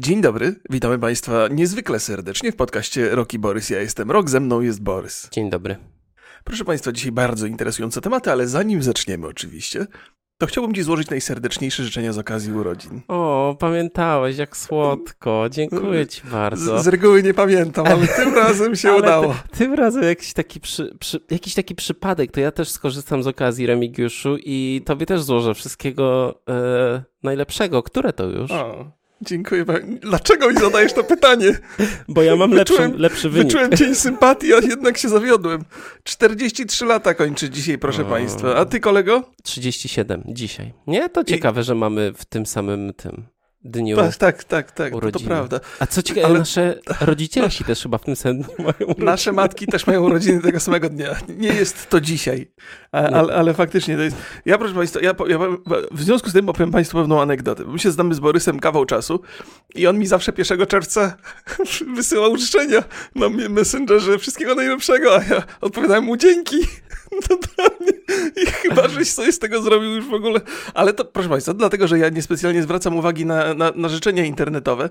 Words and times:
Dzień 0.00 0.20
dobry, 0.20 0.54
witamy 0.70 0.98
Państwa 0.98 1.48
niezwykle 1.48 2.00
serdecznie 2.00 2.52
w 2.52 2.56
podcaście 2.56 3.08
Roki 3.14 3.38
Borys. 3.38 3.70
Ja 3.70 3.80
jestem 3.80 4.10
Rok, 4.10 4.30
ze 4.30 4.40
mną 4.40 4.60
jest 4.60 4.82
Borys. 4.82 5.28
Dzień 5.32 5.50
dobry. 5.50 5.76
Proszę 6.44 6.64
Państwa, 6.64 6.92
dzisiaj 6.92 7.12
bardzo 7.12 7.46
interesujące 7.46 8.00
tematy, 8.00 8.32
ale 8.32 8.46
zanim 8.48 8.82
zaczniemy 8.82 9.26
oczywiście, 9.26 9.86
to 10.38 10.46
chciałbym 10.46 10.74
Ci 10.74 10.82
złożyć 10.82 11.10
najserdeczniejsze 11.10 11.84
życzenia 11.84 12.12
z 12.12 12.18
okazji 12.18 12.52
urodzin. 12.52 13.02
O, 13.08 13.56
pamiętałeś, 13.60 14.36
jak 14.36 14.56
słodko. 14.56 15.46
Dziękuję 15.50 16.06
Ci 16.06 16.22
bardzo. 16.30 16.78
Z, 16.78 16.84
z 16.84 16.88
reguły 16.88 17.22
nie 17.22 17.34
pamiętam, 17.34 17.86
ale 17.86 18.06
tym 18.08 18.34
razem 18.34 18.76
się 18.76 18.92
udało. 18.94 19.34
ty- 19.50 19.58
Tym 19.58 19.74
razem 19.74 20.02
jakiś 20.02 20.32
taki, 20.32 20.60
przy, 20.60 20.96
przy, 21.00 21.20
jakiś 21.30 21.54
taki 21.54 21.74
przypadek, 21.74 22.30
to 22.32 22.40
ja 22.40 22.50
też 22.52 22.68
skorzystam 22.70 23.22
z 23.22 23.26
okazji 23.26 23.66
Remigiuszu 23.66 24.36
i 24.38 24.82
Tobie 24.86 25.06
też 25.06 25.22
złożę 25.22 25.54
wszystkiego 25.54 26.34
e, 26.48 27.02
najlepszego. 27.22 27.82
Które 27.82 28.12
to 28.12 28.24
już? 28.24 28.50
O, 28.50 28.90
dziękuję. 29.22 29.64
pa- 29.64 29.74
Dlaczego 30.02 30.50
mi 30.50 30.56
zadajesz 30.56 30.92
to 30.92 31.04
pytanie? 31.04 31.58
Bo 32.08 32.22
ja 32.22 32.36
mam 32.36 32.50
lepszy, 32.50 32.74
Wyczułem- 32.74 32.98
lepszy 33.00 33.30
wynik. 33.30 33.46
Wyczułem 33.46 33.76
cień 33.76 33.94
sympatii, 33.94 34.54
a 34.54 34.56
jednak 34.56 34.98
się 34.98 35.08
zawiodłem. 35.08 35.64
43 36.04 36.84
lata 36.84 37.14
kończy 37.14 37.50
dzisiaj, 37.50 37.78
proszę 37.78 38.02
O. 38.02 38.04
Państwa. 38.04 38.56
A 38.56 38.64
Ty, 38.64 38.80
kolego? 38.80 39.32
37 39.42 40.22
dzisiaj. 40.26 40.72
Nie? 40.86 41.08
To 41.08 41.24
ciekawe, 41.24 41.62
że 41.62 41.74
mamy 41.74 42.12
w 42.16 42.24
tym 42.24 42.46
samym 42.46 42.92
tym 42.96 43.22
dniu. 43.70 43.96
Tak, 43.96 44.16
tak, 44.16 44.44
tak, 44.44 44.72
tak, 44.72 44.92
to, 45.12 45.20
prawda. 45.20 45.60
A 45.80 45.86
co 45.86 46.02
ciekawe, 46.02 46.26
Ale- 46.26 46.38
nasze 46.38 46.78
rodzicielki 47.00 47.64
też 47.64 47.82
chyba 47.82 47.98
w 47.98 48.04
tym 48.04 48.16
samym 48.16 48.42
dniu 48.42 48.54
mają 48.58 48.74
urodziny. 48.80 49.04
Nasze 49.06 49.32
matki 49.32 49.66
też 49.66 49.86
mają 49.86 50.02
urodziny 50.04 50.42
tego 50.42 50.60
samego 50.60 50.88
dnia. 50.88 51.16
Nie 51.28 51.48
jest 51.48 51.90
to 51.90 52.00
dzisiaj, 52.00 52.38
Nie. 52.38 53.00
ale, 53.00 53.34
ale 53.34 53.54
faktycznie 53.54 53.96
to 53.96 54.02
jest. 54.02 54.16
Ja, 54.44 54.58
proszę 54.58 54.74
Państwa, 54.74 55.00
ja, 55.02 55.14
ja, 55.28 55.38
w 55.90 56.02
związku 56.02 56.30
z 56.30 56.32
tym 56.32 56.48
opowiem 56.48 56.70
Państwu 56.70 56.98
pewną 56.98 57.20
anegdotę. 57.20 57.64
My 57.64 57.78
się 57.78 57.90
znamy 57.90 58.14
z 58.14 58.20
Borysem 58.20 58.60
kawał 58.60 58.84
czasu 58.84 59.20
i 59.74 59.86
on 59.86 59.98
mi 59.98 60.06
zawsze 60.06 60.32
1 60.38 60.66
czerwca 60.66 61.16
wysyłał 61.96 62.36
życzenia 62.36 62.82
na 63.14 63.28
Messengerze 63.28 64.18
wszystkiego 64.18 64.54
najlepszego, 64.54 65.16
a 65.16 65.24
ja 65.24 65.42
odpowiadałem 65.60 66.04
mu 66.04 66.16
dzięki. 66.16 66.56
Totalnie. 67.28 67.92
I 68.42 68.46
chyba, 68.46 68.88
żeś 68.88 69.12
coś 69.12 69.34
z 69.34 69.38
tego 69.38 69.62
zrobił 69.62 69.90
już 69.94 70.06
w 70.06 70.14
ogóle. 70.14 70.40
Ale 70.74 70.92
to, 70.92 71.04
proszę 71.04 71.28
Państwa, 71.28 71.54
dlatego, 71.54 71.88
że 71.88 71.98
ja 71.98 72.08
niespecjalnie 72.08 72.62
zwracam 72.62 72.96
uwagi 72.96 73.26
na, 73.26 73.54
na, 73.56 73.72
na 73.76 73.88
życzenia 73.88 74.24
internetowe 74.24 74.90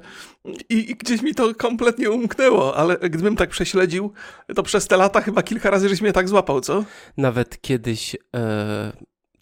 i, 0.69 0.91
i 0.91 0.95
gdzieś 0.95 1.21
mi 1.21 1.35
to 1.35 1.55
kompletnie 1.55 2.11
umknęło, 2.11 2.77
ale 2.77 2.97
gdybym 2.97 3.35
tak 3.35 3.49
prześledził, 3.49 4.13
to 4.55 4.63
przez 4.63 4.87
te 4.87 4.97
lata 4.97 5.21
chyba 5.21 5.43
kilka 5.43 5.69
razy 5.69 5.89
żeś 5.89 6.01
mnie 6.01 6.13
tak 6.13 6.29
złapał, 6.29 6.61
co? 6.61 6.83
Nawet 7.17 7.61
kiedyś, 7.61 8.15
e, 8.35 8.91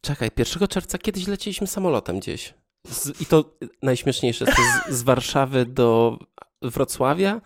czekaj, 0.02 0.30
1 0.38 0.68
czerwca 0.68 0.98
kiedyś 0.98 1.28
lecieliśmy 1.28 1.68
samolotem 1.68 2.20
gdzieś. 2.20 2.54
Z, 2.88 3.22
I 3.22 3.26
to 3.26 3.58
najśmieszniejsze, 3.82 4.46
to 4.46 4.52
z, 4.52 4.94
z 4.94 5.04
Warszawy 5.04 5.66
do 5.66 6.20
Wrocławia 6.62 7.42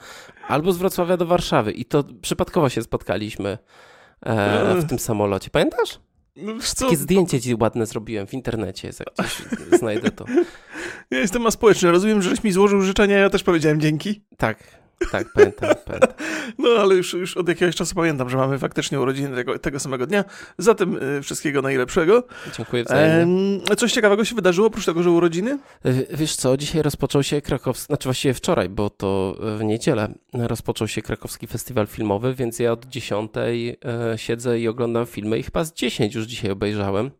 albo 0.47 0.71
z 0.71 0.77
Wrocławia 0.77 1.17
do 1.17 1.25
Warszawy. 1.25 1.71
I 1.71 1.85
to 1.85 2.03
przypadkowo 2.21 2.69
się 2.69 2.81
spotkaliśmy 2.81 3.57
e, 4.25 4.75
w 4.75 4.89
tym 4.89 4.99
samolocie. 4.99 5.49
Pamiętasz? 5.49 5.99
No? 6.37 6.53
Takie 6.79 6.97
zdjęcie 6.97 7.41
ci 7.41 7.55
ładne 7.55 7.85
zrobiłem 7.85 8.27
w 8.27 8.33
internecie, 8.33 8.87
jest, 8.87 8.99
jak 8.99 9.59
gdzieś 9.61 9.79
znajdę 9.79 10.11
to. 10.11 10.25
Ja 11.11 11.19
jestem 11.19 11.47
aspołeczny, 11.47 11.91
rozumiem, 11.91 12.21
że 12.21 12.29
żeś 12.29 12.43
mi 12.43 12.51
złożył 12.51 12.81
życzenia, 12.81 13.17
ja 13.17 13.29
też 13.29 13.43
powiedziałem 13.43 13.81
dzięki. 13.81 14.21
Tak, 14.37 14.63
tak, 15.11 15.33
pamiętam, 15.33 15.69
pamiętam. 15.85 16.09
No 16.59 16.69
ale 16.69 16.95
już, 16.95 17.13
już 17.13 17.37
od 17.37 17.47
jakiegoś 17.49 17.75
czasu 17.75 17.95
pamiętam, 17.95 18.29
że 18.29 18.37
mamy 18.37 18.59
faktycznie 18.59 18.99
urodziny 18.99 19.35
tego, 19.35 19.59
tego 19.59 19.79
samego 19.79 20.07
dnia. 20.07 20.23
Zatem 20.57 20.97
y, 21.17 21.21
wszystkiego 21.21 21.61
najlepszego. 21.61 22.23
Dziękuję 22.57 22.83
wzajemnie. 22.83 23.59
Em, 23.69 23.77
coś 23.77 23.93
ciekawego 23.93 24.25
się 24.25 24.35
wydarzyło, 24.35 24.67
oprócz 24.67 24.85
tego, 24.85 25.03
że 25.03 25.11
urodziny? 25.11 25.59
W- 25.85 26.17
Wiesz 26.17 26.35
co, 26.35 26.57
dzisiaj 26.57 26.81
rozpoczął 26.81 27.23
się 27.23 27.41
krakowski, 27.41 27.85
znaczy 27.85 28.03
właściwie 28.07 28.33
wczoraj, 28.33 28.69
bo 28.69 28.89
to 28.89 29.37
w 29.57 29.63
niedzielę 29.63 30.13
rozpoczął 30.33 30.87
się 30.87 31.01
krakowski 31.01 31.47
festiwal 31.47 31.87
filmowy, 31.87 32.33
więc 32.33 32.59
ja 32.59 32.71
od 32.71 32.85
10 32.85 33.31
e, 33.37 34.17
siedzę 34.17 34.59
i 34.59 34.67
oglądam 34.67 35.05
filmy 35.05 35.39
i 35.39 35.43
chyba 35.43 35.63
z 35.63 35.73
10 35.73 36.15
już 36.15 36.25
dzisiaj 36.25 36.51
obejrzałem. 36.51 37.11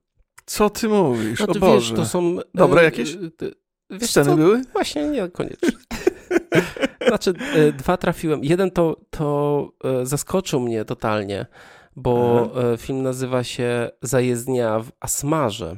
Co 0.46 0.70
ty 0.70 0.88
mówisz? 0.90 1.40
No 1.40 1.46
o 1.46 1.54
to 1.54 1.60
Boże. 1.60 1.90
wiesz, 1.90 2.00
to 2.00 2.06
są... 2.06 2.40
e, 2.40 2.44
Dobre 2.56 2.84
jakieś? 2.84 3.14
e, 3.16 3.18
e, 3.18 3.50
Wiesz 3.90 4.10
Sceny 4.10 4.26
co? 4.30 4.36
były? 4.36 4.62
Właśnie 4.74 5.08
nie, 5.08 5.30
koniecznie. 5.30 5.70
Znaczy, 7.08 7.34
e, 7.56 7.72
dwa 7.72 7.98
trafiłem. 7.98 8.44
Jeden 8.44 8.72
to, 8.72 8.96
to 9.10 9.70
e, 9.84 10.06
zaskoczył 10.06 10.60
mnie 10.60 10.86
totalnie, 10.86 11.46
bo 11.96 12.50
e, 12.74 12.78
film 12.78 13.04
nazywa 13.04 13.44
się 13.44 13.90
Zajezdnia 14.02 14.80
w 14.80 14.92
Asmarze. 15.00 15.78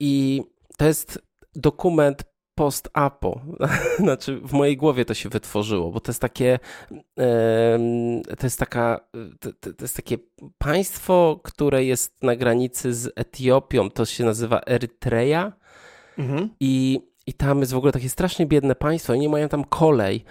I 0.00 0.42
to 0.76 0.84
jest 0.84 1.22
dokument 1.54 2.24
post-apo. 2.54 3.40
Znaczy, 3.98 4.40
w 4.40 4.52
mojej 4.52 4.76
głowie 4.76 5.04
to 5.04 5.14
się 5.14 5.28
wytworzyło, 5.28 5.90
bo 5.90 6.00
to 6.00 6.10
jest 6.10 6.20
takie, 6.20 6.58
to 8.38 8.46
jest 8.46 8.58
taka, 8.58 9.00
to, 9.40 9.50
jest 9.80 9.96
takie 9.96 10.18
państwo, 10.58 11.40
które 11.42 11.84
jest 11.84 12.22
na 12.22 12.36
granicy 12.36 12.94
z 12.94 13.12
Etiopią, 13.16 13.90
to 13.90 14.04
się 14.04 14.24
nazywa 14.24 14.60
Erytrea. 14.66 15.52
Mhm. 16.18 16.48
I, 16.60 17.00
I 17.26 17.32
tam 17.32 17.60
jest 17.60 17.72
w 17.72 17.76
ogóle 17.76 17.92
takie 17.92 18.08
strasznie 18.08 18.46
biedne 18.46 18.74
państwo. 18.74 19.12
Oni 19.12 19.28
mają 19.28 19.48
tam 19.48 19.64
kolej. 19.64 20.24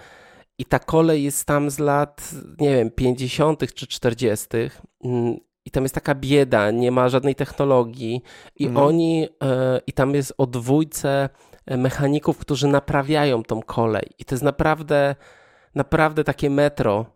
I 0.58 0.64
ta 0.64 0.78
kolej 0.78 1.22
jest 1.24 1.44
tam 1.46 1.70
z 1.70 1.78
lat, 1.78 2.30
nie 2.60 2.74
wiem, 2.76 2.90
50. 2.90 3.74
czy 3.74 3.86
40. 3.86 4.46
Mm, 5.04 5.36
I 5.64 5.70
tam 5.70 5.82
jest 5.82 5.94
taka 5.94 6.14
bieda, 6.14 6.70
nie 6.70 6.90
ma 6.90 7.08
żadnej 7.08 7.34
technologii. 7.34 8.22
I 8.56 8.66
Mhm. 8.66 8.86
oni, 8.86 9.28
e, 9.42 9.80
i 9.86 9.92
tam 9.92 10.14
jest 10.14 10.34
o 10.38 10.46
dwójce 10.46 11.28
e, 11.66 11.76
mechaników, 11.76 12.38
którzy 12.38 12.68
naprawiają 12.68 13.42
tą 13.42 13.62
kolej. 13.62 14.10
I 14.18 14.24
to 14.24 14.34
jest 14.34 14.42
naprawdę, 14.44 15.16
naprawdę 15.74 16.24
takie 16.24 16.50
metro, 16.50 17.06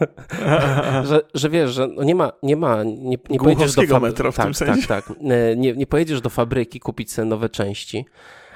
że, 1.04 1.20
że 1.34 1.50
wiesz, 1.50 1.70
że 1.70 1.86
no 1.88 2.02
nie 2.02 2.14
ma, 2.14 2.32
nie 2.42 2.56
ma, 2.56 2.82
nie, 2.84 3.16
nie 3.30 3.38
pojedziesz 3.38 3.74
do 3.74 3.82
fabryki. 3.92 4.16
tak. 4.32 4.46
Tak, 4.88 5.06
tak. 5.06 5.16
E, 5.20 5.56
Nie, 5.56 5.72
nie 5.72 5.86
pojedziesz 5.86 6.20
do 6.20 6.30
fabryki 6.30 6.80
kupić 6.80 7.12
sobie 7.12 7.28
nowe 7.28 7.48
części, 7.48 8.06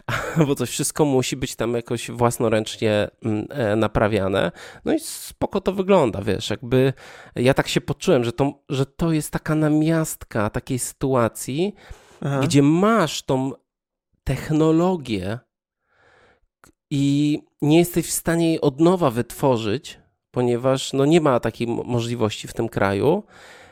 bo 0.47 0.55
to 0.55 0.67
wszystko 0.67 1.05
musi 1.05 1.37
być 1.37 1.57
tam 1.57 1.75
jakoś 1.75 2.11
własnoręcznie 2.11 3.09
mm, 3.25 3.47
e, 3.51 3.77
naprawiane. 3.77 4.53
No 4.85 4.95
i 4.95 5.01
spoko 5.01 5.61
to 5.61 5.73
wygląda, 5.73 6.23
wiesz, 6.23 6.51
jakby 6.51 6.93
ja 7.37 7.55
tak 7.55 7.69
się 7.69 7.81
poczułem, 7.81 8.25
że 8.25 8.33
to, 8.33 8.63
że 8.69 8.87
to 8.87 9.13
jest 9.13 9.31
taka 9.31 9.55
namiastka 9.55 10.51
takiej 10.51 10.79
sytuacji, 10.79 11.75
Aha. 12.21 12.41
gdzie 12.41 12.63
masz 12.63 13.23
tą 13.23 13.53
technologię 14.25 15.39
i 16.91 17.39
nie 17.63 17.79
jesteś 17.79 18.07
w 18.07 18.13
stanie 18.13 18.49
jej 18.49 18.61
od 18.61 18.81
nowa 18.81 19.11
wytworzyć, 19.11 20.01
ponieważ 20.31 20.93
no 20.93 21.05
nie 21.05 21.21
ma 21.21 21.41
takiej 21.41 21.67
mo- 21.67 21.83
możliwości 21.83 22.49
w 22.49 22.53
tym 22.53 22.69
kraju, 22.69 23.23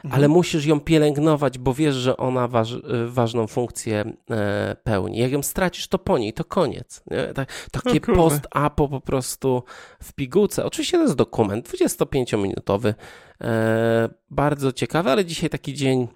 Mhm. 0.05 0.15
ale 0.15 0.28
musisz 0.28 0.66
ją 0.66 0.81
pielęgnować, 0.81 1.59
bo 1.59 1.75
wiesz, 1.75 1.94
że 1.94 2.16
ona 2.16 2.49
waż, 2.49 2.72
y, 2.72 2.83
ważną 3.06 3.47
funkcję 3.47 4.05
e, 4.31 4.77
pełni. 4.84 5.19
Jak 5.19 5.33
ją 5.33 5.43
stracisz, 5.43 5.88
to 5.88 5.99
po 5.99 6.19
niej, 6.19 6.33
to 6.33 6.44
koniec. 6.44 7.03
Nie? 7.11 7.27
Tak, 7.34 7.69
takie 7.72 7.91
O 7.91 8.00
kurde. 8.00 8.15
post-apo 8.15 8.89
po 8.89 9.00
prostu 9.00 9.62
w 10.03 10.12
pigułce. 10.12 10.65
Oczywiście 10.65 10.97
to 10.99 11.03
jest 11.03 11.15
dokument 11.16 11.69
25-minutowy, 11.69 12.94
e, 13.41 14.09
bardzo 14.31 14.72
ciekawy, 14.72 15.10
ale 15.10 15.25
dzisiaj 15.25 15.50
taki 15.50 15.75
dzień, 15.75 16.09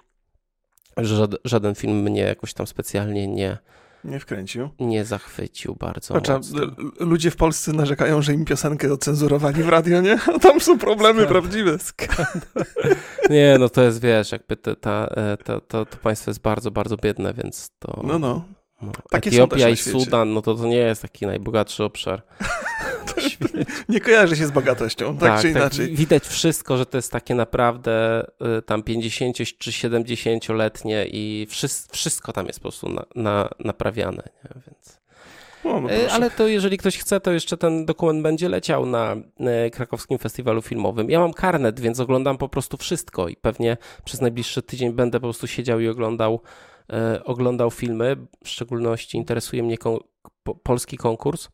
że 0.97 1.17
żad- 1.17 1.37
żaden 1.45 1.75
film 1.75 2.03
mnie 2.03 2.21
jakoś 2.21 2.55
tam 2.55 2.67
specjalnie 2.67 3.27
nie, 3.27 3.59
Nie 4.05 4.21
wkręcił. 4.21 4.69
nie 4.81 5.05
zachwycił 5.05 5.77
bardzo 5.81 6.15
l- 6.63 6.71
ludzie 7.01 7.31
w 7.31 7.37
Polsce 7.37 7.73
narzekają, 7.73 8.23
że 8.23 8.33
im 8.35 8.45
piosenkę 8.45 8.93
ocenzurowali 8.93 9.63
w 9.63 9.69
radio, 9.69 10.01
nie? 10.01 10.19
A 10.35 10.39
tam 10.39 10.61
są 10.61 10.79
problemy 10.79 11.21
Tak. 11.21 11.29
prawdziwe. 11.29 11.79
Nie, 13.31 13.57
no 13.61 13.69
to 13.69 13.83
jest, 13.83 14.01
wiesz, 14.03 14.33
jakby 14.33 14.57
te, 14.57 14.77
ta, 14.77 15.07
e, 15.17 15.37
to, 15.37 15.61
to, 15.61 15.87
to 15.87 15.97
państwo 15.97 16.31
jest 16.31 16.41
bardzo, 16.41 16.71
bardzo 16.71 16.97
biedne, 16.97 17.35
więc 17.35 17.71
to... 17.79 18.01
No, 18.07 18.19
no. 18.19 18.45
no. 18.83 18.93
takie 19.11 19.31
Etiopia 19.31 19.69
i. 19.69 19.77
Sudan, 19.77 20.33
no 20.33 20.43
to 20.43 20.55
to 20.55 20.67
nie 20.67 20.77
jest 20.77 21.03
taki 21.03 21.27
najbogatszy 21.27 21.85
obszar. 21.85 22.23
Nie 23.89 24.01
kojarzy 24.01 24.37
się 24.37 24.47
z 24.47 24.51
bogatością, 24.51 25.19
tak, 25.19 25.41
czy 25.41 25.51
inaczej. 25.51 25.95
widać 25.97 26.27
wszystko, 26.27 26.77
że 26.77 26.87
to 26.87 26.99
jest 26.99 27.13
takie 27.13 27.35
naprawdę 27.35 28.27
y, 28.59 28.63
tam 28.63 28.83
50 28.83 29.37
czy 29.37 29.71
70-letnie 29.71 31.07
i 31.07 31.47
wszys- 31.51 31.89
wszystko 31.93 32.33
tam 32.33 32.47
jest 32.47 32.59
po 32.59 32.63
prostu 32.63 32.89
na, 32.89 33.05
na, 33.15 33.49
naprawiane, 33.65 34.23
nie? 34.45 34.51
więc... 34.67 35.05
No 35.65 35.81
proszę. 35.81 36.13
Ale 36.13 36.31
to 36.31 36.49
jeżeli 36.49 36.79
ktoś 36.79 36.99
chce, 36.99 37.21
to 37.21 37.33
jeszcze 37.33 37.57
ten 37.57 37.85
dokument 37.87 38.23
będzie 38.23 38.49
leciał 38.49 38.87
na 38.87 39.17
e, 39.41 39.71
krakowskim 39.71 40.19
festiwalu 40.19 40.63
filmowym. 40.63 41.11
Ja 41.11 41.21
mam 41.21 41.33
karnet, 41.33 41.81
więc 41.81 42.01
oglądam 42.01 42.39
po 42.39 42.49
prostu 42.49 42.77
wszystko 42.77 43.29
i 43.29 43.37
pewnie 43.37 43.77
przez 44.05 44.21
najbliższy 44.21 44.63
tydzień 44.63 44.93
będę 44.93 45.21
po 45.21 45.27
prostu 45.27 45.47
siedział 45.47 45.81
i 45.81 45.89
oglądał, 45.89 46.41
e, 46.93 47.25
oglądał 47.25 47.71
filmy. 47.71 48.17
W 48.45 48.49
szczególności 48.49 49.17
interesuje 49.17 49.63
mnie 49.63 49.79
kon- 49.79 49.99
po, 50.43 50.55
polski 50.55 50.97
konkurs, 50.97 51.49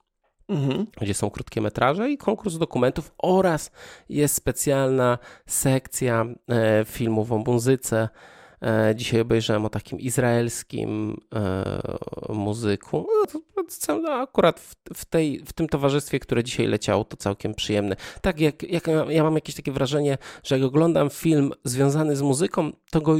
Mhm. 0.50 0.86
gdzie 1.00 1.14
są 1.14 1.30
krótkie 1.30 1.60
metraże 1.60 2.10
i 2.10 2.18
konkurs 2.18 2.58
dokumentów 2.58 3.14
oraz 3.18 3.70
jest 4.08 4.34
specjalna 4.34 5.18
sekcja 5.46 6.26
e, 6.48 6.84
filmów 6.84 7.32
o 7.32 7.38
muzyce 7.38 8.08
E, 8.62 8.94
dzisiaj 8.96 9.20
obejrzałem 9.20 9.64
o 9.64 9.70
takim 9.70 10.00
izraelskim 10.00 11.20
e, 11.34 12.34
muzyku. 12.34 13.06
No, 13.88 14.12
akurat 14.12 14.60
w, 14.60 14.74
w, 14.94 15.04
tej, 15.04 15.42
w 15.46 15.52
tym 15.52 15.68
towarzystwie, 15.68 16.20
które 16.20 16.44
dzisiaj 16.44 16.66
leciało, 16.66 17.04
to 17.04 17.16
całkiem 17.16 17.54
przyjemne. 17.54 17.96
Tak 18.20 18.40
jak, 18.40 18.62
jak 18.62 18.86
ja 19.08 19.22
mam 19.22 19.34
jakieś 19.34 19.54
takie 19.54 19.72
wrażenie, 19.72 20.18
że 20.42 20.58
jak 20.58 20.64
oglądam 20.64 21.10
film 21.10 21.52
związany 21.64 22.16
z 22.16 22.22
muzyką, 22.22 22.72
to 22.90 23.00
go 23.00 23.16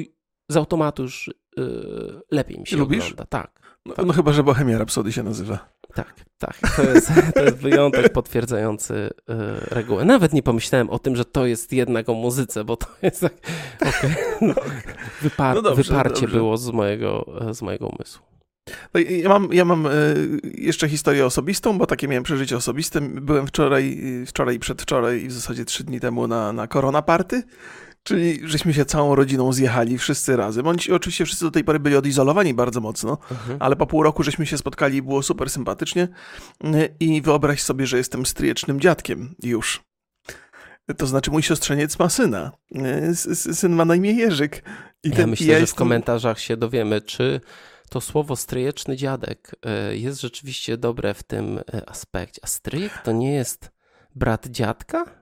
z 0.49 0.56
automatu 0.56 1.03
już 1.03 1.29
y, 1.29 1.32
lepiej 2.31 2.59
mi 2.59 2.67
się 2.67 2.77
Lubisz? 2.77 3.05
ogląda. 3.05 3.27
Tak. 3.27 3.61
No, 3.87 3.94
no 4.06 4.12
chyba, 4.12 4.32
że 4.32 4.43
Bohemia 4.43 4.79
Rhapsody 4.79 5.12
się 5.12 5.23
nazywa. 5.23 5.69
Tak, 5.94 6.14
tak. 6.38 6.58
To 6.76 6.82
jest, 6.82 7.10
to 7.34 7.44
jest 7.44 7.56
wyjątek 7.56 8.12
potwierdzający 8.12 8.94
y, 8.94 9.10
regułę. 9.70 10.04
Nawet 10.04 10.32
nie 10.32 10.42
pomyślałem 10.42 10.90
o 10.90 10.98
tym, 10.98 11.16
że 11.16 11.25
to 11.25 11.46
jest 11.46 11.72
jednak 11.72 12.08
o 12.08 12.14
muzyce, 12.14 12.64
bo 12.64 12.76
to 12.76 12.87
jest 13.02 13.20
tak. 13.20 13.32
Okay. 13.81 14.14
No, 14.40 14.54
wypar 15.22 15.56
no 15.56 15.62
dobrze, 15.62 15.82
wyparcie 15.82 16.20
dobrze. 16.20 16.37
było 16.37 16.56
z 16.56 16.70
mojego, 16.70 17.26
z 17.52 17.62
mojego 17.62 17.87
umysłu. 17.87 18.22
No 18.94 19.00
ja 19.00 19.28
mam, 19.28 19.48
ja 19.52 19.64
mam 19.64 19.87
y, 19.87 20.40
jeszcze 20.54 20.88
historię 20.88 21.26
osobistą, 21.26 21.78
bo 21.78 21.87
takie 21.87 22.08
miałem 22.08 22.25
przeżycie 22.25 22.56
osobiste. 22.56 23.00
Byłem 23.00 23.46
wczoraj, 23.46 24.00
wczoraj 24.26 24.56
i 24.56 24.58
przedwczoraj 24.58 25.22
i 25.22 25.28
w 25.28 25.32
zasadzie 25.32 25.64
trzy 25.64 25.84
dni 25.84 26.00
temu 26.00 26.26
na, 26.26 26.52
na 26.52 26.66
Corona 26.66 27.02
Party. 27.02 27.43
Czyli 28.02 28.41
żeśmy 28.44 28.75
się 28.75 28.85
całą 28.85 29.14
rodziną 29.14 29.52
zjechali 29.52 29.99
wszyscy 29.99 30.37
razem. 30.37 30.67
Oni 30.67 30.79
oczywiście 30.93 31.25
wszyscy 31.25 31.44
do 31.44 31.50
tej 31.50 31.64
pory 31.64 31.81
byli 31.81 31.97
odizolowani 31.97 32.55
bardzo 32.55 32.81
mocno, 32.81 33.19
mhm. 33.31 33.56
ale 33.61 33.76
po 33.76 33.87
pół 33.87 34.02
roku 34.02 34.23
żeśmy 34.23 34.47
się 34.47 34.58
spotkali 34.58 34.97
i 34.97 35.02
było 35.02 35.23
super 35.23 35.50
sympatycznie. 35.50 36.08
I 37.00 37.23
wyobraź 37.23 37.62
sobie, 37.62 37.87
że 37.87 37.99
jestem 37.99 38.26
stryjecznym 38.26 38.81
dziadkiem 38.81 39.35
już. 39.43 39.82
To 40.97 41.06
znaczy 41.06 41.31
mój 41.31 41.43
siostrzeniec 41.43 41.99
ma 41.99 42.08
syna. 42.08 42.52
Syn 43.35 43.73
ma 43.73 43.85
na 43.85 43.94
imię 43.94 44.12
Jerzyk. 44.12 44.62
I 45.03 45.11
ten, 45.11 45.20
ja 45.20 45.26
myślę, 45.26 45.46
ja 45.46 45.55
że 45.55 45.61
jestem... 45.61 45.76
w 45.76 45.79
komentarzach 45.79 46.41
się 46.41 46.56
dowiemy, 46.56 47.00
czy 47.00 47.41
to 47.91 48.00
słowo 48.00 48.37
stryjeczny 48.37 48.96
dziadek 48.96 49.56
e, 49.62 49.96
jest 49.96 50.20
rzeczywiście 50.20 50.76
dobre 50.76 51.14
w 51.14 51.23
tym 51.23 51.58
e, 51.58 51.88
aspekcie. 51.91 52.41
A 52.44 52.46
stryjek 52.46 52.93
to 53.05 53.12
nie 53.12 53.32
jest 53.32 53.70
brat 54.14 54.46
dziadka? 54.46 55.19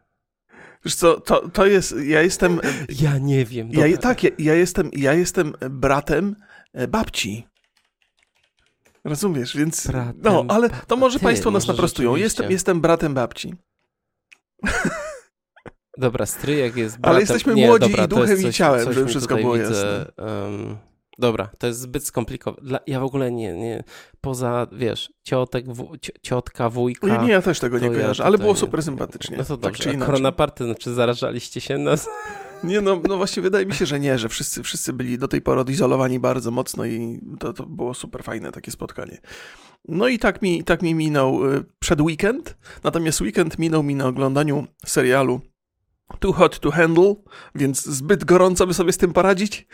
Wiesz 0.84 0.94
co, 0.94 1.20
to, 1.20 1.48
to 1.48 1.66
jest, 1.66 1.94
ja 2.04 2.22
jestem... 2.22 2.60
Ja 3.00 3.18
nie 3.18 3.44
wiem. 3.44 3.68
Ja, 3.70 3.96
tak, 3.96 4.24
ja, 4.24 4.30
ja, 4.38 4.54
jestem, 4.54 4.90
ja 4.92 5.14
jestem 5.14 5.52
bratem 5.70 6.36
e, 6.72 6.88
babci. 6.88 7.46
Rozumiesz, 9.04 9.56
więc... 9.56 9.86
Bratem, 9.86 10.20
no, 10.22 10.44
ale 10.48 10.70
to 10.70 10.96
może 10.96 11.18
ty, 11.18 11.24
państwo 11.24 11.50
nas 11.50 11.66
naprostują. 11.66 12.16
Jestem, 12.16 12.50
jestem 12.50 12.80
bratem 12.80 13.14
babci. 13.14 13.54
Dobra, 15.98 16.26
stryjek 16.26 16.76
jest 16.76 16.98
bratem... 16.98 17.10
Ale 17.10 17.20
jesteśmy 17.20 17.54
nie, 17.54 17.66
młodzi 17.66 17.90
dobra, 17.90 18.04
i 18.04 18.08
duchem 18.08 18.36
coś, 18.36 18.44
i 18.44 18.52
ciałem, 18.52 18.92
żeby 18.92 19.06
wszystko 19.06 19.36
było 19.36 19.54
widzę, 19.54 19.64
jasne. 19.64 20.24
Um, 20.24 20.87
Dobra, 21.18 21.50
to 21.58 21.66
jest 21.66 21.80
zbyt 21.80 22.04
skomplikowane. 22.06 22.78
Ja 22.86 23.00
w 23.00 23.04
ogóle 23.04 23.32
nie, 23.32 23.52
nie 23.52 23.84
poza, 24.20 24.66
wiesz, 24.72 25.12
ciotek, 25.22 25.64
ciotka, 26.22 26.70
wujka. 26.70 27.06
Nie, 27.06 27.26
nie, 27.26 27.32
ja 27.32 27.42
też 27.42 27.60
tego 27.60 27.78
nie 27.78 27.88
kojarzę, 27.88 28.22
ja 28.22 28.26
ale 28.26 28.38
było 28.38 28.54
super 28.56 28.82
sympatycznie. 28.82 29.36
No 29.36 29.44
to 29.44 29.56
tak 29.56 29.72
dobrze, 29.72 29.92
czy 29.92 29.98
korona 29.98 30.32
party, 30.32 30.64
znaczy 30.64 30.94
zarażaliście 30.94 31.60
się 31.60 31.78
nas? 31.78 32.08
Nie, 32.64 32.80
no, 32.80 33.00
no 33.08 33.16
właśnie 33.16 33.42
wydaje 33.42 33.66
mi 33.66 33.74
się, 33.74 33.86
że 33.86 34.00
nie, 34.00 34.18
że 34.18 34.28
wszyscy, 34.28 34.62
wszyscy 34.62 34.92
byli 34.92 35.18
do 35.18 35.28
tej 35.28 35.42
pory 35.42 35.60
odizolowani 35.60 36.20
bardzo 36.20 36.50
mocno 36.50 36.84
i 36.84 37.20
to, 37.38 37.52
to 37.52 37.66
było 37.66 37.94
super 37.94 38.24
fajne 38.24 38.52
takie 38.52 38.70
spotkanie. 38.70 39.18
No 39.88 40.08
i 40.08 40.18
tak 40.18 40.42
mi, 40.42 40.64
tak 40.64 40.82
mi 40.82 40.94
minął 40.94 41.54
y, 41.54 41.64
przed 41.78 42.00
weekend, 42.00 42.56
natomiast 42.84 43.20
weekend 43.20 43.58
minął 43.58 43.82
mi 43.82 43.94
na 43.94 44.06
oglądaniu 44.06 44.66
serialu 44.86 45.40
Too 46.18 46.32
Hot 46.32 46.60
to 46.60 46.70
Handle, 46.70 47.14
więc 47.54 47.84
zbyt 47.84 48.24
gorąco 48.24 48.66
by 48.66 48.74
sobie 48.74 48.92
z 48.92 48.98
tym 48.98 49.12
poradzić. 49.12 49.66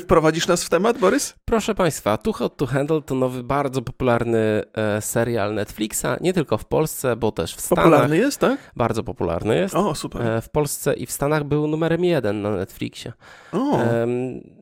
Wprowadzisz 0.00 0.46
nas 0.46 0.64
w 0.64 0.68
temat, 0.68 0.98
Borys? 0.98 1.34
Proszę 1.44 1.74
Państwa, 1.74 2.16
Too 2.16 2.32
Hot 2.32 2.56
to 2.56 2.66
Handle 2.66 3.02
to 3.02 3.14
nowy, 3.14 3.42
bardzo 3.42 3.82
popularny 3.82 4.62
e, 4.74 5.00
serial 5.02 5.54
Netflixa, 5.54 6.06
nie 6.20 6.32
tylko 6.32 6.58
w 6.58 6.64
Polsce, 6.64 7.16
bo 7.16 7.32
też 7.32 7.54
w 7.56 7.60
Stanach. 7.60 7.84
Popularny 7.84 8.16
jest, 8.16 8.38
tak? 8.38 8.72
Bardzo 8.76 9.04
popularny 9.04 9.56
jest. 9.56 9.74
O, 9.74 9.94
super. 9.94 10.22
E, 10.22 10.40
w 10.40 10.48
Polsce 10.48 10.94
i 10.94 11.06
w 11.06 11.12
Stanach 11.12 11.44
był 11.44 11.66
numerem 11.66 12.04
jeden 12.04 12.42
na 12.42 12.50
Netflixie. 12.50 13.12
O. 13.52 13.78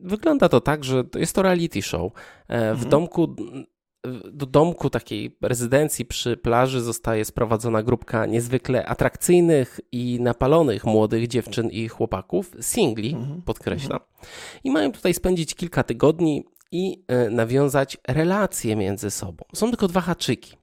Wygląda 0.02 0.48
to 0.48 0.60
tak, 0.60 0.84
że 0.84 1.04
jest 1.14 1.34
to 1.34 1.42
reality 1.42 1.82
show. 1.82 2.12
E, 2.48 2.58
w 2.58 2.72
mhm. 2.72 2.88
domku 2.88 3.36
do 4.32 4.46
domku 4.46 4.90
takiej 4.90 5.36
rezydencji 5.42 6.04
przy 6.04 6.36
plaży 6.36 6.80
zostaje 6.80 7.24
sprowadzona 7.24 7.82
grupka 7.82 8.26
niezwykle 8.26 8.86
atrakcyjnych 8.86 9.80
i 9.92 10.18
napalonych 10.20 10.84
młodych 10.84 11.28
dziewczyn 11.28 11.70
i 11.70 11.88
chłopaków, 11.88 12.50
singli, 12.60 13.14
mhm. 13.14 13.42
podkreślam. 13.42 14.00
I 14.64 14.70
mają 14.70 14.92
tutaj 14.92 15.14
spędzić 15.14 15.54
kilka 15.54 15.82
tygodni 15.82 16.44
i 16.72 17.04
e, 17.08 17.30
nawiązać 17.30 17.98
relacje 18.08 18.76
między 18.76 19.10
sobą. 19.10 19.44
Są 19.54 19.70
tylko 19.70 19.88
dwa 19.88 20.00
haczyki. 20.00 20.56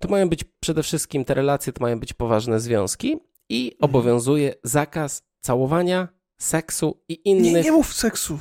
To 0.00 0.08
mają 0.08 0.28
być 0.28 0.44
przede 0.60 0.82
wszystkim 0.82 1.24
te 1.24 1.34
relacje, 1.34 1.72
to 1.72 1.82
mają 1.82 2.00
być 2.00 2.12
poważne 2.12 2.60
związki 2.60 3.16
i 3.48 3.72
mhm. 3.72 3.90
obowiązuje 3.90 4.54
zakaz 4.62 5.22
całowania, 5.40 6.08
seksu 6.38 7.00
i 7.08 7.28
innych... 7.28 7.52
Nie, 7.52 7.62
nie 7.62 7.72
mów 7.72 7.94
seksu. 7.94 8.38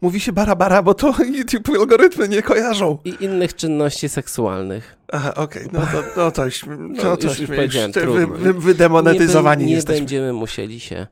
Mówi 0.00 0.20
się 0.20 0.32
bara 0.32 0.56
bara, 0.56 0.82
bo 0.82 0.94
to 0.94 1.14
YouTube 1.38 1.68
algorytmy 1.68 2.28
nie 2.28 2.42
kojarzą. 2.42 2.98
I 3.04 3.16
innych 3.20 3.54
czynności 3.54 4.08
seksualnych. 4.08 4.96
Aha, 5.12 5.34
okej. 5.34 5.66
Okay. 5.66 5.80
No 5.80 5.86
to, 5.86 6.08
no 6.16 6.30
toś, 6.30 6.64
no, 7.04 7.16
toś, 7.16 7.40
już, 7.40 7.50
powiedziałem, 7.50 7.92
wy, 7.92 8.26
wy, 8.26 8.54
wydemonetyzowani 8.54 9.62
nie, 9.62 9.68
nie 9.68 9.74
jesteśmy. 9.74 10.00
będziemy 10.00 10.32
musieli 10.32 10.80
się 10.80 11.06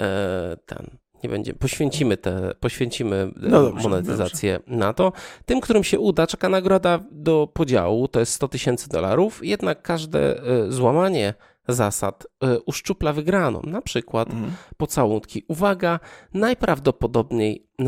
e, 0.00 0.56
ten... 0.66 0.90
Nie 1.24 1.30
będziemy, 1.30 1.58
poświęcimy, 1.58 2.16
te, 2.16 2.54
poświęcimy 2.60 3.16
e, 3.16 3.30
no 3.36 3.62
dobrze, 3.62 3.88
monetyzację 3.88 4.58
dobrze. 4.58 4.76
na 4.76 4.92
to. 4.92 5.12
Tym, 5.46 5.60
którym 5.60 5.84
się 5.84 5.98
uda, 5.98 6.26
czeka 6.26 6.48
nagroda 6.48 7.00
do 7.10 7.48
podziału, 7.54 8.08
to 8.08 8.20
jest 8.20 8.32
100 8.32 8.48
tysięcy 8.48 8.88
dolarów, 8.88 9.40
jednak 9.44 9.82
każde 9.82 10.42
e, 10.42 10.72
złamanie 10.72 11.34
zasad 11.72 12.26
y, 12.44 12.60
uszczupla 12.66 13.12
wygraną, 13.12 13.62
na 13.64 13.82
przykład 13.82 14.30
mhm. 14.30 14.52
pocałunki. 14.76 15.44
Uwaga, 15.48 16.00
najprawdopodobniej 16.34 17.66
e, 17.78 17.84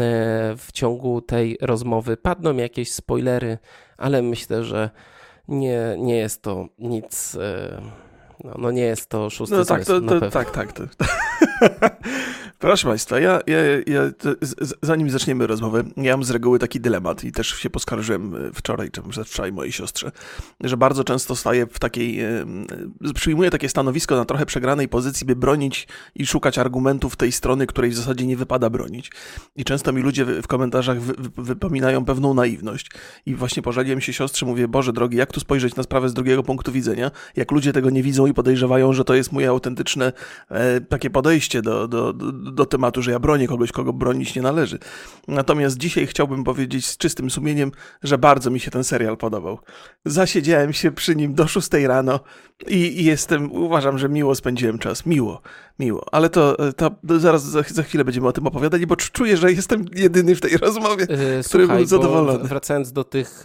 w 0.56 0.69
ciągu 0.73 1.20
tej 1.20 1.58
rozmowy 1.61 2.17
padną 2.17 2.56
jakieś 2.56 2.93
spoilery, 2.93 3.58
ale 3.96 4.23
myślę, 4.23 4.64
że 4.64 4.90
nie, 5.49 5.96
nie 5.99 6.17
jest 6.17 6.43
to 6.43 6.67
nic. 6.79 7.34
E, 7.34 7.81
no, 8.44 8.55
no 8.58 8.70
nie 8.70 8.82
jest 8.82 9.08
to 9.08 9.31
szósty 9.31 9.56
no, 9.56 9.64
tak, 9.64 9.85
to, 9.85 10.00
to, 10.00 10.31
tak, 10.31 10.50
tak. 10.50 10.73
To. 10.73 10.82
Proszę 12.59 12.88
Państwa, 12.88 13.20
ja, 13.20 13.41
ja, 13.47 13.59
ja 13.87 14.00
zanim 14.82 15.11
zaczniemy 15.11 15.47
rozmowę, 15.47 15.82
ja 15.97 16.17
mam 16.17 16.25
z 16.25 16.31
reguły 16.31 16.59
taki 16.59 16.81
dylemat 16.81 17.25
i 17.25 17.32
też 17.32 17.49
się 17.49 17.70
poskarżyłem 17.70 18.35
e, 18.35 18.53
wczoraj, 18.53 18.91
czy 18.91 19.03
wczoraj 19.25 19.53
mojej 19.53 19.73
siostrze, 19.73 20.12
że 20.61 20.76
bardzo 20.76 21.05
często 21.05 21.37
staję 21.37 21.67
w 21.67 21.79
takiej, 21.79 22.20
e, 22.20 22.44
przyjmuję 23.14 23.50
takie 23.50 23.69
stanowisko 23.69 24.17
na 24.17 24.25
trochę 24.25 24.47
przegranej 24.47 24.88
pozycji, 24.88 25.26
by 25.26 25.37
bronić 25.37 25.88
i 26.14 26.26
szukać 26.26 26.59
argumentów 26.59 27.16
tej 27.16 27.33
strony, 27.33 27.66
której 27.66 27.90
w 27.90 27.95
zasadzie 27.95 28.26
nie 28.26 28.37
wypada 28.37 28.71
bronić. 28.71 29.11
I 29.57 29.64
często 29.64 29.92
mi 29.92 30.02
ludzie 30.02 30.25
w 30.25 30.47
komentarzach 30.47 31.00
wy, 31.00 31.14
wypominają 31.37 32.04
pewną 32.04 32.35
naiwność. 32.35 32.90
I 33.26 33.35
właśnie 33.35 33.62
pożaliłem 33.62 34.00
się 34.00 34.12
siostrze, 34.12 34.47
mówię, 34.47 34.69
Boże 34.69 34.92
drogi, 34.92 35.16
jak 35.16 35.33
tu 35.33 35.40
spojrzeć 35.40 35.76
na 35.76 35.83
sprawę 35.83 36.09
z 36.09 36.14
drugiego 36.14 36.42
punktu 36.42 36.73
widzenia, 36.73 37.11
jak 37.37 37.50
ludzie 37.50 37.73
tego 37.73 37.90
nie 37.90 38.02
widzą 38.02 38.26
i 38.26 38.35
podejrzewają, 38.35 38.92
że 38.92 39.04
to 39.04 39.14
jest 39.14 39.33
moje 39.33 39.49
autentyczne 39.49 40.12
e, 40.50 40.81
takie 40.81 41.11
podejście 41.11 41.51
do, 41.61 41.88
do, 41.88 42.12
do 42.12 42.52
do 42.62 42.66
tematu, 42.66 43.02
że 43.02 43.11
ja 43.11 43.18
bronię 43.18 43.49
kogoś, 43.49 43.73
kogo 43.73 43.92
bronić 43.92 44.37
nie 44.37 44.42
należy. 44.42 44.78
Natomiast 45.28 45.78
dzisiaj 45.78 46.06
chciałbym 46.06 46.44
powiedzieć 46.44 46.87
z 46.87 46.97
czystym 46.97 47.30
sumieniem, 47.30 47.73
że 48.02 48.18
bardzo 48.18 48.50
mi 48.50 48.61
się 48.61 48.71
ten 48.71 48.85
serial 48.85 49.16
podobał. 49.16 49.59
Zasiedziałem 50.04 50.73
się 50.73 50.92
przy 50.92 51.16
nim 51.16 51.35
do 51.35 51.49
6 51.49 51.68
rano 51.73 52.21
i, 52.69 53.00
i 53.00 53.04
jestem, 53.04 53.52
uważam, 53.52 53.99
że 53.99 54.09
miło 54.09 54.35
spędziłem 54.35 54.78
czas. 54.78 55.07
Miło, 55.07 55.40
miło. 55.78 56.07
Ale 56.12 56.31
to, 56.31 56.57
to 56.76 56.90
zaraz 57.19 57.42
za, 57.42 57.62
za, 57.62 57.83
chwilę 57.83 58.04
będziemy 58.04 58.28
o 58.28 58.33
tym 58.33 58.47
opowiadać, 58.47 58.87
bo 58.87 58.97
czuję, 58.97 59.37
że 59.37 59.52
jestem 59.52 59.85
jedyny 59.95 60.35
w 60.35 60.40
tej 60.40 60.57
rozmowie, 60.57 61.07
yy, 61.11 61.45
który 61.45 61.66
był 61.66 61.85
zadowolony. 61.85 62.45
Wracając 62.45 62.92
do 62.92 63.04
tych, 63.04 63.45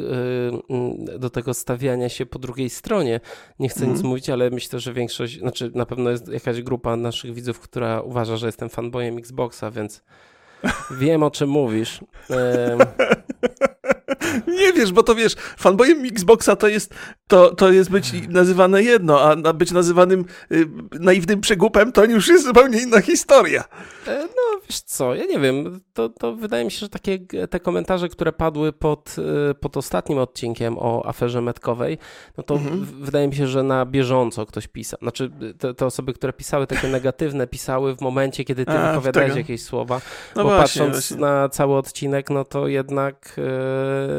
yy, 1.09 1.19
do 1.19 1.29
tego 1.29 1.53
stawiania 1.53 2.09
się 2.09 2.25
po 2.25 2.39
drugiej 2.39 2.69
stronie, 2.69 3.19
nie 3.59 3.69
chcę 3.69 3.83
mm. 3.83 3.93
nic 3.93 4.03
mówić, 4.03 4.29
ale 4.29 4.49
myślę, 4.49 4.79
że 4.79 4.93
większość, 4.93 5.39
znaczy 5.39 5.71
na 5.75 5.85
pewno 5.85 6.09
jest 6.09 6.27
jakaś 6.27 6.61
grupa 6.61 6.95
naszych 6.95 7.33
widzów, 7.33 7.59
która 7.59 8.01
uważa, 8.01 8.37
że 8.37 8.45
jestem 8.45 8.69
fanboyem 8.69 9.17
Xboxa, 9.17 9.71
więc 9.71 10.03
wiem 10.99 11.23
o 11.23 11.31
czym 11.31 11.49
mówisz. 11.49 11.99
Nie 14.59 14.73
wiesz, 14.73 14.91
bo 14.91 15.03
to 15.03 15.15
wiesz, 15.15 15.35
fanboyem 15.57 16.05
Xboxa 16.05 16.55
to 16.55 16.67
jest, 16.67 16.93
to, 17.27 17.55
to 17.55 17.71
jest 17.71 17.89
być 17.89 18.11
nazywane 18.29 18.83
jedno, 18.83 19.21
a 19.21 19.53
być 19.53 19.71
nazywanym 19.71 20.25
y, 20.51 20.67
naiwnym 20.99 21.41
przegupem 21.41 21.91
to 21.91 22.05
już 22.05 22.27
jest 22.27 22.45
zupełnie 22.45 22.81
inna 22.81 23.01
historia. 23.01 23.63
E, 24.07 24.21
no 24.21 24.59
wiesz 24.69 24.79
co, 24.79 25.15
ja 25.15 25.25
nie 25.25 25.39
wiem, 25.39 25.79
to, 25.93 26.09
to 26.09 26.35
wydaje 26.35 26.65
mi 26.65 26.71
się, 26.71 26.79
że 26.79 26.89
takie 26.89 27.19
te 27.49 27.59
komentarze, 27.59 28.09
które 28.09 28.33
padły 28.33 28.73
pod, 28.73 29.15
y, 29.51 29.55
pod 29.55 29.77
ostatnim 29.77 30.19
odcinkiem 30.19 30.77
o 30.79 31.05
aferze 31.05 31.41
metkowej, 31.41 31.97
no 32.37 32.43
to 32.43 32.53
mhm. 32.53 32.85
wydaje 32.85 33.27
mi 33.27 33.35
się, 33.35 33.47
że 33.47 33.63
na 33.63 33.85
bieżąco 33.85 34.45
ktoś 34.45 34.67
pisał. 34.67 34.99
Znaczy 35.01 35.31
te, 35.59 35.73
te, 35.73 35.85
osoby, 35.85 36.13
które 36.13 36.33
pisały 36.33 36.67
takie 36.67 36.87
negatywne, 36.87 37.47
pisały 37.47 37.95
w 37.95 38.01
momencie, 38.01 38.43
kiedy 38.43 38.65
ty 38.65 38.71
a, 38.71 38.91
wypowiadałeś 38.91 39.35
jakieś 39.35 39.63
słowa, 39.63 40.01
no 40.35 40.43
bo 40.43 40.49
właśnie, 40.49 40.63
patrząc 40.63 40.91
właśnie. 40.91 41.17
na 41.17 41.49
cały 41.49 41.75
odcinek, 41.75 42.29
no 42.29 42.45
to 42.45 42.67
jednak 42.67 43.33
yy, 43.37 43.43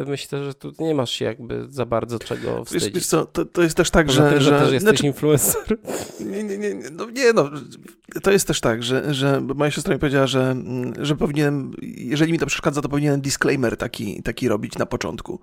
myślę, 0.07 0.45
że 0.45 0.55
tu 0.55 0.73
nie 0.79 0.95
masz 0.95 1.11
się 1.11 1.25
jakby 1.25 1.67
za 1.69 1.87
bardzo 1.87 2.19
czego 2.19 2.65
wstydzić. 2.65 2.95
Wiesz, 2.95 3.07
co, 3.07 3.27
to, 3.27 3.45
to 3.45 3.63
jest 3.63 3.77
też 3.77 3.91
tak, 3.91 4.07
Poza 4.07 4.25
że... 4.25 4.31
Tym, 4.31 4.41
że, 4.41 4.45
że 4.45 4.51
też 4.51 4.73
jesteś 4.73 4.81
znaczy, 4.81 5.07
influencer. 5.07 5.79
Nie, 6.21 6.45
nie, 6.45 6.59
nie, 6.59 6.75
no, 6.93 7.11
nie, 7.11 7.33
no, 7.33 7.51
to 8.23 8.31
jest 8.31 8.47
też 8.47 8.61
tak, 8.61 8.83
że, 8.83 9.15
że 9.15 9.41
moja 9.41 9.71
siostra 9.71 9.95
mi 9.95 10.01
powiedziała, 10.01 10.27
że, 10.27 10.57
że 10.99 11.17
powinienem, 11.17 11.73
jeżeli 11.83 12.33
mi 12.33 12.39
to 12.39 12.47
przeszkadza, 12.47 12.83
to 12.83 12.89
powinienem 12.89 13.21
disclaimer 13.21 13.77
taki, 13.77 14.23
taki 14.23 14.49
robić 14.49 14.79
na 14.79 14.87
początku, 14.87 15.41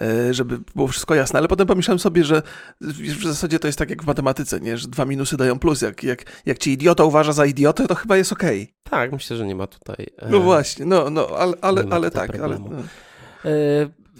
e, 0.00 0.34
żeby 0.34 0.58
było 0.74 0.88
wszystko 0.88 1.14
jasne, 1.14 1.38
ale 1.38 1.48
potem 1.48 1.66
pomyślałem 1.66 1.98
sobie, 1.98 2.24
że 2.24 2.42
w 2.80 3.22
zasadzie 3.22 3.58
to 3.58 3.68
jest 3.68 3.78
tak 3.78 3.90
jak 3.90 4.02
w 4.02 4.06
matematyce, 4.06 4.60
nie? 4.60 4.78
że 4.78 4.88
dwa 4.88 5.04
minusy 5.04 5.36
dają 5.36 5.58
plus, 5.58 5.82
jak, 5.82 6.02
jak, 6.02 6.24
jak 6.46 6.58
ci 6.58 6.72
idiota 6.72 7.04
uważa 7.04 7.32
za 7.32 7.46
idiotę, 7.46 7.86
to 7.86 7.94
chyba 7.94 8.16
jest 8.16 8.32
okej. 8.32 8.62
Okay. 8.62 8.74
Tak, 8.90 9.12
myślę, 9.12 9.36
że 9.36 9.46
nie 9.46 9.54
ma 9.54 9.66
tutaj... 9.66 10.06
E... 10.18 10.28
No 10.30 10.40
właśnie, 10.40 10.86
no, 10.86 11.10
no 11.10 11.28
ale, 11.38 11.54
ale, 11.60 11.84
ale 11.90 12.10
tak, 12.10 12.40
ale... 12.40 12.58
No. 12.58 12.70
E, 13.44 13.50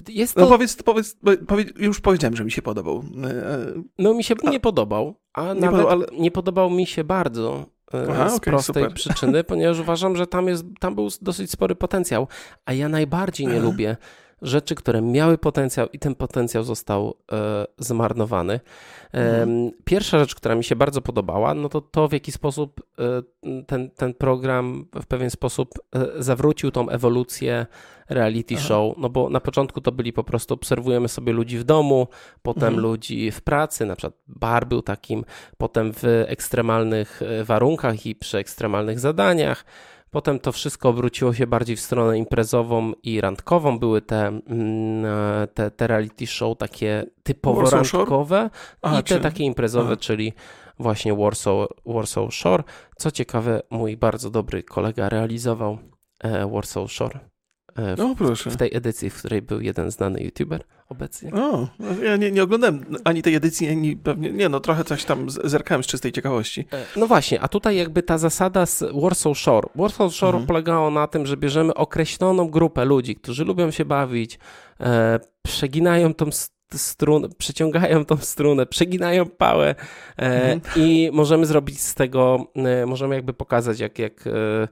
jest 0.09 0.37
no 0.37 0.43
to... 0.43 0.51
No 0.51 0.57
powiedz, 0.57 0.83
powiedz, 0.83 1.17
powiedz, 1.47 1.69
już 1.79 2.01
powiedziałem, 2.01 2.37
że 2.37 2.45
mi 2.45 2.51
się 2.51 2.63
podobał. 2.63 3.05
E, 3.25 3.83
no 3.99 4.15
mi 4.15 4.25
się 4.25 4.35
a, 4.45 4.51
nie 4.51 4.61
podobał, 4.61 5.15
a 5.33 5.43
nie 5.55 5.61
nawet 5.61 5.81
podobał, 5.81 5.91
ale... 5.91 6.07
nie 6.19 6.31
podobał 6.31 6.71
mi 6.71 6.87
się 6.87 7.05
bardzo 7.05 7.67
e, 7.95 8.07
Aha, 8.11 8.29
z 8.29 8.35
okay, 8.35 8.53
prostej 8.53 8.83
super. 8.83 8.95
przyczyny, 8.95 9.45
ponieważ 9.45 9.79
uważam, 9.79 10.17
że 10.17 10.27
tam, 10.27 10.49
jest, 10.49 10.65
tam 10.81 10.95
był 10.95 11.09
dosyć 11.23 11.51
spory 11.51 11.75
potencjał, 11.75 12.29
a 12.67 12.73
ja 12.73 12.89
najbardziej 12.89 13.47
nie 13.47 13.61
lubię 13.61 13.97
rzeczy, 14.43 14.75
które 14.75 15.03
miały 15.03 15.39
potencjał 15.39 15.89
i 15.93 15.99
ten 15.99 16.15
potencjał 16.15 16.65
został 16.65 17.15
e, 17.33 17.67
zmarnowany. 17.79 18.61
E, 19.15 19.41
mhm. 19.43 19.71
Pierwsza 19.85 20.19
rzecz, 20.19 20.35
która 20.35 20.55
mi 20.55 20.65
się 20.65 20.77
bardzo 20.77 21.01
podobała, 21.01 21.55
no 21.55 21.69
to 21.69 21.81
to, 21.81 22.09
w 22.09 22.13
jaki 22.13 22.33
sposób 22.33 22.81
e, 22.99 23.63
ten, 23.67 23.91
ten 23.91 24.15
program 24.15 24.87
w 25.03 25.07
pewien 25.07 25.31
sposób 25.31 25.71
e, 25.95 26.23
zawrócił 26.23 26.71
tą 26.71 26.89
ewolucję 26.89 27.67
reality 28.09 28.55
Aha. 28.55 28.65
show, 28.65 28.95
no 28.99 29.09
bo 29.09 29.31
na 29.31 29.41
początku 29.41 29.81
to 29.81 29.93
byli 29.93 30.13
po 30.13 30.25
prostu 30.25 30.55
obserwujemy 30.55 31.09
sobie 31.09 31.33
ludzi 31.33 31.59
w 31.59 31.65
domu, 31.65 32.09
potem 32.43 32.69
mhm. 32.69 32.83
ludzi 32.83 33.31
w 33.31 33.41
pracy, 33.41 33.87
na 33.87 33.97
przykład 33.97 34.15
bar 34.27 34.67
był 34.67 34.83
takim, 34.83 35.25
potem 35.59 35.93
w 35.93 36.05
ekstremalnych 36.27 37.23
e, 37.23 37.45
warunkach 37.45 38.07
i 38.07 38.15
przy 38.15 38.39
ekstremalnych 38.39 39.01
zadaniach, 39.01 39.65
Potem 40.11 40.39
to 40.39 40.53
wszystko 40.53 40.89
obróciło 40.89 41.35
się 41.35 41.47
bardziej 41.47 41.77
w 41.77 41.81
stronę 41.81 42.19
imprezową 42.19 42.93
i 43.03 43.21
randkową. 43.21 43.79
Były 43.79 44.03
te, 44.03 44.27
mm, 44.27 45.05
te, 45.55 45.71
te 45.71 45.87
reality 45.87 46.27
show 46.27 46.59
takie 46.59 47.07
typowo 47.23 47.61
Warsaw 47.61 47.93
randkowe 47.93 48.51
Aha, 48.83 49.01
i 49.01 49.03
te 49.03 49.21
takie 49.21 49.45
imprezowe, 49.45 49.87
Aha. 49.87 49.97
czyli 49.97 50.33
właśnie 50.79 51.15
Warsaw, 51.15 51.69
Warsaw 51.87 52.35
Shore. 52.35 52.65
Co 52.97 53.11
ciekawe, 53.11 53.63
mój 53.71 53.97
bardzo 53.97 54.31
dobry 54.31 54.63
kolega 54.63 55.09
realizował 55.09 55.79
e, 56.21 56.51
Warsaw 56.51 56.93
Shore. 56.93 57.21
E, 57.79 57.97
w, 57.97 58.15
proszę. 58.17 58.51
w 58.51 58.57
tej 58.57 58.77
edycji, 58.77 59.11
w 59.11 59.19
której 59.19 59.43
był 59.43 59.61
jeden 59.61 59.91
znany 59.91 60.21
youtuber 60.21 60.65
obecnie. 60.89 61.33
O, 61.33 61.69
no 61.79 62.03
ja 62.05 62.17
nie, 62.17 62.31
nie 62.31 62.43
oglądałem 62.43 62.85
ani 63.05 63.23
tej 63.23 63.35
edycji, 63.35 63.69
ani 63.69 63.97
pewnie, 63.97 64.33
nie 64.33 64.49
no, 64.49 64.61
trochę 64.61 64.85
coś 64.85 65.05
tam 65.05 65.31
zerkałem 65.31 65.83
z 65.83 65.87
czystej 65.87 66.13
ciekawości. 66.13 66.65
E, 66.73 66.85
no 66.97 67.07
właśnie, 67.07 67.41
a 67.41 67.49
tutaj 67.49 67.77
jakby 67.77 68.03
ta 68.03 68.19
zasada 68.19 68.67
z 68.67 68.85
Warsaw 69.03 69.39
Shore. 69.39 69.69
Warsaw 69.75 70.15
Shore 70.15 70.37
mhm. 70.37 70.47
polegało 70.47 70.91
na 70.91 71.07
tym, 71.07 71.27
że 71.27 71.37
bierzemy 71.37 71.75
określoną 71.75 72.49
grupę 72.49 72.85
ludzi, 72.85 73.17
którzy 73.17 73.45
lubią 73.45 73.71
się 73.71 73.85
bawić, 73.85 74.39
e, 74.81 75.21
przeginają 75.43 76.15
tą 76.15 76.31
strunę, 76.75 77.29
przeciągają 77.39 78.05
tą 78.05 78.17
strunę, 78.17 78.67
przeginają 78.67 79.27
pałę 79.27 79.75
e, 80.19 80.53
mhm. 80.53 80.61
i 80.77 81.11
możemy 81.13 81.47
zrobić 81.47 81.81
z 81.81 81.95
tego, 81.95 82.47
e, 82.57 82.87
możemy 82.87 83.15
jakby 83.15 83.33
pokazać 83.35 83.81
jak, 83.81 83.99
jak 83.99 84.27
E, 84.27 84.69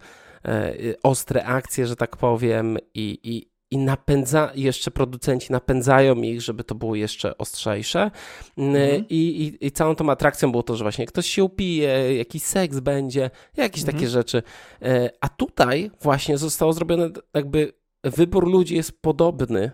ostre 1.03 1.45
akcje, 1.45 1.87
że 1.87 1.97
tak 1.97 2.17
powiem, 2.17 2.79
i, 2.95 3.19
i, 3.23 3.51
i 3.71 3.79
napędza, 3.79 4.51
jeszcze 4.55 4.91
producenci 4.91 5.53
napędzają 5.53 6.17
ich, 6.17 6.43
żeby 6.43 6.65
to 6.65 6.75
było 6.75 6.95
jeszcze 6.95 7.39
ostrzejsze. 7.39 8.11
Mhm. 8.59 9.05
I, 9.09 9.17
i, 9.17 9.67
I, 9.67 9.73
całą 9.73 9.95
tą 9.95 10.11
atrakcją 10.11 10.51
było 10.51 10.63
to, 10.63 10.77
że 10.77 10.85
właśnie 10.85 11.07
ktoś 11.07 11.27
się 11.27 11.45
upije, 11.45 12.17
jakiś 12.17 12.43
seks 12.43 12.81
będzie, 12.81 13.31
jakieś 13.57 13.83
mhm. 13.83 13.97
takie 13.97 14.09
rzeczy. 14.09 14.43
E, 14.83 15.11
a 15.21 15.29
tutaj 15.29 15.91
właśnie 16.03 16.39
zostało 16.39 16.73
zrobione 16.73 17.11
jakby 17.35 17.73
wybór 18.05 18.51
ludzi 18.51 18.77
jest 18.77 19.03
podobny. 19.03 19.71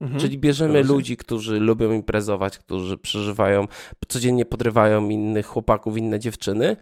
Mhm. 0.00 0.20
Czyli 0.20 0.38
bierzemy 0.38 0.82
ludzi, 0.82 1.16
którzy 1.16 1.60
lubią 1.60 1.92
imprezować, 1.92 2.58
którzy 2.58 2.98
przeżywają, 2.98 3.66
codziennie 4.08 4.44
podrywają 4.44 5.08
innych 5.08 5.46
chłopaków, 5.46 5.96
inne 5.96 6.18
dziewczyny, 6.18 6.76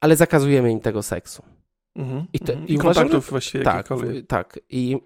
ale 0.00 0.16
zakazujemy 0.16 0.72
im 0.72 0.80
tego 0.80 1.02
seksu. 1.02 1.42
Mhm, 1.96 2.26
I, 2.32 2.38
te, 2.38 2.52
mhm. 2.52 2.68
i, 2.68 2.74
I 2.74 2.78
kontaktów 2.78 3.10
uważam, 3.10 3.30
właściwie 3.30 3.64
tak, 3.64 3.88
tak. 4.28 4.58
I, 4.68 4.98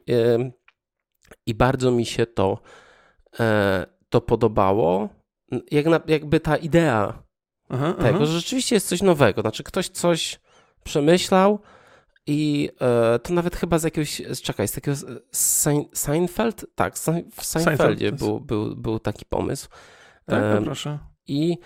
I 1.46 1.54
bardzo 1.54 1.90
mi 1.90 2.06
się 2.06 2.26
to, 2.26 2.58
e, 3.40 3.86
to 4.08 4.20
podobało. 4.20 5.08
Jak 5.70 5.86
na, 5.86 6.00
jakby 6.06 6.40
ta 6.40 6.56
idea 6.56 7.22
aha, 7.68 7.92
tego, 7.92 8.16
aha. 8.16 8.24
że 8.26 8.32
rzeczywiście 8.32 8.76
jest 8.76 8.88
coś 8.88 9.02
nowego. 9.02 9.40
Znaczy 9.40 9.62
ktoś 9.62 9.88
coś 9.88 10.40
przemyślał 10.84 11.58
i 12.26 12.70
e, 12.80 13.18
to 13.18 13.34
nawet 13.34 13.56
chyba 13.56 13.78
z 13.78 13.84
jakiegoś, 13.84 14.22
czekaj, 14.42 14.68
z 14.68 14.72
takiego 14.72 14.96
Sein, 15.32 15.84
Seinfeld? 15.92 16.66
Tak, 16.74 16.94
w 17.36 17.44
Seinfeldzie 17.44 18.12
był, 18.12 18.40
był, 18.40 18.76
był 18.76 18.98
taki 18.98 19.24
pomysł. 19.24 19.68
Tak, 20.26 20.42
no 20.54 20.62
proszę. 20.62 20.98
I, 21.26 21.58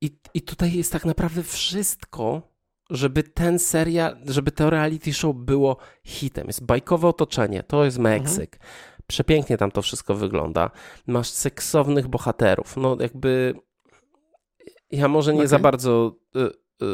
i, 0.00 0.18
I 0.34 0.42
tutaj 0.42 0.72
jest 0.72 0.92
tak 0.92 1.04
naprawdę 1.04 1.42
wszystko, 1.42 2.49
żeby 2.90 3.22
ten 3.22 3.58
serial, 3.58 4.16
żeby 4.26 4.52
to 4.52 4.70
reality 4.70 5.12
show 5.12 5.36
było 5.36 5.76
hitem. 6.04 6.46
Jest 6.46 6.64
bajkowe 6.64 7.08
otoczenie, 7.08 7.62
to 7.62 7.84
jest 7.84 7.98
Meksyk. 7.98 8.54
Mhm. 8.54 8.72
Przepięknie 9.06 9.56
tam 9.56 9.70
to 9.70 9.82
wszystko 9.82 10.14
wygląda. 10.14 10.70
Masz 11.06 11.28
seksownych 11.28 12.08
bohaterów. 12.08 12.76
No 12.76 12.96
jakby 13.00 13.54
ja 14.90 15.08
może 15.08 15.32
nie 15.32 15.38
okay. 15.38 15.48
za 15.48 15.58
bardzo 15.58 16.16
y, 16.36 16.40
y, 16.84 16.86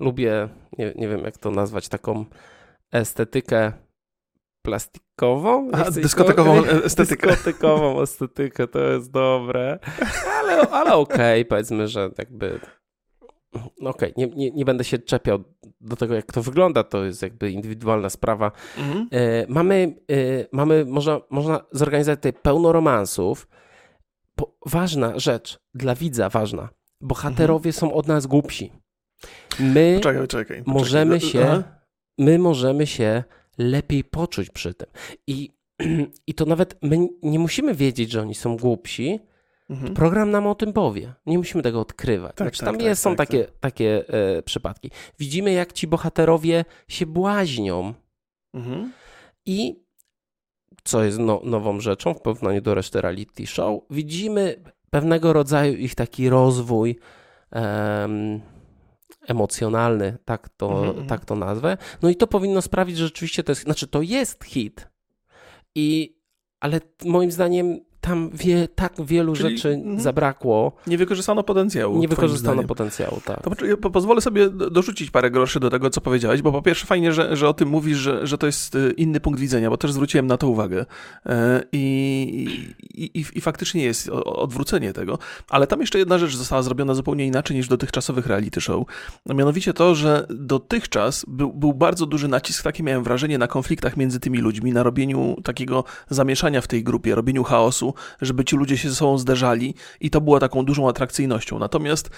lubię, 0.00 0.48
nie, 0.78 0.92
nie 0.96 1.08
wiem 1.08 1.24
jak 1.24 1.38
to 1.38 1.50
nazwać, 1.50 1.88
taką 1.88 2.24
estetykę 2.92 3.72
plastikową. 4.62 5.70
A, 5.72 5.90
dyskotekową 5.90 6.64
estetykę. 6.64 7.26
Dyskotekową 7.26 8.02
estetykę, 8.02 8.68
to 8.68 8.78
jest 8.78 9.10
dobre. 9.10 9.78
Ale, 10.38 10.60
ale 10.70 10.94
okej, 10.94 11.40
okay, 11.40 11.44
powiedzmy, 11.44 11.88
że 11.88 12.10
jakby 12.18 12.60
okej, 13.52 13.68
okay, 13.80 14.12
nie, 14.16 14.26
nie, 14.26 14.50
nie, 14.50 14.64
będę 14.64 14.84
się 14.84 14.98
czepiał 14.98 15.44
do 15.80 15.96
tego, 15.96 16.14
jak 16.14 16.32
to 16.32 16.42
wygląda, 16.42 16.84
to 16.84 17.04
jest 17.04 17.22
jakby 17.22 17.50
indywidualna 17.50 18.10
sprawa. 18.10 18.52
Mhm. 18.78 19.08
E, 19.12 19.46
mamy, 19.48 19.94
e, 20.10 20.46
mamy 20.52 20.84
można, 20.84 21.20
można 21.30 21.60
zorganizować 21.72 22.18
tutaj 22.18 22.32
pełno 22.32 22.72
romansów. 22.72 23.48
Po, 24.34 24.56
ważna 24.66 25.18
rzecz, 25.18 25.58
dla 25.74 25.94
widza 25.94 26.28
ważna, 26.28 26.68
bohaterowie 27.00 27.68
mhm. 27.68 27.72
są 27.72 27.92
od 27.92 28.06
nas 28.06 28.26
głupsi. 28.26 28.72
My 29.60 29.94
poczekaj, 29.96 30.22
poczekaj, 30.22 30.62
możemy 30.66 31.20
poczekaj. 31.20 31.42
się, 31.42 31.62
my 32.18 32.38
możemy 32.38 32.86
się 32.86 33.24
lepiej 33.58 34.04
poczuć 34.04 34.50
przy 34.50 34.74
tym. 34.74 34.88
I, 35.26 35.50
I 36.26 36.34
to 36.34 36.44
nawet 36.44 36.78
my 36.82 37.08
nie 37.22 37.38
musimy 37.38 37.74
wiedzieć, 37.74 38.10
że 38.10 38.22
oni 38.22 38.34
są 38.34 38.56
głupsi, 38.56 39.20
Mhm. 39.70 39.94
Program 39.94 40.30
nam 40.30 40.46
o 40.46 40.54
tym 40.54 40.72
powie. 40.72 41.14
Nie 41.26 41.38
musimy 41.38 41.62
tego 41.62 41.80
odkrywać. 41.80 42.36
Tak, 42.36 42.46
znaczy, 42.46 42.58
tak, 42.58 42.66
tam 42.66 42.76
tak, 42.76 42.86
jest, 42.86 43.02
są 43.02 43.16
tak, 43.16 43.28
takie, 43.28 43.44
tak. 43.44 43.54
takie 43.60 44.08
e, 44.08 44.42
przypadki. 44.42 44.90
Widzimy, 45.18 45.52
jak 45.52 45.72
ci 45.72 45.86
bohaterowie 45.86 46.64
się 46.88 47.06
błaźnią. 47.06 47.94
Mhm. 48.54 48.92
I 49.46 49.88
co 50.84 51.04
jest 51.04 51.18
no, 51.18 51.40
nową 51.44 51.80
rzeczą 51.80 52.14
w 52.14 52.20
porównaniu 52.20 52.60
do 52.60 52.74
reszty 52.74 53.00
reality 53.00 53.46
show, 53.46 53.82
widzimy 53.90 54.62
pewnego 54.90 55.32
rodzaju 55.32 55.76
ich 55.76 55.94
taki 55.94 56.28
rozwój 56.28 56.98
emocjonalny, 59.26 60.18
tak 60.24 60.48
to, 60.48 60.68
mhm, 60.70 60.88
mhm. 60.88 61.06
tak 61.06 61.24
to 61.24 61.36
nazwę. 61.36 61.76
No 62.02 62.10
i 62.10 62.16
to 62.16 62.26
powinno 62.26 62.62
sprawić, 62.62 62.96
że 62.96 63.04
rzeczywiście 63.04 63.44
to 63.44 63.52
jest, 63.52 63.62
znaczy 63.62 63.86
to 63.86 64.02
jest 64.02 64.44
hit. 64.44 64.88
I 65.74 66.18
ale 66.60 66.80
moim 67.04 67.30
zdaniem 67.30 67.80
tam 68.00 68.30
wie, 68.34 68.68
tak 68.74 68.94
wielu 69.04 69.34
Czyli, 69.34 69.56
rzeczy 69.56 69.68
mm, 69.68 70.00
zabrakło. 70.00 70.72
Nie 70.86 70.98
wykorzystano 70.98 71.42
potencjału. 71.42 71.98
Nie 71.98 72.08
wykorzystano 72.08 72.64
potencjału, 72.64 73.20
tak. 73.24 73.56
To, 73.58 73.66
ja 73.66 73.76
pozwolę 73.76 74.20
sobie 74.20 74.50
dorzucić 74.50 75.10
parę 75.10 75.30
groszy 75.30 75.60
do 75.60 75.70
tego, 75.70 75.90
co 75.90 76.00
powiedziałeś, 76.00 76.42
bo 76.42 76.52
po 76.52 76.62
pierwsze 76.62 76.86
fajnie, 76.86 77.12
że, 77.12 77.36
że 77.36 77.48
o 77.48 77.54
tym 77.54 77.68
mówisz, 77.68 77.98
że, 77.98 78.26
że 78.26 78.38
to 78.38 78.46
jest 78.46 78.74
y, 78.74 78.94
inny 78.96 79.20
punkt 79.20 79.40
widzenia, 79.40 79.70
bo 79.70 79.76
też 79.76 79.92
zwróciłem 79.92 80.26
na 80.26 80.36
to 80.36 80.48
uwagę. 80.48 80.86
E, 81.26 81.62
I, 81.72 82.48
i, 82.94 83.20
i, 83.20 83.24
i 83.34 83.40
faktycznie 83.40 83.82
jest 83.82 84.08
odwrócenie 84.24 84.92
tego. 84.92 85.18
Ale 85.48 85.66
tam 85.66 85.80
jeszcze 85.80 85.98
jedna 85.98 86.18
rzecz 86.18 86.36
została 86.36 86.62
zrobiona 86.62 86.94
zupełnie 86.94 87.26
inaczej 87.26 87.56
niż 87.56 87.66
w 87.66 87.70
dotychczasowych 87.70 88.26
reality 88.26 88.60
show. 88.60 88.86
A 89.28 89.34
mianowicie 89.34 89.72
to, 89.72 89.94
że 89.94 90.26
dotychczas 90.30 91.24
był, 91.28 91.52
był 91.52 91.74
bardzo 91.74 92.06
duży 92.06 92.28
nacisk, 92.28 92.64
takie 92.64 92.82
miałem 92.82 93.04
wrażenie, 93.04 93.38
na 93.38 93.46
konfliktach 93.46 93.96
między 93.96 94.20
tymi 94.20 94.38
ludźmi, 94.38 94.72
na 94.72 94.82
robieniu 94.82 95.36
takiego 95.44 95.84
zamieszania 96.08 96.60
w 96.60 96.66
tej 96.66 96.84
grupie, 96.84 97.14
robieniu 97.14 97.44
chaosu, 97.44 97.87
żeby 98.20 98.44
ci 98.44 98.56
ludzie 98.56 98.76
się 98.78 98.88
ze 98.88 98.94
sobą 98.94 99.18
zderzali 99.18 99.74
i 100.00 100.10
to 100.10 100.20
było 100.20 100.40
taką 100.40 100.64
dużą 100.64 100.88
atrakcyjnością. 100.88 101.58
Natomiast 101.58 102.10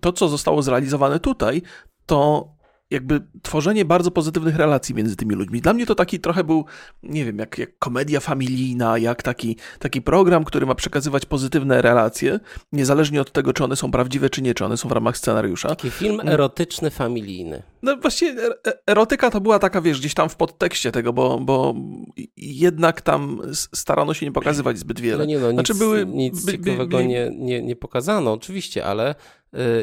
to, 0.00 0.12
co 0.12 0.28
zostało 0.28 0.62
zrealizowane 0.62 1.20
tutaj, 1.20 1.62
to 2.06 2.48
jakby 2.90 3.20
tworzenie 3.42 3.84
bardzo 3.84 4.10
pozytywnych 4.10 4.56
relacji 4.56 4.94
między 4.94 5.16
tymi 5.16 5.34
ludźmi. 5.34 5.60
Dla 5.60 5.72
mnie 5.72 5.86
to 5.86 5.94
taki 5.94 6.20
trochę 6.20 6.44
był, 6.44 6.64
nie 7.02 7.24
wiem, 7.24 7.38
jak, 7.38 7.58
jak 7.58 7.78
komedia 7.78 8.20
familijna, 8.20 8.98
jak 8.98 9.22
taki, 9.22 9.56
taki 9.78 10.02
program, 10.02 10.44
który 10.44 10.66
ma 10.66 10.74
przekazywać 10.74 11.26
pozytywne 11.26 11.82
relacje, 11.82 12.40
niezależnie 12.72 13.20
od 13.20 13.32
tego, 13.32 13.52
czy 13.52 13.64
one 13.64 13.76
są 13.76 13.90
prawdziwe, 13.90 14.30
czy 14.30 14.42
nie, 14.42 14.54
czy 14.54 14.64
one 14.64 14.76
są 14.76 14.88
w 14.88 14.92
ramach 14.92 15.18
scenariusza. 15.18 15.68
Taki 15.68 15.90
film 15.90 16.20
erotyczny, 16.24 16.90
familijny. 16.90 17.62
No 17.82 17.96
właściwie 17.96 18.42
er, 18.42 18.58
e, 18.66 18.72
erotyka 18.86 19.30
to 19.30 19.40
była 19.40 19.58
taka, 19.58 19.80
wiesz, 19.80 20.00
gdzieś 20.00 20.14
tam 20.14 20.28
w 20.28 20.36
podtekście 20.36 20.92
tego, 20.92 21.12
bo, 21.12 21.40
bo 21.40 21.74
jednak 22.36 23.00
tam 23.00 23.40
starano 23.74 24.14
się 24.14 24.26
nie 24.26 24.32
pokazywać 24.32 24.78
zbyt 24.78 25.00
wiele. 25.00 25.18
No 25.18 25.24
nie 25.24 25.38
no, 25.38 25.50
znaczy 25.50 25.72
nic, 25.72 25.78
były, 25.78 26.06
nic 26.06 26.44
by, 26.44 26.52
ciekawego 26.52 26.96
by, 26.96 27.02
by... 27.02 27.08
Nie, 27.08 27.30
nie, 27.34 27.62
nie 27.62 27.76
pokazano, 27.76 28.32
oczywiście, 28.32 28.84
ale 28.84 29.14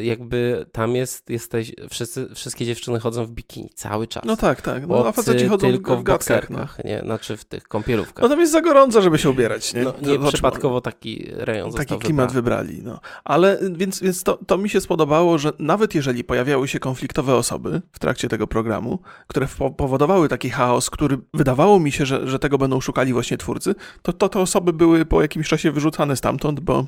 jakby 0.01 0.65
tam 0.71 0.95
jest, 0.95 1.29
jesteś, 1.29 1.71
wszyscy, 1.89 2.35
wszystkie 2.35 2.65
dziewczyny 2.65 2.99
chodzą 2.99 3.25
w 3.25 3.31
bikini 3.31 3.69
cały 3.75 4.07
czas. 4.07 4.23
No 4.25 4.37
tak, 4.37 4.61
tak. 4.61 4.87
No, 4.87 5.07
a 5.07 5.11
faceci 5.11 5.47
chodzą 5.47 5.67
tylko 5.67 5.97
w, 5.97 5.99
w 5.99 6.03
bokserkach, 6.03 6.77
no. 6.77 6.89
nie? 6.89 6.99
Znaczy 6.99 7.37
w 7.37 7.45
tych 7.45 7.63
kąpielówkach. 7.63 8.23
No 8.23 8.29
tam 8.29 8.39
jest 8.39 8.51
za 8.51 8.61
gorąco, 8.61 9.01
żeby 9.01 9.17
się 9.17 9.29
ubierać, 9.29 9.73
nie? 9.73 9.83
No, 9.83 9.93
nie 10.01 10.19
to, 10.19 10.27
przypadkowo 10.27 10.81
taki 10.81 11.27
rejon 11.31 11.71
Taki 11.71 11.97
klimat 11.97 12.31
wybrali. 12.31 12.67
wybrali, 12.67 12.93
no. 12.93 12.99
Ale 13.23 13.59
więc, 13.71 13.99
więc 13.99 14.23
to, 14.23 14.39
to 14.47 14.57
mi 14.57 14.69
się 14.69 14.81
spodobało, 14.81 15.37
że 15.37 15.53
nawet 15.59 15.95
jeżeli 15.95 16.23
pojawiały 16.23 16.67
się 16.67 16.79
konfliktowe 16.79 17.35
osoby 17.35 17.81
w 17.91 17.99
trakcie 17.99 18.29
tego 18.29 18.47
programu, 18.47 18.99
które 19.27 19.47
powodowały 19.77 20.29
taki 20.29 20.49
chaos, 20.49 20.89
który 20.89 21.17
wydawało 21.33 21.79
mi 21.79 21.91
się, 21.91 22.05
że, 22.05 22.27
że 22.27 22.39
tego 22.39 22.57
będą 22.57 22.81
szukali 22.81 23.13
właśnie 23.13 23.37
twórcy, 23.37 23.75
to, 24.01 24.13
to 24.13 24.29
te 24.29 24.39
osoby 24.39 24.73
były 24.73 25.05
po 25.05 25.21
jakimś 25.21 25.47
czasie 25.47 25.71
wyrzucane 25.71 26.15
stamtąd, 26.15 26.59
bo 26.59 26.85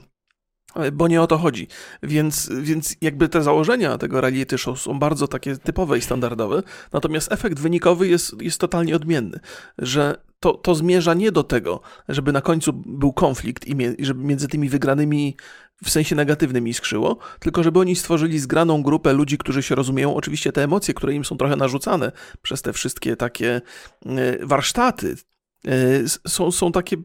bo 0.94 1.08
nie 1.08 1.22
o 1.22 1.28
to 1.28 1.38
chodzi. 1.38 1.68
Więc, 2.04 2.50
więc 2.62 2.96
jakby 3.02 3.30
te 3.30 3.44
założenia 3.44 3.98
tego 3.98 4.22
reality 4.22 4.58
show 4.58 4.80
są 4.80 5.00
bardzo 5.00 5.28
takie 5.28 5.58
typowe 5.58 5.98
i 5.98 6.02
standardowe, 6.02 6.64
natomiast 6.94 7.32
efekt 7.32 7.60
wynikowy 7.60 8.08
jest, 8.08 8.42
jest 8.42 8.60
totalnie 8.60 8.96
odmienny, 8.96 9.40
że 9.78 10.18
to, 10.40 10.54
to 10.54 10.76
zmierza 10.76 11.14
nie 11.14 11.32
do 11.32 11.44
tego, 11.44 11.82
żeby 12.10 12.32
na 12.32 12.42
końcu 12.42 12.74
był 12.74 13.14
konflikt 13.14 13.68
i, 13.68 13.76
mie, 13.76 13.96
żeby 14.00 14.24
między 14.24 14.48
tymi 14.48 14.70
wygranymi 14.70 15.38
w 15.84 15.90
sensie 15.90 16.16
negatywnym 16.16 16.68
iskrzyło, 16.68 17.18
tylko 17.40 17.64
żeby 17.64 17.80
oni 17.80 17.96
stworzyli 17.96 18.40
zgraną 18.40 18.84
grupę 18.84 19.14
ludzi, 19.14 19.38
którzy 19.38 19.64
się 19.64 19.76
rozumieją. 19.76 20.16
Oczywiście 20.16 20.52
te 20.52 20.64
emocje, 20.64 20.94
które 20.94 21.14
im 21.14 21.26
są 21.26 21.38
trochę 21.38 21.56
narzucane 21.56 22.12
przez 22.42 22.62
te 22.62 22.74
wszystkie 22.74 23.16
takie 23.16 23.62
e, 24.06 24.46
warsztaty, 24.46 25.16
E, 25.16 25.33
są, 26.28 26.52
są 26.52 26.72
takie 26.72 26.98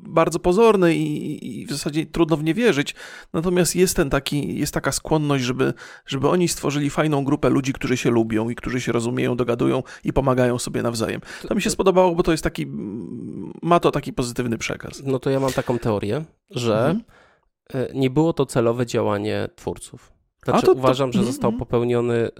bardzo 0.00 0.38
pozorne 0.38 0.94
i, 0.94 1.60
i, 1.60 1.66
w 1.66 1.70
zasadzie 1.70 2.06
trudno 2.06 2.36
w 2.36 2.44
nie 2.44 2.54
wierzyć. 2.54 2.94
Natomiast 3.32 3.76
jest, 3.76 3.96
ten 3.96 4.10
taki, 4.10 4.58
jest 4.58 4.74
taka 4.74 4.92
skłonność, 4.92 5.44
żeby, 5.44 5.74
żeby 6.06 6.28
oni 6.28 6.48
stworzyli 6.48 6.90
fajną 6.90 7.24
grupę 7.24 7.50
ludzi, 7.50 7.72
którzy 7.72 7.96
się 7.96 8.10
lubią 8.10 8.48
i 8.48 8.54
którzy 8.54 8.80
się 8.80 8.92
rozumieją, 8.92 9.36
dogadują 9.36 9.82
i 10.04 10.12
pomagają 10.12 10.58
sobie 10.58 10.82
nawzajem. 10.82 11.20
To 11.48 11.54
mi 11.54 11.62
się 11.62 11.70
spodobało, 11.70 12.14
bo 12.14 12.22
to 12.22 12.32
jest 12.32 12.44
taki, 12.44 12.66
ma 13.62 13.80
to 13.80 13.90
taki 13.90 14.12
pozytywny 14.12 14.58
przekaz. 14.58 15.02
No 15.04 15.18
to 15.18 15.30
ja 15.30 15.40
mam 15.40 15.52
taką 15.52 15.78
teorię, 15.78 16.24
że 16.50 16.78
mhm. 16.78 17.02
E, 17.74 17.88
nie 17.94 18.10
było 18.10 18.32
to 18.32 18.46
celowe 18.46 18.86
działanie 18.86 19.48
twórców. 19.56 20.12
Znaczy, 20.44 20.66
to, 20.66 20.72
uważam, 20.72 21.12
że 21.12 21.18
mhm, 21.18 21.32
został 21.32 21.50
mhm. 21.50 21.58
popełniony 21.58 22.30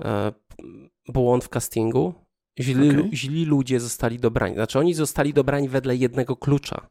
e, 0.00 0.32
błąd 1.08 1.44
w 1.44 1.48
castingu 1.48 2.23
Źli, 2.60 2.90
okay. 2.90 3.10
źli 3.12 3.44
ludzie 3.44 3.80
zostali 3.80 4.18
dobrani. 4.18 4.54
Znaczy, 4.54 4.78
oni 4.78 4.94
zostali 4.94 5.32
dobrani 5.32 5.68
wedle 5.68 5.96
jednego 5.96 6.36
klucza, 6.36 6.88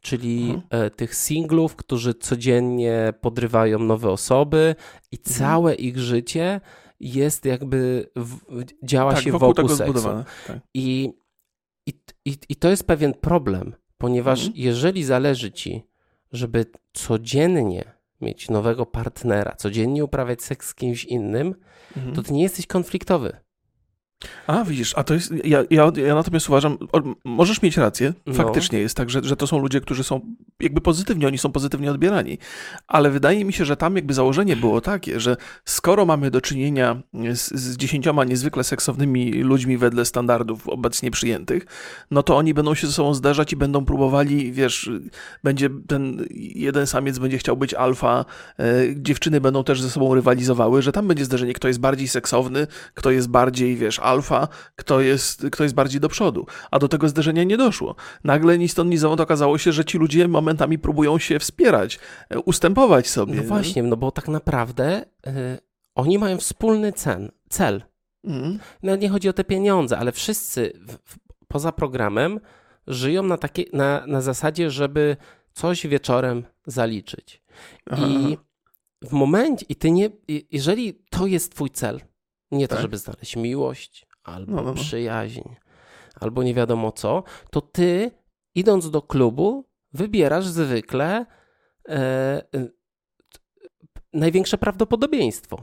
czyli 0.00 0.42
mhm. 0.42 0.62
E, 0.70 0.90
tych 0.90 1.14
singlów, 1.14 1.76
którzy 1.76 2.14
codziennie 2.14 3.12
podrywają 3.20 3.78
nowe 3.78 4.10
osoby 4.10 4.74
i 5.12 5.16
mhm. 5.16 5.36
całe 5.38 5.74
ich 5.74 5.98
życie 5.98 6.60
jest 7.00 7.44
jakby, 7.44 8.10
w, 8.16 8.38
działa 8.82 9.14
tak, 9.14 9.24
się 9.24 9.32
wokół, 9.32 9.48
wokół 9.48 9.68
seksu. 9.68 10.08
Tak. 10.46 10.58
I, 10.74 11.12
i, 11.86 11.92
i, 12.24 12.36
I 12.48 12.56
to 12.56 12.70
jest 12.70 12.86
pewien 12.86 13.14
problem, 13.14 13.74
ponieważ 13.98 14.38
mhm. 14.40 14.56
jeżeli 14.56 15.04
zależy 15.04 15.52
ci, 15.52 15.82
żeby 16.32 16.66
codziennie 16.92 17.94
mieć 18.20 18.50
nowego 18.50 18.86
partnera, 18.86 19.56
codziennie 19.56 20.04
uprawiać 20.04 20.42
seks 20.42 20.68
z 20.68 20.74
kimś 20.74 21.04
innym, 21.04 21.54
to 22.14 22.22
ty 22.22 22.32
nie 22.32 22.42
jesteś 22.42 22.66
konfliktowy. 22.66 23.36
A, 24.46 24.64
widzisz, 24.64 24.92
a 24.96 25.04
to 25.04 25.14
jest, 25.14 25.32
ja, 25.44 25.64
ja, 25.70 25.92
ja 25.96 26.14
natomiast 26.14 26.48
uważam, 26.48 26.78
możesz 27.24 27.62
mieć 27.62 27.76
rację, 27.76 28.12
no. 28.26 28.34
faktycznie 28.34 28.78
jest 28.78 28.96
tak, 28.96 29.10
że, 29.10 29.20
że 29.24 29.36
to 29.36 29.46
są 29.46 29.58
ludzie, 29.58 29.80
którzy 29.80 30.04
są 30.04 30.20
jakby 30.60 30.80
pozytywnie, 30.80 31.26
oni 31.26 31.38
są 31.38 31.52
pozytywnie 31.52 31.90
odbierani, 31.90 32.38
ale 32.86 33.10
wydaje 33.10 33.44
mi 33.44 33.52
się, 33.52 33.64
że 33.64 33.76
tam 33.76 33.96
jakby 33.96 34.14
założenie 34.14 34.56
było 34.56 34.80
takie, 34.80 35.20
że 35.20 35.36
skoro 35.64 36.06
mamy 36.06 36.30
do 36.30 36.40
czynienia 36.40 37.02
z, 37.34 37.54
z 37.54 37.76
dziesięcioma 37.76 38.24
niezwykle 38.24 38.64
seksownymi 38.64 39.32
ludźmi 39.32 39.78
wedle 39.78 40.04
standardów 40.04 40.68
obecnie 40.68 41.10
przyjętych, 41.10 41.66
no 42.10 42.22
to 42.22 42.36
oni 42.36 42.54
będą 42.54 42.74
się 42.74 42.86
ze 42.86 42.92
sobą 42.92 43.14
zdarzać 43.14 43.52
i 43.52 43.56
będą 43.56 43.84
próbowali, 43.84 44.52
wiesz, 44.52 44.90
będzie 45.44 45.70
ten 45.86 46.26
jeden 46.54 46.86
samiec 46.86 47.18
będzie 47.18 47.38
chciał 47.38 47.56
być 47.56 47.74
alfa, 47.74 48.24
e, 48.58 48.64
dziewczyny 48.96 49.40
będą 49.40 49.64
też 49.64 49.82
ze 49.82 49.90
sobą 49.90 50.14
rywalizowały, 50.14 50.82
że 50.82 50.92
tam 50.92 51.08
będzie 51.08 51.24
zdarzenie, 51.24 51.52
kto 51.52 51.68
jest 51.68 51.80
bardziej 51.80 52.08
seksowny, 52.08 52.66
kto 52.94 53.10
jest 53.10 53.28
bardziej, 53.28 53.76
wiesz, 53.76 53.98
alfa, 53.98 54.13
alfa, 54.14 54.48
kto 54.76 55.00
jest, 55.00 55.46
kto 55.52 55.62
jest 55.62 55.74
bardziej 55.74 56.00
do 56.00 56.08
przodu. 56.08 56.46
A 56.70 56.78
do 56.78 56.88
tego 56.88 57.08
zderzenia 57.08 57.44
nie 57.44 57.56
doszło. 57.56 57.94
Nagle 58.24 58.58
ni 58.58 58.68
stąd, 58.68 58.90
ni 58.90 58.98
zowąd 58.98 59.20
okazało 59.20 59.58
się, 59.58 59.72
że 59.72 59.84
ci 59.84 59.98
ludzie 59.98 60.28
momentami 60.28 60.78
próbują 60.78 61.18
się 61.18 61.38
wspierać, 61.38 61.98
e, 62.30 62.38
ustępować 62.38 63.08
sobie. 63.08 63.34
No 63.34 63.42
właśnie, 63.42 63.82
no 63.82 63.96
bo 63.96 64.10
tak 64.10 64.28
naprawdę 64.28 65.04
yy, 65.26 65.32
oni 65.94 66.18
mają 66.18 66.38
wspólny 66.38 66.92
cen, 66.92 67.30
cel. 67.48 67.82
Mm. 68.24 68.58
No 68.82 68.96
nie 68.96 69.08
chodzi 69.08 69.28
o 69.28 69.32
te 69.32 69.44
pieniądze, 69.44 69.98
ale 69.98 70.12
wszyscy 70.12 70.72
w, 70.86 70.92
w, 70.92 71.18
poza 71.48 71.72
programem 71.72 72.40
żyją 72.86 73.22
na, 73.22 73.36
takie, 73.36 73.64
na, 73.72 74.06
na 74.06 74.20
zasadzie, 74.20 74.70
żeby 74.70 75.16
coś 75.52 75.86
wieczorem 75.86 76.44
zaliczyć. 76.66 77.42
Aha. 77.90 78.06
I 78.06 78.38
w 79.02 79.12
momencie, 79.12 79.66
i 79.68 79.76
ty 79.76 79.90
nie, 79.90 80.10
jeżeli 80.50 80.94
to 81.10 81.26
jest 81.26 81.54
twój 81.54 81.70
cel, 81.70 82.00
nie 82.54 82.68
tak? 82.68 82.78
to, 82.78 82.82
żeby 82.82 82.98
znaleźć 82.98 83.36
miłość, 83.36 84.06
albo 84.22 84.52
no, 84.52 84.62
no, 84.62 84.68
no. 84.68 84.74
przyjaźń, 84.74 85.42
albo 86.20 86.42
nie 86.42 86.54
wiadomo 86.54 86.92
co, 86.92 87.22
to 87.50 87.60
ty, 87.60 88.10
idąc 88.54 88.90
do 88.90 89.02
klubu, 89.02 89.68
wybierasz 89.92 90.46
zwykle 90.46 91.26
e, 91.88 91.96
e, 92.54 92.68
największe 94.12 94.58
prawdopodobieństwo. 94.58 95.62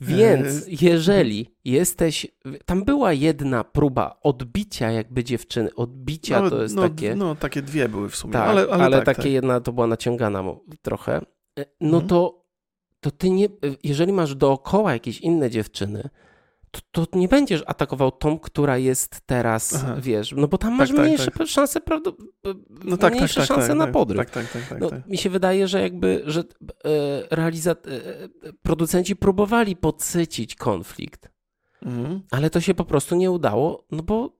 Więc 0.00 0.66
e, 0.66 0.70
jeżeli 0.80 1.54
jesteś. 1.64 2.26
Tam 2.64 2.84
była 2.84 3.12
jedna 3.12 3.64
próba 3.64 4.18
odbicia, 4.22 4.90
jakby 4.90 5.24
dziewczyny. 5.24 5.74
Odbicia 5.74 6.42
no, 6.42 6.50
to 6.50 6.62
jest 6.62 6.74
no, 6.74 6.82
takie. 6.82 7.14
No, 7.14 7.34
takie 7.34 7.62
dwie 7.62 7.88
były 7.88 8.08
w 8.08 8.16
sumie. 8.16 8.32
Tak, 8.32 8.48
ale, 8.48 8.62
ale, 8.70 8.84
ale 8.84 8.96
tak, 8.96 9.06
takie 9.06 9.22
tak. 9.22 9.32
jedna 9.32 9.60
to 9.60 9.72
była 9.72 9.86
naciągana 9.86 10.44
trochę. 10.82 11.20
E, 11.58 11.64
no 11.80 11.96
mhm. 11.96 12.06
to 12.08 12.39
to 13.00 13.10
ty 13.10 13.30
nie, 13.30 13.48
jeżeli 13.84 14.12
masz 14.12 14.34
dookoła 14.34 14.92
jakieś 14.92 15.20
inne 15.20 15.50
dziewczyny, 15.50 16.08
to, 16.70 16.80
to 17.06 17.18
nie 17.18 17.28
będziesz 17.28 17.62
atakował 17.66 18.10
tą, 18.10 18.38
która 18.38 18.78
jest 18.78 19.20
teraz, 19.26 19.74
Aha. 19.74 19.96
wiesz, 20.00 20.34
no 20.36 20.48
bo 20.48 20.58
tam 20.58 20.74
masz 20.74 20.88
tak, 20.88 20.96
tak 20.96 21.06
mniejsze 21.06 21.30
tak, 21.30 21.46
szanse, 21.46 21.80
prawdo, 21.80 22.16
no 22.84 22.96
tak, 22.96 23.14
mniejsze 23.14 23.40
tak, 23.40 23.48
tak, 23.48 23.56
szanse 23.56 23.68
tak, 23.68 23.78
na 23.78 23.86
podryw. 23.86 24.26
No, 24.80 24.90
mi 25.06 25.18
się 25.18 25.30
wydaje, 25.30 25.68
że 25.68 25.82
jakby, 25.82 26.22
że 26.26 26.40
e, 26.40 26.44
realizat, 27.30 27.86
e, 27.86 27.90
producenci 28.62 29.16
próbowali 29.16 29.76
podsycić 29.76 30.54
konflikt, 30.54 31.30
mhm. 31.82 32.22
ale 32.30 32.50
to 32.50 32.60
się 32.60 32.74
po 32.74 32.84
prostu 32.84 33.16
nie 33.16 33.30
udało, 33.30 33.86
no 33.90 34.02
bo 34.02 34.39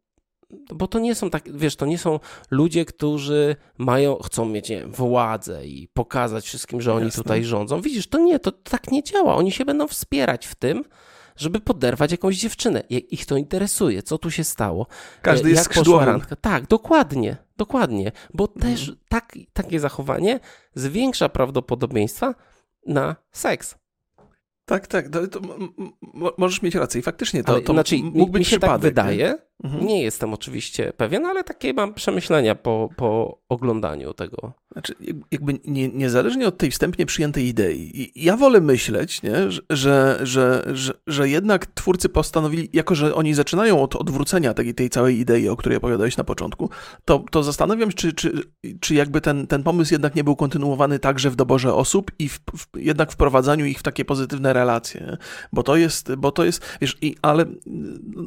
bo 0.74 0.86
to 0.86 0.98
nie 0.98 1.14
są 1.14 1.30
tak, 1.30 1.56
wiesz, 1.56 1.76
to 1.76 1.86
nie 1.86 1.98
są 1.98 2.20
ludzie, 2.50 2.84
którzy 2.84 3.56
mają, 3.78 4.16
chcą 4.16 4.44
mieć, 4.44 4.68
nie 4.68 4.78
wiem, 4.80 4.92
władzę 4.92 5.66
i 5.66 5.88
pokazać 5.88 6.44
wszystkim, 6.44 6.80
że 6.80 6.94
oni 6.94 7.04
Jasne. 7.04 7.22
tutaj 7.22 7.44
rządzą. 7.44 7.80
Widzisz, 7.80 8.06
to 8.06 8.18
nie, 8.18 8.38
to 8.38 8.52
tak 8.52 8.90
nie 8.90 9.02
działa. 9.02 9.36
Oni 9.36 9.52
się 9.52 9.64
będą 9.64 9.88
wspierać 9.88 10.46
w 10.46 10.54
tym, 10.54 10.84
żeby 11.36 11.60
poderwać 11.60 12.12
jakąś 12.12 12.36
dziewczynę. 12.36 12.82
Ich 12.88 13.26
to 13.26 13.36
interesuje, 13.36 14.02
co 14.02 14.18
tu 14.18 14.30
się 14.30 14.44
stało. 14.44 14.86
Każdy 15.22 15.50
jest 15.50 15.64
skrzydłowym. 15.64 16.20
Tak, 16.40 16.66
dokładnie, 16.66 17.36
dokładnie, 17.56 18.12
bo 18.34 18.48
też 18.48 18.80
mhm. 18.80 18.98
tak, 19.08 19.38
takie 19.52 19.80
zachowanie 19.80 20.40
zwiększa 20.74 21.28
prawdopodobieństwa 21.28 22.34
na 22.86 23.16
seks. 23.32 23.74
Tak, 24.64 24.86
tak, 24.86 25.08
to, 25.08 25.28
to 25.28 25.40
możesz 26.38 26.62
mieć 26.62 26.74
rację 26.74 26.98
i 26.98 27.02
faktycznie 27.02 27.44
to, 27.44 27.52
ale, 27.52 27.62
to 27.62 27.72
znaczy, 27.72 27.96
mógł 28.02 28.32
być 28.32 28.40
mi 28.40 28.44
się 28.44 28.58
tak 28.58 28.70
przypadek. 28.70 28.94
tak 28.94 29.06
wydaje, 29.06 29.38
mhm. 29.64 29.86
nie 29.86 30.02
jestem 30.02 30.34
oczywiście 30.34 30.92
pewien, 30.96 31.26
ale 31.26 31.44
takie 31.44 31.74
mam 31.74 31.94
przemyślenia 31.94 32.54
po, 32.54 32.88
po 32.96 33.38
oglądaniu 33.48 34.14
tego. 34.14 34.52
Znaczy, 34.72 34.94
jakby 35.30 35.58
nie, 35.64 35.88
niezależnie 35.88 36.48
od 36.48 36.58
tej 36.58 36.70
wstępnie 36.70 37.06
przyjętej 37.06 37.46
idei, 37.46 38.12
ja 38.14 38.36
wolę 38.36 38.60
myśleć, 38.60 39.22
nie, 39.22 39.50
że, 39.50 40.20
że, 40.22 40.66
że, 40.72 40.92
że 41.06 41.28
jednak 41.28 41.66
twórcy 41.66 42.08
postanowili, 42.08 42.68
jako 42.72 42.94
że 42.94 43.14
oni 43.14 43.34
zaczynają 43.34 43.82
od 43.82 43.96
odwrócenia 43.96 44.54
tej, 44.54 44.74
tej 44.74 44.90
całej 44.90 45.18
idei, 45.18 45.48
o 45.48 45.56
której 45.56 45.78
opowiadałeś 45.78 46.16
na 46.16 46.24
początku, 46.24 46.70
to, 47.04 47.24
to 47.30 47.42
zastanawiam 47.42 47.90
się, 47.90 47.96
czy, 47.96 48.12
czy, 48.12 48.42
czy 48.80 48.94
jakby 48.94 49.20
ten, 49.20 49.46
ten 49.46 49.62
pomysł 49.62 49.94
jednak 49.94 50.14
nie 50.14 50.24
był 50.24 50.36
kontynuowany 50.36 50.98
także 50.98 51.30
w 51.30 51.36
doborze 51.36 51.74
osób 51.74 52.10
i 52.18 52.28
w, 52.28 52.40
w, 52.56 52.66
jednak 52.76 53.12
wprowadzaniu 53.12 53.66
ich 53.66 53.78
w 53.78 53.82
takie 53.82 54.04
pozytywne 54.04 54.52
relacje, 54.52 55.16
bo 55.52 55.62
to 55.62 55.76
jest, 55.76 56.14
bo 56.14 56.32
to 56.32 56.44
jest, 56.44 56.62
wiesz, 56.80 56.96
i, 57.02 57.16
ale 57.22 57.42
okej, 57.42 57.60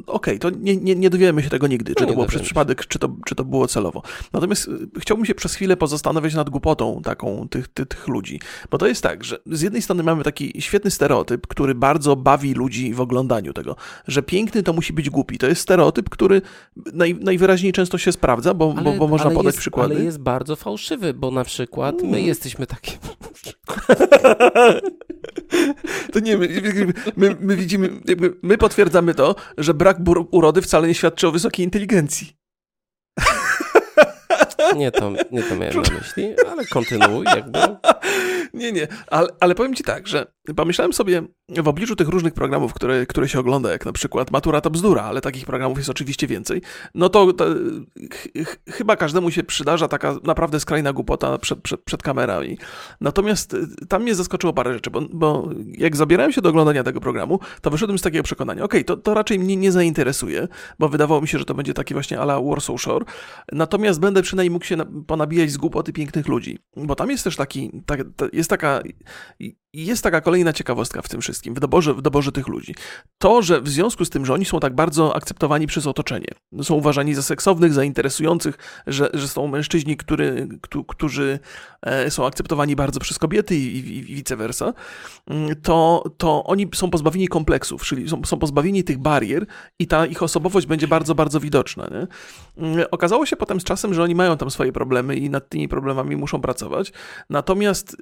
okay, 0.06 0.38
to 0.38 0.50
nie, 0.50 0.76
nie, 0.76 0.94
nie 0.94 1.10
dowiemy 1.10 1.23
się 1.42 1.50
tego 1.50 1.66
nigdy, 1.66 1.94
czy 1.94 2.02
no 2.02 2.08
to 2.08 2.14
było 2.14 2.26
przez 2.26 2.42
przypadek, 2.42 2.86
czy 2.86 2.98
to, 2.98 3.08
czy 3.24 3.34
to 3.34 3.44
było 3.44 3.66
celowo. 3.66 4.02
Natomiast 4.32 4.68
y, 4.68 5.00
chciałbym 5.00 5.26
się 5.26 5.34
przez 5.34 5.54
chwilę 5.54 5.76
pozastanowić 5.76 6.34
nad 6.34 6.50
głupotą 6.50 7.00
taką 7.04 7.48
tych, 7.48 7.68
tych, 7.68 7.86
tych 7.86 8.08
ludzi. 8.08 8.40
Bo 8.70 8.78
to 8.78 8.86
jest 8.86 9.02
tak, 9.02 9.24
że 9.24 9.38
z 9.46 9.60
jednej 9.62 9.82
strony 9.82 10.02
mamy 10.02 10.24
taki 10.24 10.62
świetny 10.62 10.90
stereotyp, 10.90 11.46
który 11.46 11.74
bardzo 11.74 12.16
bawi 12.16 12.54
ludzi 12.54 12.94
w 12.94 13.00
oglądaniu 13.00 13.52
tego, 13.52 13.76
że 14.08 14.22
piękny 14.22 14.62
to 14.62 14.72
musi 14.72 14.92
być 14.92 15.10
głupi. 15.10 15.38
To 15.38 15.46
jest 15.46 15.60
stereotyp, 15.60 16.10
który 16.10 16.42
naj, 16.92 17.14
najwyraźniej 17.14 17.72
często 17.72 17.98
się 17.98 18.12
sprawdza, 18.12 18.54
bo, 18.54 18.74
ale, 18.76 18.84
bo, 18.84 18.92
bo 18.92 19.08
można 19.08 19.30
podać 19.30 19.44
jest, 19.44 19.58
przykłady. 19.58 19.94
Ale 19.94 20.04
jest 20.04 20.18
bardzo 20.18 20.56
fałszywy, 20.56 21.14
bo 21.14 21.30
na 21.30 21.44
przykład 21.44 22.02
my 22.02 22.08
mm. 22.08 22.20
jesteśmy 22.20 22.66
takie... 22.66 22.92
to 26.12 26.20
nie, 26.20 26.36
my, 26.36 26.48
my, 27.16 27.36
my 27.40 27.56
widzimy, 27.56 27.90
my 28.42 28.58
potwierdzamy 28.58 29.14
to, 29.14 29.34
że 29.58 29.74
brak 29.74 30.02
urody 30.30 30.62
wcale 30.62 30.88
nie 30.88 30.94
świadczy 30.94 31.28
o 31.28 31.30
wysokiej 31.30 31.64
inteligencji. 31.64 32.43
Nie 34.76 34.90
to, 34.90 35.10
nie 35.30 35.42
to 35.42 35.56
miałem 35.56 35.76
na 35.76 35.98
myśli, 35.98 36.34
ale 36.50 36.66
kontynuuj 36.66 37.24
jakby. 37.24 37.58
Nie, 38.54 38.72
nie, 38.72 38.88
ale, 39.06 39.28
ale 39.40 39.54
powiem 39.54 39.74
ci 39.74 39.84
tak, 39.84 40.08
że 40.08 40.26
pomyślałem 40.56 40.92
sobie 40.92 41.22
w 41.48 41.68
obliczu 41.68 41.96
tych 41.96 42.08
różnych 42.08 42.34
programów, 42.34 42.74
które, 42.74 43.06
które 43.06 43.28
się 43.28 43.40
ogląda, 43.40 43.70
jak 43.70 43.86
na 43.86 43.92
przykład 43.92 44.30
Matura 44.30 44.60
to 44.60 44.70
bzdura, 44.70 45.02
ale 45.02 45.20
takich 45.20 45.46
programów 45.46 45.78
jest 45.78 45.90
oczywiście 45.90 46.26
więcej, 46.26 46.62
no 46.94 47.08
to, 47.08 47.32
to 47.32 47.44
ch 48.44 48.56
chyba 48.70 48.96
każdemu 48.96 49.30
się 49.30 49.44
przydarza 49.44 49.88
taka 49.88 50.16
naprawdę 50.24 50.60
skrajna 50.60 50.92
głupota 50.92 51.38
przed, 51.38 51.62
przed, 51.62 51.82
przed 51.82 52.02
kamerami. 52.02 52.58
Natomiast 53.00 53.54
y, 53.54 53.86
tam 53.88 54.02
mnie 54.02 54.14
zaskoczyło 54.14 54.52
parę 54.52 54.74
rzeczy, 54.74 54.90
bo, 54.90 55.00
bo 55.12 55.48
jak 55.78 55.96
zabierałem 55.96 56.32
się 56.32 56.40
do 56.40 56.48
oglądania 56.48 56.84
tego 56.84 57.00
programu, 57.00 57.40
to 57.60 57.70
wyszedłem 57.70 57.98
z 57.98 58.02
takiego 58.02 58.24
przekonania, 58.24 58.64
okej, 58.64 58.80
okay, 58.80 58.96
to, 58.96 59.02
to 59.02 59.14
raczej 59.14 59.38
mnie 59.38 59.56
nie 59.56 59.72
zainteresuje, 59.72 60.48
bo 60.78 60.88
wydawało 60.88 61.20
mi 61.20 61.28
się, 61.28 61.38
że 61.38 61.44
to 61.44 61.54
będzie 61.54 61.74
taki 61.74 61.94
właśnie 61.94 62.20
ala 62.20 62.40
Warsaw 62.40 62.80
Shore, 62.80 63.04
natomiast 63.52 64.00
będę 64.00 64.22
przynajmniej 64.22 64.43
mógł 64.50 64.64
się 64.64 64.76
ponabijać 65.06 65.50
z 65.50 65.56
głupoty 65.56 65.92
pięknych 65.92 66.28
ludzi, 66.28 66.58
bo 66.76 66.94
tam 66.94 67.10
jest 67.10 67.24
też 67.24 67.36
taki, 67.36 67.82
ta, 67.86 67.96
ta, 68.16 68.26
jest 68.32 68.50
taka 68.50 68.82
jest 69.74 70.02
taka 70.02 70.20
kolejna 70.20 70.52
ciekawostka 70.52 71.02
w 71.02 71.08
tym 71.08 71.20
wszystkim, 71.20 71.54
w 71.54 71.60
doborze, 71.60 71.94
w 71.94 72.02
doborze 72.02 72.32
tych 72.32 72.48
ludzi. 72.48 72.74
To, 73.18 73.42
że 73.42 73.60
w 73.60 73.68
związku 73.68 74.04
z 74.04 74.10
tym, 74.10 74.26
że 74.26 74.34
oni 74.34 74.44
są 74.44 74.60
tak 74.60 74.74
bardzo 74.74 75.16
akceptowani 75.16 75.66
przez 75.66 75.86
otoczenie, 75.86 76.28
są 76.62 76.74
uważani 76.74 77.14
za 77.14 77.22
seksownych, 77.22 77.72
za 77.72 77.84
interesujących, 77.84 78.58
że, 78.86 79.10
że 79.14 79.28
są 79.28 79.46
mężczyźni, 79.46 79.96
który, 79.96 80.48
którzy 80.88 81.38
e, 81.82 82.10
są 82.10 82.26
akceptowani 82.26 82.76
bardzo 82.76 83.00
przez 83.00 83.18
kobiety 83.18 83.56
i, 83.56 83.76
i, 83.76 83.98
i 83.98 84.02
vice 84.02 84.36
versa, 84.36 84.72
mm, 85.26 85.60
to, 85.62 86.04
to 86.16 86.44
oni 86.44 86.68
są 86.74 86.90
pozbawieni 86.90 87.28
kompleksów, 87.28 87.84
czyli 87.84 88.08
są, 88.08 88.24
są 88.24 88.38
pozbawieni 88.38 88.84
tych 88.84 88.98
barier 88.98 89.46
i 89.78 89.86
ta 89.86 90.06
ich 90.06 90.22
osobowość 90.22 90.66
będzie 90.66 90.88
bardzo, 90.88 91.14
bardzo 91.14 91.40
widoczna. 91.40 91.88
Nie? 91.90 92.06
Mm, 92.64 92.86
okazało 92.90 93.26
się 93.26 93.36
potem 93.36 93.60
z 93.60 93.64
czasem, 93.64 93.94
że 93.94 94.02
oni 94.02 94.14
mają 94.14 94.36
tam 94.36 94.50
swoje 94.50 94.72
problemy 94.72 95.16
i 95.16 95.30
nad 95.30 95.48
tymi 95.48 95.68
problemami 95.68 96.16
muszą 96.16 96.40
pracować, 96.40 96.92
natomiast 97.30 97.96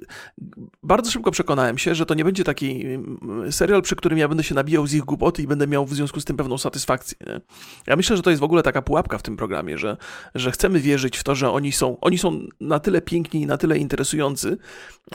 bardzo 0.83 1.11
szybko 1.11 1.31
przekonałem, 1.31 1.62
przekonałem 1.63 1.77
się, 1.77 1.95
że 1.95 2.05
to 2.05 2.13
nie 2.13 2.23
będzie 2.23 2.43
taki 2.43 2.85
mm, 2.85 3.51
serial, 3.51 3.81
przy 3.81 3.95
którym 3.95 4.17
ja 4.19 4.27
będę 4.27 4.43
się 4.43 4.55
nabijał 4.55 4.87
z 4.87 4.93
ich 4.93 5.03
głupoty 5.03 5.43
i 5.43 5.47
będę 5.47 5.67
miał 5.67 5.85
w 5.85 5.93
związku 5.93 6.19
z 6.19 6.25
tym 6.25 6.37
pewną 6.37 6.57
satysfakcję. 6.57 7.17
Nie? 7.27 7.41
Ja 7.87 7.95
myślę, 7.95 8.17
że 8.17 8.23
to 8.23 8.29
jest 8.29 8.39
w 8.39 8.43
ogóle 8.43 8.63
taka 8.63 8.81
pułapka 8.81 9.17
w 9.17 9.21
tym 9.21 9.37
programie, 9.37 9.77
że, 9.77 9.97
że 10.35 10.51
chcemy 10.51 10.79
wierzyć 10.79 11.17
w 11.17 11.23
to, 11.23 11.35
że 11.35 11.51
oni 11.51 11.71
są, 11.71 11.99
oni 12.01 12.17
są 12.17 12.39
na 12.59 12.79
tyle 12.79 13.01
piękni 13.01 13.41
i 13.41 13.45
na 13.45 13.57
tyle 13.57 13.77
interesujący, 13.77 14.57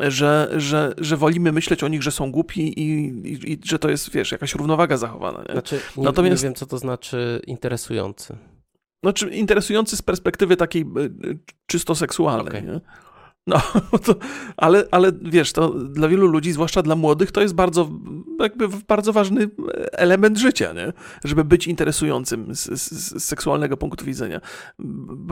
że, 0.00 0.48
że, 0.56 0.94
że 0.98 1.16
wolimy 1.16 1.52
myśleć 1.52 1.84
o 1.84 1.88
nich, 1.88 2.02
że 2.02 2.10
są 2.10 2.32
głupi 2.32 2.60
i, 2.60 3.08
i, 3.28 3.52
i 3.52 3.58
że 3.64 3.78
to 3.78 3.90
jest, 3.90 4.10
wiesz, 4.10 4.32
jakaś 4.32 4.54
równowaga 4.54 4.96
zachowana. 4.96 5.38
Nie? 5.48 5.52
Znaczy, 5.52 5.80
nie, 5.96 6.04
Natomiast... 6.04 6.42
nie 6.42 6.46
wiem, 6.46 6.54
co 6.54 6.66
to 6.66 6.78
znaczy 6.78 7.42
interesujący. 7.46 8.36
Znaczy, 9.02 9.28
interesujący 9.28 9.96
z 9.96 10.02
perspektywy 10.02 10.56
takiej 10.56 10.82
y, 10.82 11.38
czysto 11.66 11.94
seksualnej. 11.94 12.62
Okay. 12.62 12.80
No, 13.46 13.62
to, 14.04 14.14
ale, 14.56 14.84
ale 14.90 15.12
wiesz, 15.22 15.52
to 15.52 15.68
dla 15.68 16.08
wielu 16.08 16.26
ludzi, 16.26 16.52
zwłaszcza 16.52 16.82
dla 16.82 16.96
młodych, 16.96 17.32
to 17.32 17.40
jest 17.40 17.54
bardzo, 17.54 17.90
jakby 18.40 18.68
bardzo 18.88 19.12
ważny 19.12 19.48
element 19.92 20.38
życia, 20.38 20.72
nie? 20.72 20.92
Żeby 21.24 21.44
być 21.44 21.66
interesującym 21.66 22.54
z, 22.54 22.64
z, 22.64 22.90
z, 22.90 23.24
seksualnego 23.24 23.76
punktu 23.76 24.04
widzenia. 24.04 24.40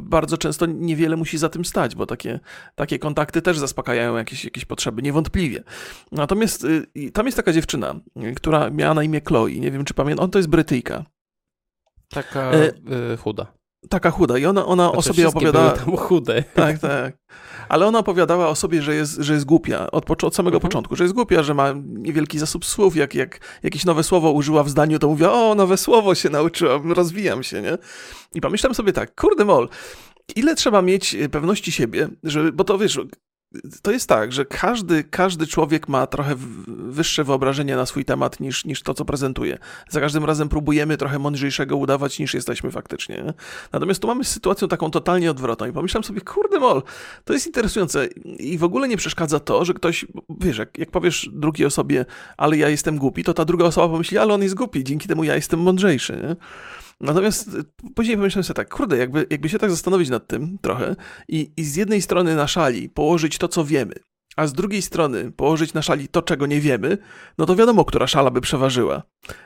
Bardzo 0.02 0.38
często 0.38 0.66
niewiele 0.66 1.16
musi 1.16 1.38
za 1.38 1.48
tym 1.48 1.64
stać, 1.64 1.94
bo 1.94 2.06
takie, 2.06 2.40
takie 2.74 2.98
kontakty 2.98 3.42
też 3.42 3.58
zaspokajają 3.58 4.16
jakieś, 4.16 4.44
jakieś 4.44 4.64
potrzeby, 4.64 5.02
niewątpliwie. 5.02 5.62
Natomiast 6.12 6.64
y, 6.64 7.10
tam 7.12 7.26
jest 7.26 7.36
taka 7.36 7.52
dziewczyna, 7.52 8.00
która 8.36 8.70
miała 8.70 8.94
na 8.94 9.02
imię 9.02 9.20
Chloe, 9.28 9.50
nie 9.60 9.70
wiem 9.70 9.84
czy 9.84 9.94
pamiętam, 9.94 10.24
on 10.24 10.30
to 10.30 10.38
jest 10.38 10.48
Brytyjka. 10.48 11.04
Taka 12.08 12.40
e, 12.40 12.72
y, 13.12 13.16
chuda. 13.16 13.55
Taka 13.88 14.10
chuda 14.10 14.38
i 14.38 14.46
ona, 14.46 14.66
ona 14.66 14.84
znaczy, 14.84 14.98
o 14.98 15.02
sobie 15.02 15.28
opowiadała... 15.28 15.70
tam 15.70 15.96
chude. 15.96 16.44
Tak, 16.54 16.78
tak 16.78 17.16
ale 17.68 17.86
ona 17.86 17.98
opowiadała 17.98 18.48
o 18.48 18.54
sobie, 18.54 18.82
że 18.82 18.94
jest, 18.94 19.16
że 19.18 19.34
jest 19.34 19.44
głupia 19.44 19.90
od, 19.90 20.24
od 20.24 20.34
samego 20.34 20.56
mhm. 20.56 20.68
początku, 20.68 20.96
że 20.96 21.04
jest 21.04 21.14
głupia, 21.14 21.42
że 21.42 21.54
ma 21.54 21.74
niewielki 21.86 22.38
zasób 22.38 22.64
słów, 22.64 22.96
jak, 22.96 23.14
jak 23.14 23.40
jakieś 23.62 23.84
nowe 23.84 24.02
słowo 24.02 24.32
użyła 24.32 24.62
w 24.62 24.68
zdaniu, 24.68 24.98
to 24.98 25.08
mówiła, 25.08 25.32
o, 25.32 25.54
nowe 25.54 25.76
słowo 25.76 26.14
się 26.14 26.30
nauczyłam, 26.30 26.92
rozwijam 26.92 27.42
się, 27.42 27.62
nie? 27.62 27.78
I 28.34 28.40
pomyślałem 28.40 28.74
sobie 28.74 28.92
tak, 28.92 29.14
kurde 29.20 29.44
mol, 29.44 29.68
ile 30.36 30.54
trzeba 30.54 30.82
mieć 30.82 31.16
pewności 31.30 31.72
siebie, 31.72 32.08
żeby, 32.22 32.52
bo 32.52 32.64
to 32.64 32.78
wiesz, 32.78 33.00
to 33.82 33.90
jest 33.90 34.08
tak, 34.08 34.32
że 34.32 34.44
każdy, 34.44 35.04
każdy 35.04 35.46
człowiek 35.46 35.88
ma 35.88 36.06
trochę 36.06 36.34
wyższe 36.66 37.24
wyobrażenie 37.24 37.76
na 37.76 37.86
swój 37.86 38.04
temat 38.04 38.40
niż, 38.40 38.64
niż 38.64 38.82
to, 38.82 38.94
co 38.94 39.04
prezentuje. 39.04 39.58
Za 39.88 40.00
każdym 40.00 40.24
razem 40.24 40.48
próbujemy 40.48 40.96
trochę 40.96 41.18
mądrzejszego 41.18 41.76
udawać 41.76 42.18
niż 42.18 42.34
jesteśmy 42.34 42.70
faktycznie. 42.70 43.16
Nie? 43.16 43.34
Natomiast 43.72 44.02
tu 44.02 44.08
mamy 44.08 44.24
sytuację 44.24 44.68
taką 44.68 44.90
totalnie 44.90 45.30
odwrotną 45.30 45.66
i 45.66 45.72
pomyślałem 45.72 46.04
sobie, 46.04 46.20
kurde 46.20 46.58
mol, 46.58 46.82
to 47.24 47.32
jest 47.32 47.46
interesujące 47.46 48.06
i 48.24 48.58
w 48.58 48.64
ogóle 48.64 48.88
nie 48.88 48.96
przeszkadza 48.96 49.40
to, 49.40 49.64
że 49.64 49.74
ktoś, 49.74 50.06
wiesz, 50.40 50.58
jak, 50.58 50.78
jak 50.78 50.90
powiesz 50.90 51.28
drugiej 51.32 51.66
osobie, 51.66 52.04
ale 52.36 52.56
ja 52.56 52.68
jestem 52.68 52.98
głupi, 52.98 53.24
to 53.24 53.34
ta 53.34 53.44
druga 53.44 53.64
osoba 53.64 53.88
pomyśli, 53.88 54.18
ale 54.18 54.34
on 54.34 54.42
jest 54.42 54.54
głupi, 54.54 54.84
dzięki 54.84 55.08
temu 55.08 55.24
ja 55.24 55.34
jestem 55.34 55.60
mądrzejszy. 55.60 56.12
Nie? 56.12 56.36
Natomiast 57.00 57.48
y, 57.54 57.92
później 57.94 58.16
pomyślałem 58.16 58.44
sobie 58.44 58.54
tak, 58.54 58.74
kurde, 58.74 58.96
jakby, 58.96 59.26
jakby 59.30 59.48
się 59.48 59.58
tak 59.58 59.70
zastanowić 59.70 60.08
nad 60.08 60.26
tym 60.26 60.58
trochę 60.58 60.96
i, 61.28 61.52
i 61.56 61.64
z 61.64 61.76
jednej 61.76 62.02
strony 62.02 62.36
na 62.36 62.46
szali 62.46 62.88
położyć 62.88 63.38
to, 63.38 63.48
co 63.48 63.64
wiemy, 63.64 63.94
a 64.36 64.46
z 64.46 64.52
drugiej 64.52 64.82
strony 64.82 65.32
położyć 65.32 65.74
na 65.74 65.82
szali 65.82 66.08
to, 66.08 66.22
czego 66.22 66.46
nie 66.46 66.60
wiemy, 66.60 66.98
no 67.38 67.46
to 67.46 67.56
wiadomo, 67.56 67.84
która 67.84 68.06
szala 68.06 68.30
by 68.30 68.40
przeważyła. 68.40 69.02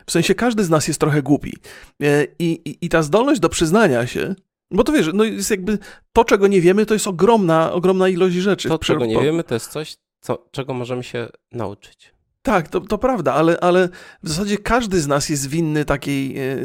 W 0.07 0.13
sensie 0.13 0.35
każdy 0.35 0.65
z 0.65 0.71
nas 0.71 0.89
jest 0.89 1.01
trochę 1.01 1.23
głupi. 1.23 1.57
E, 2.03 2.27
I, 2.39 2.69
i, 2.71 2.79
i 2.87 2.89
ta 2.89 3.03
zdolność 3.03 3.41
do 3.41 3.49
przyznania 3.49 4.07
się, 4.07 4.35
bo 4.71 4.85
to 4.85 4.93
wiesz, 4.93 5.11
no 5.15 5.25
jest 5.25 5.51
jakby 5.51 5.79
to, 6.13 6.25
czego 6.25 6.47
nie 6.47 6.61
wiemy, 6.61 6.87
to 6.87 6.95
jest 6.95 7.07
ogromna, 7.07 7.73
ogromna 7.73 8.09
ilość 8.09 8.37
rzeczy. 8.37 8.69
To, 8.69 8.79
czego 8.79 9.07
nie 9.07 9.23
wiemy, 9.23 9.45
to 9.45 9.55
jest 9.55 9.71
coś, 9.71 9.97
co, 10.21 10.49
czego 10.51 10.75
możemy 10.75 11.03
się 11.03 11.29
nauczyć. 11.53 12.13
Tak, 12.43 12.69
to, 12.69 12.81
to 12.81 12.99
prawda, 12.99 13.35
ale, 13.35 13.61
ale 13.61 13.89
w 14.23 14.29
zasadzie 14.29 14.59
każdy 14.59 15.01
z 15.01 15.07
nas 15.07 15.29
jest 15.29 15.49
winny 15.49 15.85
takiej, 15.85 16.39
e, 16.39 16.57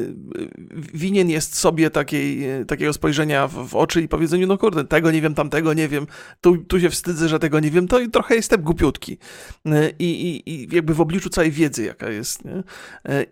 winien 0.93 1.29
jest 1.29 1.57
sobie 1.57 1.89
takiej, 1.89 2.49
e, 2.49 2.65
takiego 2.65 2.93
spojrzenia 2.93 3.47
w, 3.47 3.67
w, 3.67 3.75
oczy 3.75 4.01
i 4.01 4.07
powiedzeniu, 4.07 4.47
no 4.47 4.57
kurde, 4.57 4.83
tego 4.83 5.11
nie 5.11 5.21
wiem, 5.21 5.33
tamtego 5.33 5.73
nie 5.73 5.87
wiem, 5.87 6.07
tu, 6.41 6.57
tu 6.57 6.79
się 6.79 6.89
wstydzę, 6.89 7.29
że 7.29 7.39
tego 7.39 7.59
nie 7.59 7.71
wiem, 7.71 7.87
to 7.87 7.99
trochę 8.11 8.35
jestem 8.35 8.61
głupiutki. 8.61 9.17
E, 9.65 9.89
I, 9.99 10.05
i, 10.05 10.49
i 10.49 10.75
jakby 10.75 10.93
w 10.93 11.01
obliczu 11.01 11.29
całej 11.29 11.51
wiedzy, 11.51 11.83
jaka 11.85 12.09
jest, 12.09 12.45
nie? 12.45 12.63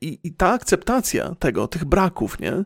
I, 0.02 0.20
I 0.24 0.34
ta 0.34 0.50
akceptacja 0.50 1.36
tego, 1.40 1.68
tych 1.68 1.86
braków, 1.86 2.40
nie? 2.40 2.64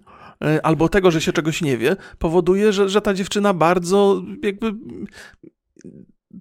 Albo 0.63 0.89
tego, 0.89 1.11
że 1.11 1.21
się 1.21 1.33
czegoś 1.33 1.61
nie 1.61 1.77
wie, 1.77 1.95
powoduje, 2.19 2.73
że, 2.73 2.89
że 2.89 3.01
ta 3.01 3.13
dziewczyna 3.13 3.53
bardzo 3.53 4.21
jakby 4.43 4.73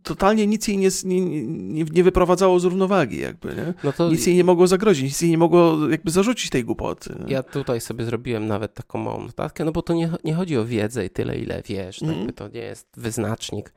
totalnie 0.03 0.47
nic 0.47 0.69
jej 0.69 0.79
nie, 0.79 0.89
nie, 1.05 1.21
nie, 1.47 1.85
nie 1.85 2.05
wyprowadzało 2.05 2.61
z 2.61 2.65
równowagi, 2.65 3.19
jakby, 3.21 3.49
nie? 3.49 3.75
No 3.99 4.11
Nic 4.11 4.27
jej 4.27 4.37
nie 4.37 4.45
mogło 4.45 4.67
zagrozić, 4.67 5.03
nic 5.05 5.21
jej 5.23 5.31
nie 5.31 5.39
mogło 5.39 5.89
jakby 5.91 6.11
zarzucić 6.11 6.51
tej 6.51 6.65
głupoty. 6.65 7.15
nie? 7.27 7.33
ja 7.33 7.43
tutaj 7.43 7.81
sobie 7.81 8.05
zrobiłem 8.05 8.47
nawet 8.47 8.75
taką 8.75 8.99
małą 8.99 9.21
notatkę, 9.27 9.65
no 9.65 9.73
bo 9.73 9.83
to 9.83 9.95
nie, 9.95 10.11
nie 10.25 10.35
chodzi 10.35 10.57
o 10.57 10.65
wiedzę 10.65 11.07
i 11.07 11.11
tyle, 11.11 11.39
ile 11.39 11.63
wiesz. 11.67 12.03
Jakby 12.03 12.33
to 12.33 12.49
nie 12.49 12.61
jest 12.61 12.89
wyznacznik. 12.97 13.73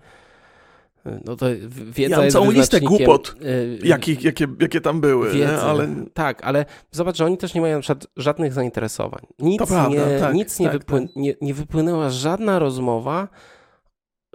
No 1.26 1.36
to 1.36 1.46
wiedza 1.72 2.16
Ja 2.16 2.22
mam 2.22 2.30
całą 2.30 2.52
listę 2.52 2.82
głupot, 2.82 3.36
y, 3.42 3.80
Jakie, 3.84 4.14
jakie, 4.22 4.48
jakie 4.60 4.82
tam 4.82 5.02
były, 5.02 5.32
wiedzy. 5.32 5.58
ale 5.58 5.88
Tak, 6.14 6.44
ale 6.44 6.66
zobacz, 6.92 7.18
że 7.18 7.26
oni 7.26 7.38
też 7.38 7.54
nie 7.54 7.62
mają 7.62 7.76
na 7.76 7.82
przykład 7.82 8.08
żadnych 8.18 8.54
zainteresowań. 8.54 9.22
Nic, 9.40 9.60
To 9.60 9.68
prawda, 9.68 10.10
nie, 10.10 10.20
tak, 10.20 10.34
nic 10.34 10.60
nie, 10.60 10.70
tak, 10.70 10.78
wypłyn- 10.86 11.08
Nie, 11.16 11.36
nie 11.42 11.54
wypłynęła 11.54 12.10
żadna 12.10 12.60
rozmowa. 12.60 13.28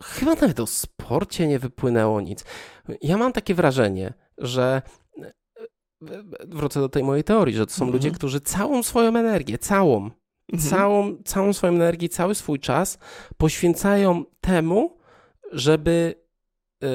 Chyba 0.03 0.35
nawet 0.35 0.61
o 0.61 0.67
sporcie 0.67 1.47
nie 1.47 1.59
wypłynęło 1.59 2.21
nic. 2.21 2.45
Ja 3.03 3.17
mam 3.17 3.33
takie 3.33 3.55
wrażenie, 3.55 4.13
że 4.39 4.83
wrócę 6.47 6.81
do 6.81 6.89
tej 6.89 7.03
mojej 7.05 7.25
teorii, 7.25 7.57
że 7.57 7.67
to 7.67 7.73
są 7.73 7.85
Mhm. 7.85 7.93
ludzie, 7.93 8.11
którzy 8.11 8.41
całą 8.41 8.83
swoją 8.83 9.09
energię, 9.17 9.59
całą, 9.59 9.97
Mhm. 10.53 10.71
całą, 10.71 11.17
całą 11.25 11.53
swoją 11.53 11.73
energię, 11.73 12.09
cały 12.09 12.35
swój 12.35 12.59
czas 12.61 12.99
poświęcają 13.37 14.25
temu, 14.41 14.97
żeby 15.53 16.15
y, 16.85 16.87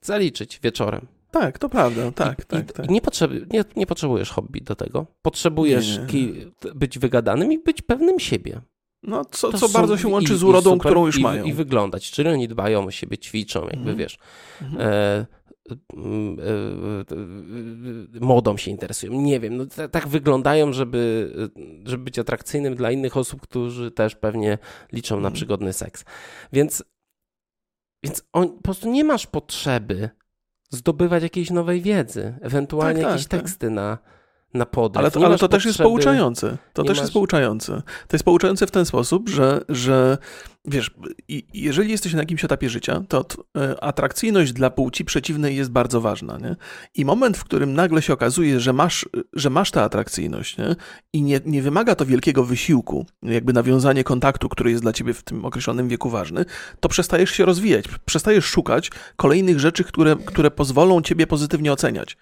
zaliczyć 0.00 0.60
wieczorem. 0.62 1.06
tak, 1.30 1.58
to 1.58 1.68
prawda, 1.68 2.12
tak, 2.12 2.38
I, 2.38 2.42
tak, 2.46 2.70
i, 2.70 2.72
tak. 2.72 2.86
i 2.86 2.92
nie, 2.92 3.00
potrzeb, 3.00 3.30
nie, 3.52 3.64
nie 3.76 3.86
potrzebujesz 3.86 4.30
hobby 4.30 4.60
do 4.60 4.74
tego. 4.76 5.06
Potrzebujesz 5.22 5.96
Nie, 5.96 6.02
nie. 6.02 6.08
ki- 6.08 6.52
być 6.74 6.98
wygadanym 6.98 7.52
i 7.52 7.58
być 7.58 7.82
pewnym 7.82 8.18
siebie. 8.20 8.60
No, 9.06 9.24
co, 9.24 9.52
To 9.52 9.58
co 9.58 9.68
bardzo 9.68 9.96
się 9.98 10.08
łączy 10.08 10.34
i- 10.34 10.36
z 10.36 10.42
urodą, 10.42 10.70
super- 10.70 10.86
którą 10.90 11.06
już 11.06 11.18
i, 11.18 11.22
mają. 11.22 11.44
I 11.44 11.52
wyglądać. 11.52 12.10
Czyli 12.10 12.28
oni 12.28 12.48
dbają 12.48 12.84
o 12.84 12.90
siebie, 12.90 13.18
ćwiczą, 13.18 13.60
jakby 13.62 13.78
Mhm. 13.78 13.96
wiesz. 13.96 14.18
Mm, 15.94 16.36
e, 16.40 18.20
modą 18.20 18.56
się 18.56 18.70
interesują. 18.70 19.12
Nie 19.20 19.40
wiem, 19.40 19.56
no, 19.56 19.66
ta- 19.66 19.88
tak 19.88 20.08
wyglądają, 20.08 20.72
żeby, 20.72 21.32
żeby 21.84 22.04
być 22.04 22.18
atrakcyjnym 22.18 22.74
dla 22.74 22.90
innych 22.90 23.16
osób, 23.16 23.40
którzy 23.40 23.90
też 23.90 24.14
pewnie 24.16 24.58
liczą 24.92 25.14
na 25.14 25.18
Mhm. 25.18 25.34
przygodny 25.34 25.72
seks. 25.72 26.04
Więc, 26.52 26.84
więc 28.04 28.22
on, 28.32 28.48
po 28.48 28.62
prostu 28.62 28.90
nie 28.90 29.04
masz 29.04 29.26
potrzeby 29.26 30.10
zdobywać 30.70 31.22
jakiejś 31.22 31.50
nowej 31.50 31.80
wiedzy, 31.82 32.34
ewentualnie 32.40 32.94
Tak, 32.94 33.02
tak, 33.04 33.10
jakieś 33.12 33.26
tak. 33.28 33.40
teksty 33.40 33.70
na, 33.70 33.98
na 34.54 34.66
podryw. 34.66 34.98
Ale 34.98 35.10
to, 35.10 35.26
ale 35.26 35.38
to 35.38 35.48
też 35.48 35.64
jest 35.64 35.78
pouczające. 35.78 36.58
To 36.72 36.82
też 36.82 36.96
masz- 36.96 37.02
jest 37.02 37.12
pouczające. 37.12 37.82
To 38.08 38.16
jest 38.16 38.24
pouczające 38.24 38.66
w 38.66 38.70
ten 38.70 38.84
sposób, 38.84 39.28
że, 39.28 39.60
że 39.68 40.18
wiesz, 40.64 40.90
jeżeli 41.54 41.90
jesteś 41.90 42.12
na 42.12 42.18
jakimś 42.18 42.44
etapie 42.44 42.70
życia, 42.70 43.02
to 43.08 43.26
e, 43.56 43.84
atrakcyjność 43.84 44.52
dla 44.52 44.70
płci 44.70 45.04
przeciwnej 45.04 45.56
jest 45.56 45.70
bardzo 45.70 46.00
ważna. 46.00 46.38
Nie? 46.38 46.56
I 46.94 47.04
moment, 47.04 47.36
w 47.36 47.44
którym 47.44 47.74
nagle 47.74 48.02
się 48.02 48.12
okazuje, 48.12 48.60
że 48.60 48.72
masz, 48.72 49.08
że 49.32 49.50
masz 49.50 49.70
tę 49.70 49.82
atrakcyjność 49.82 50.58
nie? 50.58 50.76
i 51.12 51.22
nie, 51.22 51.40
nie 51.44 51.62
wymaga 51.62 51.94
to 51.94 52.06
wielkiego 52.06 52.44
wysiłku, 52.44 53.06
jakby 53.22 53.52
nawiązanie 53.52 54.04
kontaktu, 54.04 54.48
który 54.48 54.70
jest 54.70 54.82
dla 54.82 54.92
ciebie 54.92 55.14
w 55.14 55.22
tym 55.22 55.44
określonym 55.44 55.88
wieku 55.88 56.10
ważny, 56.10 56.44
to 56.80 56.88
przestajesz 56.88 57.30
się 57.30 57.44
rozwijać, 57.44 57.84
przestajesz 58.04 58.44
szukać 58.44 58.90
kolejnych 59.16 59.60
rzeczy, 59.60 59.84
które, 59.84 60.16
które 60.26 60.50
pozwolą 60.50 61.02
ciebie 61.02 61.26
pozytywnie 61.26 61.72
oceniać. 61.72 62.16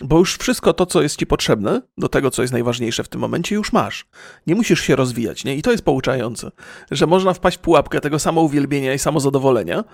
Bo 0.00 0.18
już 0.18 0.36
wszystko 0.36 0.72
to, 0.72 0.86
co 0.86 1.02
jest 1.02 1.16
ci 1.16 1.26
potrzebne 1.26 1.82
do 1.98 2.08
tego, 2.08 2.30
co 2.30 2.42
jest 2.42 2.52
najważniejsze 2.52 3.04
w 3.04 3.08
tym 3.08 3.20
momencie, 3.20 3.54
już 3.54 3.72
masz. 3.72 4.06
Nie 4.46 4.54
musisz 4.54 4.80
się 4.80 4.96
rozwijać, 4.96 5.44
nie? 5.44 5.56
I 5.56 5.62
to 5.62 5.70
jest 5.70 5.84
pouczające, 5.84 6.50
że 6.90 7.06
można 7.06 7.34
wpaść 7.34 7.56
w 7.56 7.60
pułapkę 7.60 8.00
tego 8.00 8.18
samouwielbienia 8.18 8.94
i 8.94 8.98
samozadowolenia 8.98 9.84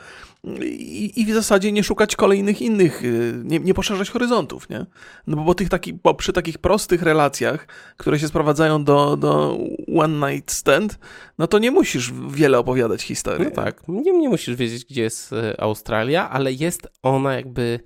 i, 0.62 1.12
i 1.16 1.26
w 1.26 1.34
zasadzie 1.34 1.72
nie 1.72 1.84
szukać 1.84 2.16
kolejnych 2.16 2.62
innych, 2.62 3.04
y, 3.04 3.42
nie, 3.44 3.58
nie 3.58 3.74
poszerzać 3.74 4.10
horyzontów, 4.10 4.68
nie? 4.68 4.86
No 5.26 5.36
bo, 5.36 5.54
tych 5.54 5.68
taki, 5.68 5.94
bo 5.94 6.14
przy 6.14 6.32
takich 6.32 6.58
prostych 6.58 7.02
relacjach, 7.02 7.66
które 7.96 8.18
się 8.18 8.28
sprowadzają 8.28 8.84
do, 8.84 9.16
do 9.16 9.58
one 9.96 10.32
night 10.32 10.52
stand, 10.52 10.98
no 11.38 11.46
to 11.46 11.58
nie 11.58 11.70
musisz 11.70 12.12
wiele 12.30 12.58
opowiadać 12.58 13.02
historii. 13.02 13.44
No 13.44 13.50
tak, 13.50 13.88
nie, 13.88 14.12
nie 14.12 14.28
musisz 14.28 14.56
wiedzieć, 14.56 14.84
gdzie 14.84 15.02
jest 15.02 15.32
e, 15.32 15.60
Australia, 15.60 16.30
ale 16.30 16.52
jest 16.52 16.88
ona 17.02 17.34
jakby 17.34 17.80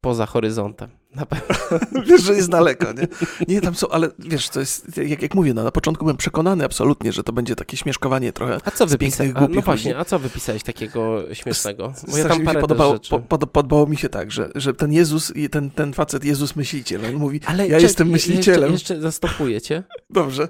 poza 0.00 0.26
horyzontem. 0.26 0.90
Na 1.14 1.26
pewno. 1.26 1.54
Wiesz, 2.06 2.22
że 2.22 2.34
jest 2.34 2.50
daleko, 2.50 2.92
nie? 2.92 3.08
Nie, 3.48 3.60
tam 3.60 3.74
są, 3.74 3.88
ale 3.88 4.08
wiesz, 4.18 4.48
to 4.48 4.60
jest, 4.60 4.96
jak, 4.96 5.22
jak 5.22 5.34
mówię, 5.34 5.54
no, 5.54 5.64
na 5.64 5.70
początku 5.70 6.04
byłem 6.04 6.16
przekonany 6.16 6.64
absolutnie, 6.64 7.12
że 7.12 7.24
to 7.24 7.32
będzie 7.32 7.56
takie 7.56 7.76
śmieszkowanie 7.76 8.32
trochę. 8.32 8.58
A 8.64 8.70
co 8.70 8.86
wypisałeś? 8.86 9.32
No 9.50 9.60
właśnie, 9.60 9.90
ludzi. 9.92 10.00
a 10.00 10.04
co 10.04 10.18
wypisałeś 10.18 10.62
takiego 10.62 11.34
śmiesznego? 11.34 11.92
Bo 12.10 12.18
ja 12.18 12.24
tam 12.24 12.40
mi 12.40 12.46
się 12.46 12.54
podobało, 12.54 12.98
po, 13.10 13.18
pod, 13.18 13.50
podobało 13.50 13.86
mi 13.86 13.96
się 13.96 14.08
tak, 14.08 14.30
że, 14.30 14.50
że 14.54 14.74
ten 14.74 14.92
Jezus, 14.92 15.32
ten, 15.50 15.70
ten 15.70 15.92
facet 15.92 16.24
Jezus 16.24 16.56
myśliciel, 16.56 17.06
on 17.06 17.14
mówi, 17.14 17.40
Ale 17.46 17.68
ja 17.68 17.76
czek- 17.76 17.82
jestem 17.82 18.06
je- 18.06 18.12
myślicielem. 18.12 18.72
Jeszcze, 18.72 18.94
jeszcze 18.94 19.02
zastopuję 19.02 19.60
cię. 19.60 19.82
Dobrze. 20.10 20.48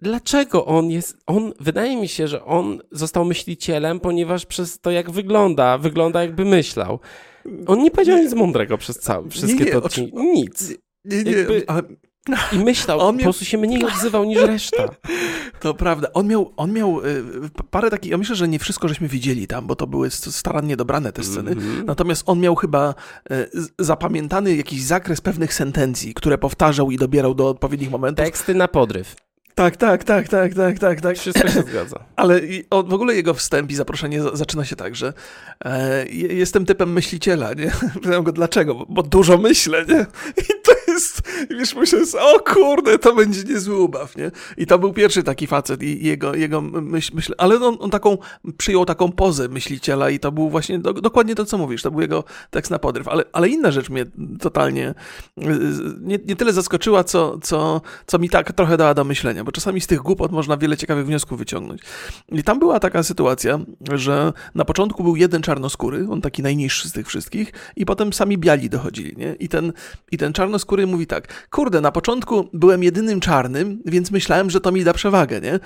Dlaczego 0.00 0.66
on 0.66 0.90
jest, 0.90 1.16
on, 1.26 1.52
wydaje 1.60 1.96
mi 1.96 2.08
się, 2.08 2.28
że 2.28 2.44
on 2.44 2.78
został 2.90 3.24
myślicielem, 3.24 4.00
ponieważ 4.00 4.46
przez 4.46 4.80
to, 4.80 4.90
jak 4.90 5.10
wygląda, 5.10 5.78
wygląda 5.78 6.22
jakby 6.22 6.44
myślał. 6.44 7.00
On 7.66 7.78
nie 7.82 7.90
powiedział 7.90 8.18
nic 8.18 8.34
mądrego 8.34 8.78
przez 8.78 8.98
całe, 8.98 9.30
wszystkie 9.30 9.64
nie, 9.64 9.70
te 9.70 9.76
oczy- 9.78 9.86
odcinki. 9.86 10.16
Nic. 10.16 10.72
Nie, 11.04 11.22
nie, 11.24 11.32
Jakby- 11.32 11.64
ale 11.66 11.82
I 12.52 12.58
myślał, 12.58 13.00
On 13.00 13.06
po 13.06 13.12
miał- 13.18 13.24
prostu 13.24 13.44
się 13.44 13.58
mniej 13.58 13.84
odzywał 13.84 14.24
niż 14.24 14.38
reszta. 14.42 14.88
to 15.60 15.74
prawda. 15.74 16.08
On 16.14 16.26
miał, 16.28 16.52
on 16.56 16.72
miał 16.72 17.00
y, 17.06 17.22
parę 17.70 17.90
takich, 17.90 18.10
ja 18.10 18.18
myślę, 18.18 18.36
że 18.36 18.48
nie 18.48 18.58
wszystko 18.58 18.88
żeśmy 18.88 19.08
widzieli 19.08 19.46
tam, 19.46 19.66
bo 19.66 19.76
to 19.76 19.86
były 19.86 20.10
st- 20.10 20.34
starannie 20.34 20.76
dobrane 20.76 21.12
te 21.12 21.22
sceny. 21.24 21.50
Mhm. 21.50 21.86
Natomiast 21.86 22.22
on 22.26 22.40
miał 22.40 22.54
chyba 22.54 22.94
z- 23.52 23.72
zapamiętany 23.78 24.56
jakiś 24.56 24.82
zakres 24.82 25.20
pewnych 25.20 25.54
sentencji, 25.54 26.14
które 26.14 26.38
powtarzał 26.38 26.90
i 26.90 26.96
dobierał 26.96 27.34
do 27.34 27.48
odpowiednich 27.48 27.90
momentów. 27.90 28.24
Teksty 28.24 28.54
na 28.54 28.68
podryw. 28.68 29.16
Tak, 29.54 29.76
tak, 29.76 30.04
tak, 30.04 30.28
tak, 30.28 30.54
tak, 30.54 30.78
tak, 30.78 31.00
tak. 31.00 31.18
Wszystko 31.18 31.48
się 31.48 31.62
zgadza. 31.62 32.04
Ale 32.16 32.40
o, 32.70 32.82
w 32.82 32.92
ogóle 32.94 33.14
jego 33.14 33.34
wstęp 33.34 33.70
i 33.70 33.74
zaproszenie 33.74 34.22
za- 34.22 34.36
zaczyna 34.36 34.64
się 34.64 34.76
tak, 34.76 34.96
że 34.96 35.12
e, 35.64 36.06
je- 36.06 36.28
jestem 36.28 36.66
typem 36.66 36.92
myśliciela, 36.92 37.52
nie? 37.54 37.70
Pytam 38.02 38.24
go 38.24 38.32
dlaczego, 38.32 38.74
bo, 38.74 38.86
bo 38.88 39.02
dużo 39.02 39.38
myślę, 39.38 39.84
nie? 39.88 40.06
I 40.42 40.62
to 40.62 40.71
jest, 40.92 41.22
wiesz, 41.50 41.74
myślę, 41.74 41.98
o 42.20 42.40
kurde, 42.40 42.98
to 42.98 43.14
będzie 43.14 43.44
niezły 43.44 43.80
ubaw, 43.80 44.16
nie? 44.16 44.30
I 44.56 44.66
to 44.66 44.78
był 44.78 44.92
pierwszy 44.92 45.22
taki 45.22 45.46
facet 45.46 45.82
i 45.82 46.06
jego, 46.06 46.34
jego 46.34 46.60
myśl, 46.60 47.12
myśl 47.14 47.34
ale 47.38 47.56
on, 47.56 47.76
on 47.80 47.90
taką, 47.90 48.18
przyjął 48.58 48.84
taką 48.84 49.12
pozę 49.12 49.48
myśliciela 49.48 50.10
i 50.10 50.18
to 50.18 50.32
był 50.32 50.50
właśnie 50.50 50.78
do, 50.78 50.92
dokładnie 50.92 51.34
to, 51.34 51.44
co 51.44 51.58
mówisz, 51.58 51.82
to 51.82 51.90
był 51.90 52.00
jego 52.00 52.24
tekst 52.50 52.70
na 52.70 52.78
podryw, 52.78 53.08
ale, 53.08 53.24
ale 53.32 53.48
inna 53.48 53.70
rzecz 53.70 53.90
mnie 53.90 54.06
totalnie 54.40 54.94
nie, 56.00 56.18
nie 56.26 56.36
tyle 56.36 56.52
zaskoczyła, 56.52 57.04
co, 57.04 57.38
co, 57.42 57.80
co 58.06 58.18
mi 58.18 58.28
tak 58.28 58.52
trochę 58.52 58.76
dała 58.76 58.94
do 58.94 59.04
myślenia, 59.04 59.44
bo 59.44 59.52
czasami 59.52 59.80
z 59.80 59.86
tych 59.86 59.98
głupot 59.98 60.32
można 60.32 60.56
wiele 60.56 60.76
ciekawych 60.76 61.06
wniosków 61.06 61.38
wyciągnąć. 61.38 61.82
I 62.28 62.42
tam 62.42 62.58
była 62.58 62.80
taka 62.80 63.02
sytuacja, 63.02 63.58
że 63.92 64.32
na 64.54 64.64
początku 64.64 65.02
był 65.02 65.16
jeden 65.16 65.42
czarnoskóry, 65.42 66.06
on 66.10 66.20
taki 66.20 66.42
najniższy 66.42 66.88
z 66.88 66.92
tych 66.92 67.06
wszystkich, 67.06 67.52
i 67.76 67.86
potem 67.86 68.12
sami 68.12 68.38
biali 68.38 68.70
dochodzili, 68.70 69.16
nie? 69.16 69.34
I 69.34 69.48
ten, 69.48 69.72
i 70.10 70.18
ten 70.18 70.32
czarnoskóry 70.32 70.81
mówi 70.86 71.06
tak, 71.06 71.48
kurde, 71.50 71.80
na 71.80 71.92
początku 71.92 72.48
byłem 72.52 72.82
jedynym 72.82 73.20
czarnym, 73.20 73.82
więc 73.86 74.10
myślałem, 74.10 74.50
że 74.50 74.60
to 74.60 74.72
mi 74.72 74.84
da 74.84 74.92
przewagę, 74.92 75.40
nie? 75.40 75.60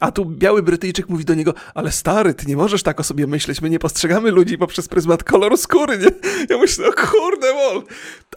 A 0.00 0.12
tu 0.12 0.24
biały 0.24 0.62
Brytyjczyk 0.62 1.08
mówi 1.08 1.24
do 1.24 1.34
niego, 1.34 1.54
ale 1.74 1.92
stary, 1.92 2.34
ty 2.34 2.46
nie 2.46 2.56
możesz 2.56 2.82
tak 2.82 3.00
o 3.00 3.02
sobie 3.02 3.26
myśleć, 3.26 3.62
my 3.62 3.70
nie 3.70 3.78
postrzegamy 3.78 4.30
ludzi 4.30 4.58
poprzez 4.58 4.88
pryzmat 4.88 5.24
koloru 5.24 5.56
skóry, 5.56 5.98
nie? 5.98 6.08
Ja 6.50 6.58
myślę, 6.58 6.88
o 6.88 6.92
kurde, 6.92 7.54
mol. 7.54 7.82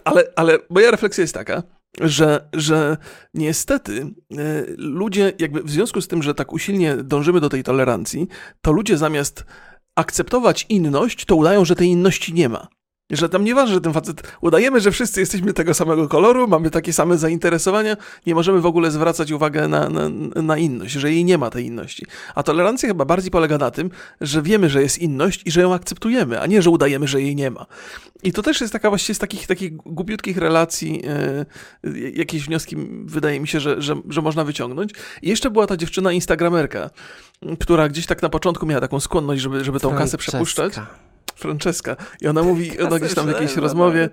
Ale, 0.04 0.24
ale 0.36 0.58
moja 0.70 0.90
refleksja 0.90 1.22
jest 1.22 1.34
taka, 1.34 1.62
że, 2.00 2.48
że 2.52 2.96
niestety 3.34 4.00
e, 4.02 4.64
ludzie, 4.76 5.32
jakby 5.38 5.62
w 5.62 5.70
związku 5.70 6.00
z 6.00 6.08
tym, 6.08 6.22
że 6.22 6.34
tak 6.34 6.52
usilnie 6.52 6.96
dążymy 6.96 7.40
do 7.40 7.48
tej 7.48 7.62
tolerancji, 7.62 8.28
to 8.60 8.72
ludzie 8.72 8.98
zamiast 8.98 9.44
akceptować 9.94 10.66
inność, 10.68 11.24
to 11.24 11.36
udają, 11.36 11.64
że 11.64 11.76
tej 11.76 11.88
inności 11.88 12.34
nie 12.34 12.48
ma. 12.48 12.68
Że 13.10 13.28
tam 13.28 13.44
nieważne, 13.44 13.74
że 13.74 13.80
ten 13.80 13.92
facet, 13.92 14.22
udajemy, 14.40 14.80
że 14.80 14.90
wszyscy 14.90 15.20
jesteśmy 15.20 15.52
tego 15.52 15.74
samego 15.74 16.08
koloru, 16.08 16.48
mamy 16.48 16.70
takie 16.70 16.92
same 16.92 17.18
zainteresowania, 17.18 17.96
nie 18.26 18.34
możemy 18.34 18.60
w 18.60 18.66
ogóle 18.66 18.90
zwracać 18.90 19.32
uwagi 19.32 19.58
na, 19.58 19.88
na, 19.88 20.08
na 20.42 20.58
inność, 20.58 20.92
że 20.92 21.12
jej 21.12 21.24
nie 21.24 21.38
ma 21.38 21.50
tej 21.50 21.66
inności. 21.66 22.06
A 22.34 22.42
tolerancja 22.42 22.88
chyba 22.88 23.04
bardziej 23.04 23.30
polega 23.30 23.58
na 23.58 23.70
tym, 23.70 23.90
że 24.20 24.42
wiemy, 24.42 24.70
że 24.70 24.82
jest 24.82 24.98
inność 24.98 25.42
i 25.44 25.50
że 25.50 25.60
ją 25.60 25.74
akceptujemy, 25.74 26.40
a 26.40 26.46
nie, 26.46 26.62
że 26.62 26.70
udajemy, 26.70 27.08
że 27.08 27.22
jej 27.22 27.36
nie 27.36 27.50
ma. 27.50 27.66
I 28.22 28.32
to 28.32 28.42
też 28.42 28.60
jest 28.60 28.72
taka 28.72 28.88
właściwie 28.88 29.14
z 29.14 29.18
takich, 29.18 29.46
takich 29.46 29.76
głupiutkich 29.76 30.36
relacji 30.36 31.02
e, 31.04 31.46
jakieś 32.14 32.46
wnioski 32.46 32.76
wydaje 33.04 33.40
mi 33.40 33.48
się, 33.48 33.60
że, 33.60 33.82
że, 33.82 33.96
że 34.08 34.22
można 34.22 34.44
wyciągnąć. 34.44 34.92
I 35.22 35.28
jeszcze 35.28 35.50
była 35.50 35.66
ta 35.66 35.76
dziewczyna 35.76 36.12
instagramerka, 36.12 36.90
która 37.60 37.88
gdzieś 37.88 38.06
tak 38.06 38.22
na 38.22 38.28
początku 38.28 38.66
miała 38.66 38.80
taką 38.80 39.00
skłonność, 39.00 39.42
żeby, 39.42 39.64
żeby 39.64 39.80
tą 39.80 39.88
kasę 39.98 40.18
przepuszczać. 40.18 40.74
Franceska. 41.36 41.94
Francesca. 41.94 42.16
I 42.20 42.28
ona 42.28 42.42
mówi, 42.42 42.80
ona 42.80 42.98
gdzieś 42.98 43.14
tam 43.14 43.26
w 43.26 43.28
jakiejś 43.28 43.56
rozmowie, 43.56 44.08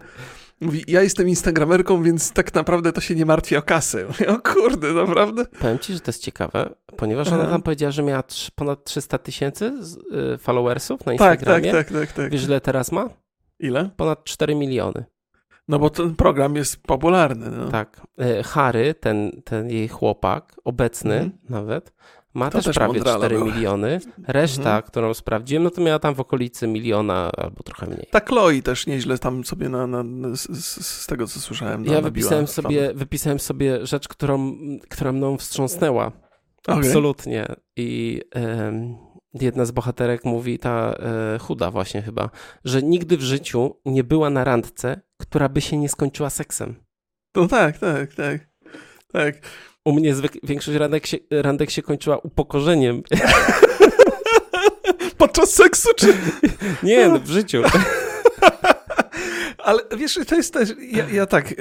Mówi, 0.62 0.84
ja 0.88 1.02
jestem 1.02 1.30
instagramerką, 1.30 2.04
więc 2.04 2.32
tak 2.32 2.54
naprawdę 2.54 2.94
to 2.94 3.02
się 3.02 3.16
nie 3.16 3.26
martwi 3.26 3.58
o 3.58 3.62
kasę. 3.62 4.08
O 4.36 4.40
kurde, 4.54 4.94
naprawdę? 4.94 5.46
Powiem 5.46 5.80
ci, 5.80 5.94
że 5.94 6.00
to 6.00 6.10
jest 6.10 6.24
ciekawe, 6.24 6.70
ponieważ 6.98 7.28
Aha. 7.28 7.40
ona 7.40 7.50
tam 7.50 7.62
powiedziała, 7.62 7.92
że 7.92 8.04
miała 8.04 8.24
ponad 8.56 8.84
300 8.84 9.18
tysięcy 9.18 9.74
y, 10.34 10.38
followersów 10.38 11.06
na 11.06 11.14
Instagramie. 11.14 11.72
Tak, 11.72 11.88
tak, 11.88 11.88
tak, 11.88 12.08
tak, 12.08 12.12
tak. 12.12 12.32
Wiesz, 12.32 12.44
ile 12.44 12.62
teraz 12.62 12.92
ma? 12.92 13.10
Ile? 13.60 13.90
Ponad 13.98 14.24
4 14.24 14.56
miliony. 14.56 15.06
No 15.68 15.80
bo 15.80 15.90
ten 15.90 16.16
program 16.16 16.56
jest 16.56 16.84
popularny. 16.84 17.50
No. 17.50 17.70
Tak. 17.70 18.02
Y, 18.40 18.44
Harry, 18.44 18.94
ten, 18.94 19.42
ten 19.44 19.70
jej 19.70 19.88
chłopak, 19.88 20.56
obecny 20.64 21.14
mhm. 21.14 21.32
nawet, 21.50 21.94
ma 22.34 22.50
to 22.50 22.62
też, 22.62 22.76
prawie 22.76 23.02
4 23.02 23.43
miliony. 23.43 24.00
Reszta, 24.28 24.62
mhm. 24.62 24.84
którą 24.84 25.13
sprawdziłem, 25.13 25.63
no 25.63 25.69
to 25.69 25.82
miała 25.82 26.00
tam 26.00 26.15
w 26.15 26.19
okolicy 26.19 26.67
miliona 26.67 27.32
albo 27.38 27.63
trochę 27.63 27.88
mniej. 27.88 28.08
Ta 28.12 28.19
Chloe 28.19 28.62
też 28.62 28.88
nieźle 28.88 29.17
tam 29.17 29.43
sobie 29.46 29.69
na, 29.69 29.88
na 29.88 30.04
z, 30.36 30.86
z, 30.86 31.08
tego, 31.08 31.28
co 31.28 31.39
słyszałem. 31.39 31.86
Ja 31.86 32.02
wypisałem 32.02 32.48
sobie, 32.48 32.93
wypisałem 32.93 33.39
sobie 33.39 33.86
rzecz, 33.86 34.08
którą, 34.08 34.58
która 34.89 35.12
mną 35.12 35.38
wstrząsnęła. 35.38 36.12
Okay. 36.67 36.76
Absolutnie. 36.76 37.46
I 37.76 38.22
um, 38.36 38.98
jedna 39.34 39.65
z 39.65 39.72
bohaterek 39.72 40.26
mówi, 40.26 40.60
ta 40.60 40.93
e, 40.93 41.39
chuda 41.39 41.72
właśnie 41.72 42.02
chyba, 42.02 42.30
że 42.65 42.84
nigdy 42.84 43.17
w 43.17 43.22
życiu 43.22 43.82
nie 43.86 44.04
była 44.04 44.30
na 44.30 44.43
randce, 44.43 45.02
która 45.17 45.50
by 45.50 45.62
się 45.62 45.78
nie 45.78 45.89
skończyła 45.89 46.30
seksem. 46.30 46.76
No 47.36 47.48
tak, 47.48 47.78
tak, 47.78 48.13
tak. 48.13 48.48
Tak. 49.12 49.36
U 49.86 49.93
mnie 49.93 50.13
większość 50.43 50.78
randek 50.78 51.08
się, 51.08 51.17
randek 51.32 51.72
się 51.72 51.82
kończyła 51.82 52.17
upokorzeniem. 52.17 53.04
Podczas 55.17 55.54
seksu, 55.54 55.89
czy? 55.96 56.13
Nie, 56.84 57.08
no, 57.08 57.19
w 57.19 57.28
życiu. 57.28 57.62
Ale 59.63 59.80
wiesz, 59.97 60.19
to 60.28 60.36
jest 60.36 60.54
też, 60.54 60.69
ja, 60.91 61.10
ja 61.10 61.26
tak, 61.26 61.52
y, 61.52 61.56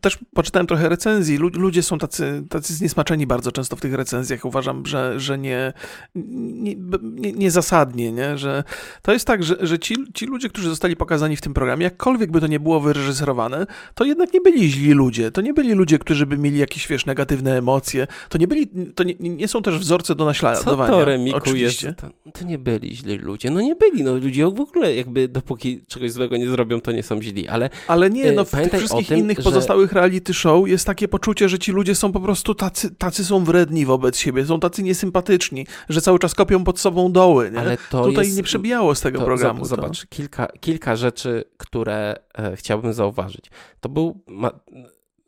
też 0.00 0.18
poczytałem 0.34 0.66
trochę 0.66 0.88
recenzji, 0.88 1.36
ludzie 1.36 1.82
są 1.82 1.98
tacy, 1.98 2.44
tacy 2.50 2.74
zniesmaczeni 2.74 3.26
bardzo 3.26 3.52
często 3.52 3.76
w 3.76 3.80
tych 3.80 3.94
recenzjach, 3.94 4.44
uważam, 4.44 4.86
że, 4.86 5.20
że 5.20 5.38
nie, 5.38 5.72
nie, 6.14 6.74
nie, 7.02 7.32
niezasadnie, 7.32 8.12
nie? 8.12 8.38
że 8.38 8.64
to 9.02 9.12
jest 9.12 9.26
tak, 9.26 9.42
że, 9.42 9.56
że 9.60 9.78
ci, 9.78 9.96
ci 10.14 10.26
ludzie, 10.26 10.48
którzy 10.48 10.68
zostali 10.68 10.96
pokazani 10.96 11.36
w 11.36 11.40
tym 11.40 11.54
programie, 11.54 11.84
jakkolwiek 11.84 12.30
by 12.30 12.40
to 12.40 12.46
nie 12.46 12.60
było 12.60 12.80
wyreżyserowane, 12.80 13.66
to 13.94 14.04
jednak 14.04 14.34
nie 14.34 14.40
byli 14.40 14.70
źli 14.70 14.92
ludzie, 14.92 15.30
to 15.30 15.40
nie 15.40 15.54
byli 15.54 15.72
ludzie, 15.72 15.98
którzy 15.98 16.26
by 16.26 16.38
mieli 16.38 16.58
jakieś, 16.58 16.88
wiesz, 16.88 17.06
negatywne 17.06 17.58
emocje, 17.58 18.06
to 18.28 18.38
nie 18.38 18.48
byli, 18.48 18.68
to 18.94 19.04
nie, 19.04 19.14
nie 19.18 19.48
są 19.48 19.62
też 19.62 19.78
wzorce 19.78 20.14
do 20.14 20.24
naśladowania. 20.24 20.90
Co 20.92 20.98
to, 20.98 21.04
Remiku, 21.04 21.36
oczywiście. 21.36 21.86
Jest, 21.86 21.98
to, 21.98 22.30
to 22.32 22.44
nie 22.44 22.58
byli 22.58 22.96
źli 22.96 23.16
ludzie, 23.16 23.50
no 23.50 23.60
nie 23.60 23.74
byli, 23.74 24.04
no 24.04 24.14
ludzie 24.14 24.44
w 24.44 24.60
ogóle 24.60 24.94
jakby 24.94 25.28
dopóki 25.28 25.84
czegoś 25.86 26.12
złego 26.12 26.36
nie 26.36 26.48
zrobią, 26.48 26.67
robią, 26.68 26.80
to 26.80 26.92
nie 26.92 27.02
są 27.02 27.22
źli, 27.22 27.48
ale... 27.48 27.70
Ale 27.88 28.10
nie, 28.10 28.32
no 28.32 28.44
w 28.44 28.50
tych 28.50 28.74
wszystkich 28.74 29.08
tym, 29.08 29.18
innych 29.18 29.36
że... 29.36 29.42
pozostałych 29.42 29.92
reality 29.92 30.34
show 30.34 30.68
jest 30.68 30.86
takie 30.86 31.08
poczucie, 31.08 31.48
że 31.48 31.58
ci 31.58 31.72
ludzie 31.72 31.94
są 31.94 32.12
po 32.12 32.20
prostu 32.20 32.54
tacy, 32.54 32.94
tacy 32.94 33.24
są 33.24 33.44
wredni 33.44 33.86
wobec 33.86 34.18
siebie, 34.18 34.46
są 34.46 34.60
tacy 34.60 34.82
niesympatyczni, 34.82 35.66
że 35.88 36.00
cały 36.00 36.18
czas 36.18 36.34
kopią 36.34 36.64
pod 36.64 36.80
sobą 36.80 37.12
doły, 37.12 37.50
nie? 37.50 37.60
Ale 37.60 37.76
to 37.90 38.04
Tutaj 38.04 38.24
jest... 38.24 38.36
nie 38.36 38.42
przebijało 38.42 38.94
z 38.94 39.00
tego 39.00 39.18
to, 39.18 39.24
programu. 39.24 39.64
Zobacz, 39.64 40.00
to. 40.00 40.06
Kilka, 40.10 40.46
kilka 40.60 40.96
rzeczy, 40.96 41.44
które 41.56 42.16
e, 42.38 42.56
chciałbym 42.56 42.92
zauważyć. 42.92 43.50
To 43.80 43.88
był... 43.88 44.22
Ma 44.26 44.50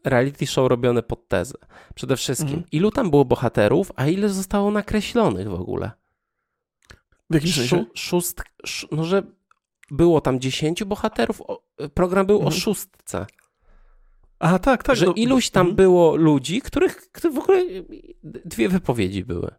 reality 0.05 0.47
show 0.47 0.69
robione 0.69 1.03
pod 1.03 1.29
tezę. 1.29 1.55
Przede 1.95 2.17
wszystkim, 2.17 2.49
mhm. 2.49 2.65
ilu 2.73 2.91
tam 2.91 3.11
było 3.11 3.25
bohaterów, 3.25 3.93
a 3.97 4.07
ile 4.07 4.29
zostało 4.29 4.71
nakreślonych 4.71 5.49
w 5.49 5.55
ogóle? 5.55 5.91
W 7.31 7.35
jakim 7.35 7.53
sensie? 7.53 7.85
Szóst, 7.95 8.43
no, 8.93 9.05
że 9.05 9.23
było 9.91 10.21
tam 10.21 10.41
10 10.41 10.85
bohaterów, 10.85 11.43
program 11.95 12.27
był 12.27 12.37
mhm. 12.37 12.49
o 12.49 12.51
szóstce. 12.51 13.27
A 14.39 14.59
tak, 14.59 14.83
tak. 14.83 14.97
Że 14.97 15.07
no, 15.07 15.13
iluś 15.13 15.51
tam 15.51 15.61
mhm. 15.61 15.77
było 15.77 16.17
ludzi, 16.17 16.61
których 16.61 17.11
w 17.35 17.39
ogóle 17.39 17.65
dwie 18.23 18.69
wypowiedzi 18.69 19.25
były. 19.25 19.51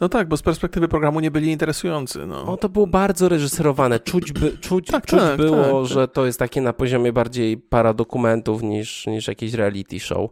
No 0.00 0.08
tak, 0.08 0.28
bo 0.28 0.36
z 0.36 0.42
perspektywy 0.42 0.88
programu 0.88 1.20
nie 1.20 1.30
byli 1.30 1.50
interesujący. 1.50 2.26
No. 2.26 2.52
O, 2.52 2.56
to 2.56 2.68
było 2.68 2.86
bardzo 2.86 3.28
reżyserowane. 3.28 4.00
Czuć, 4.00 4.32
by, 4.32 4.58
czuć, 4.58 4.86
tak, 4.86 5.06
czuć 5.06 5.20
tak, 5.20 5.36
było, 5.36 5.82
tak, 5.82 5.92
że 5.92 6.08
to 6.08 6.26
jest 6.26 6.38
takie 6.38 6.60
na 6.60 6.72
poziomie 6.72 7.12
bardziej 7.12 7.56
paradokumentów 7.56 8.62
niż, 8.62 9.06
niż 9.06 9.28
jakiś 9.28 9.54
reality 9.54 10.00
show. 10.00 10.30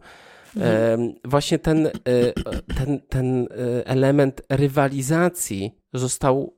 Mhm. 0.57 1.01
E, 1.01 1.15
właśnie 1.25 1.59
ten, 1.59 1.87
e, 1.87 1.93
ten, 2.77 3.01
ten 3.09 3.49
e, 3.51 3.87
element 3.87 4.43
rywalizacji 4.49 5.75
został, 5.93 6.57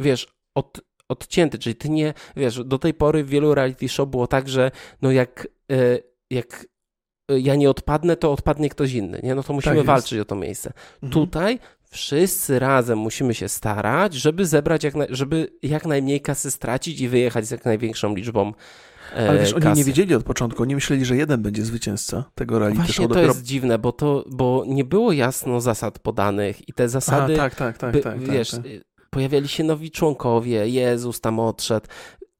wiesz, 0.00 0.28
od, 0.54 0.80
odcięty, 1.10 1.58
czyli 1.58 1.74
ty 1.74 1.88
nie, 1.90 2.14
wiesz, 2.36 2.64
do 2.64 2.78
tej 2.78 2.94
pory 2.94 3.24
w 3.24 3.28
wielu 3.28 3.54
reality 3.54 3.88
show 3.88 4.08
było 4.08 4.26
tak, 4.26 4.48
że 4.48 4.70
no 5.02 5.10
jak, 5.10 5.48
e, 5.72 5.98
jak 6.30 6.66
e, 7.30 7.40
ja 7.40 7.54
nie 7.54 7.70
odpadnę, 7.70 8.16
to 8.16 8.32
odpadnie 8.32 8.68
ktoś 8.68 8.92
inny, 8.92 9.20
nie? 9.22 9.34
No 9.34 9.42
to 9.42 9.52
musimy 9.52 9.76
tak 9.76 9.84
walczyć 9.84 10.18
o 10.18 10.24
to 10.24 10.34
miejsce. 10.34 10.72
Mhm. 11.02 11.12
Tutaj 11.12 11.58
wszyscy 11.90 12.58
razem 12.58 12.98
musimy 12.98 13.34
się 13.34 13.48
starać, 13.48 14.14
żeby 14.14 14.46
zebrać, 14.46 14.84
jak 14.84 14.94
żeby 15.08 15.48
jak 15.62 15.86
najmniej 15.86 16.20
kasy 16.20 16.50
stracić 16.50 17.00
i 17.00 17.08
wyjechać 17.08 17.46
z 17.46 17.50
jak 17.50 17.64
największą 17.64 18.14
liczbą 18.14 18.52
e, 19.16 19.28
ale 19.28 19.38
wiesz, 19.38 19.52
oni 19.52 19.72
nie 19.72 19.84
wiedzieli 19.84 20.14
od 20.14 20.24
początku, 20.24 20.62
oni 20.62 20.74
myśleli, 20.74 21.04
że 21.04 21.16
jeden 21.16 21.42
będzie 21.42 21.64
zwycięzca 21.64 22.24
tego 22.34 22.58
reality 22.58 22.76
Właśnie 22.76 22.94
show. 22.94 23.02
to 23.02 23.08
dopiero... 23.08 23.26
jest 23.26 23.42
dziwne, 23.42 23.78
bo, 23.78 23.92
to, 23.92 24.24
bo 24.30 24.64
nie 24.66 24.84
było 24.84 25.12
jasno 25.12 25.60
zasad 25.60 25.98
podanych 25.98 26.68
i 26.68 26.72
te 26.72 26.88
zasady, 26.88 27.34
Aha, 27.34 27.42
tak, 27.42 27.54
tak, 27.54 27.78
tak, 27.78 27.92
by, 27.92 28.00
tak, 28.00 28.20
wiesz, 28.20 28.50
tak, 28.50 28.62
tak 28.62 28.89
pojawiali 29.10 29.48
się 29.48 29.64
nowi 29.64 29.90
członkowie, 29.90 30.68
Jezus 30.68 31.20
tam 31.20 31.40
odszedł. 31.40 31.86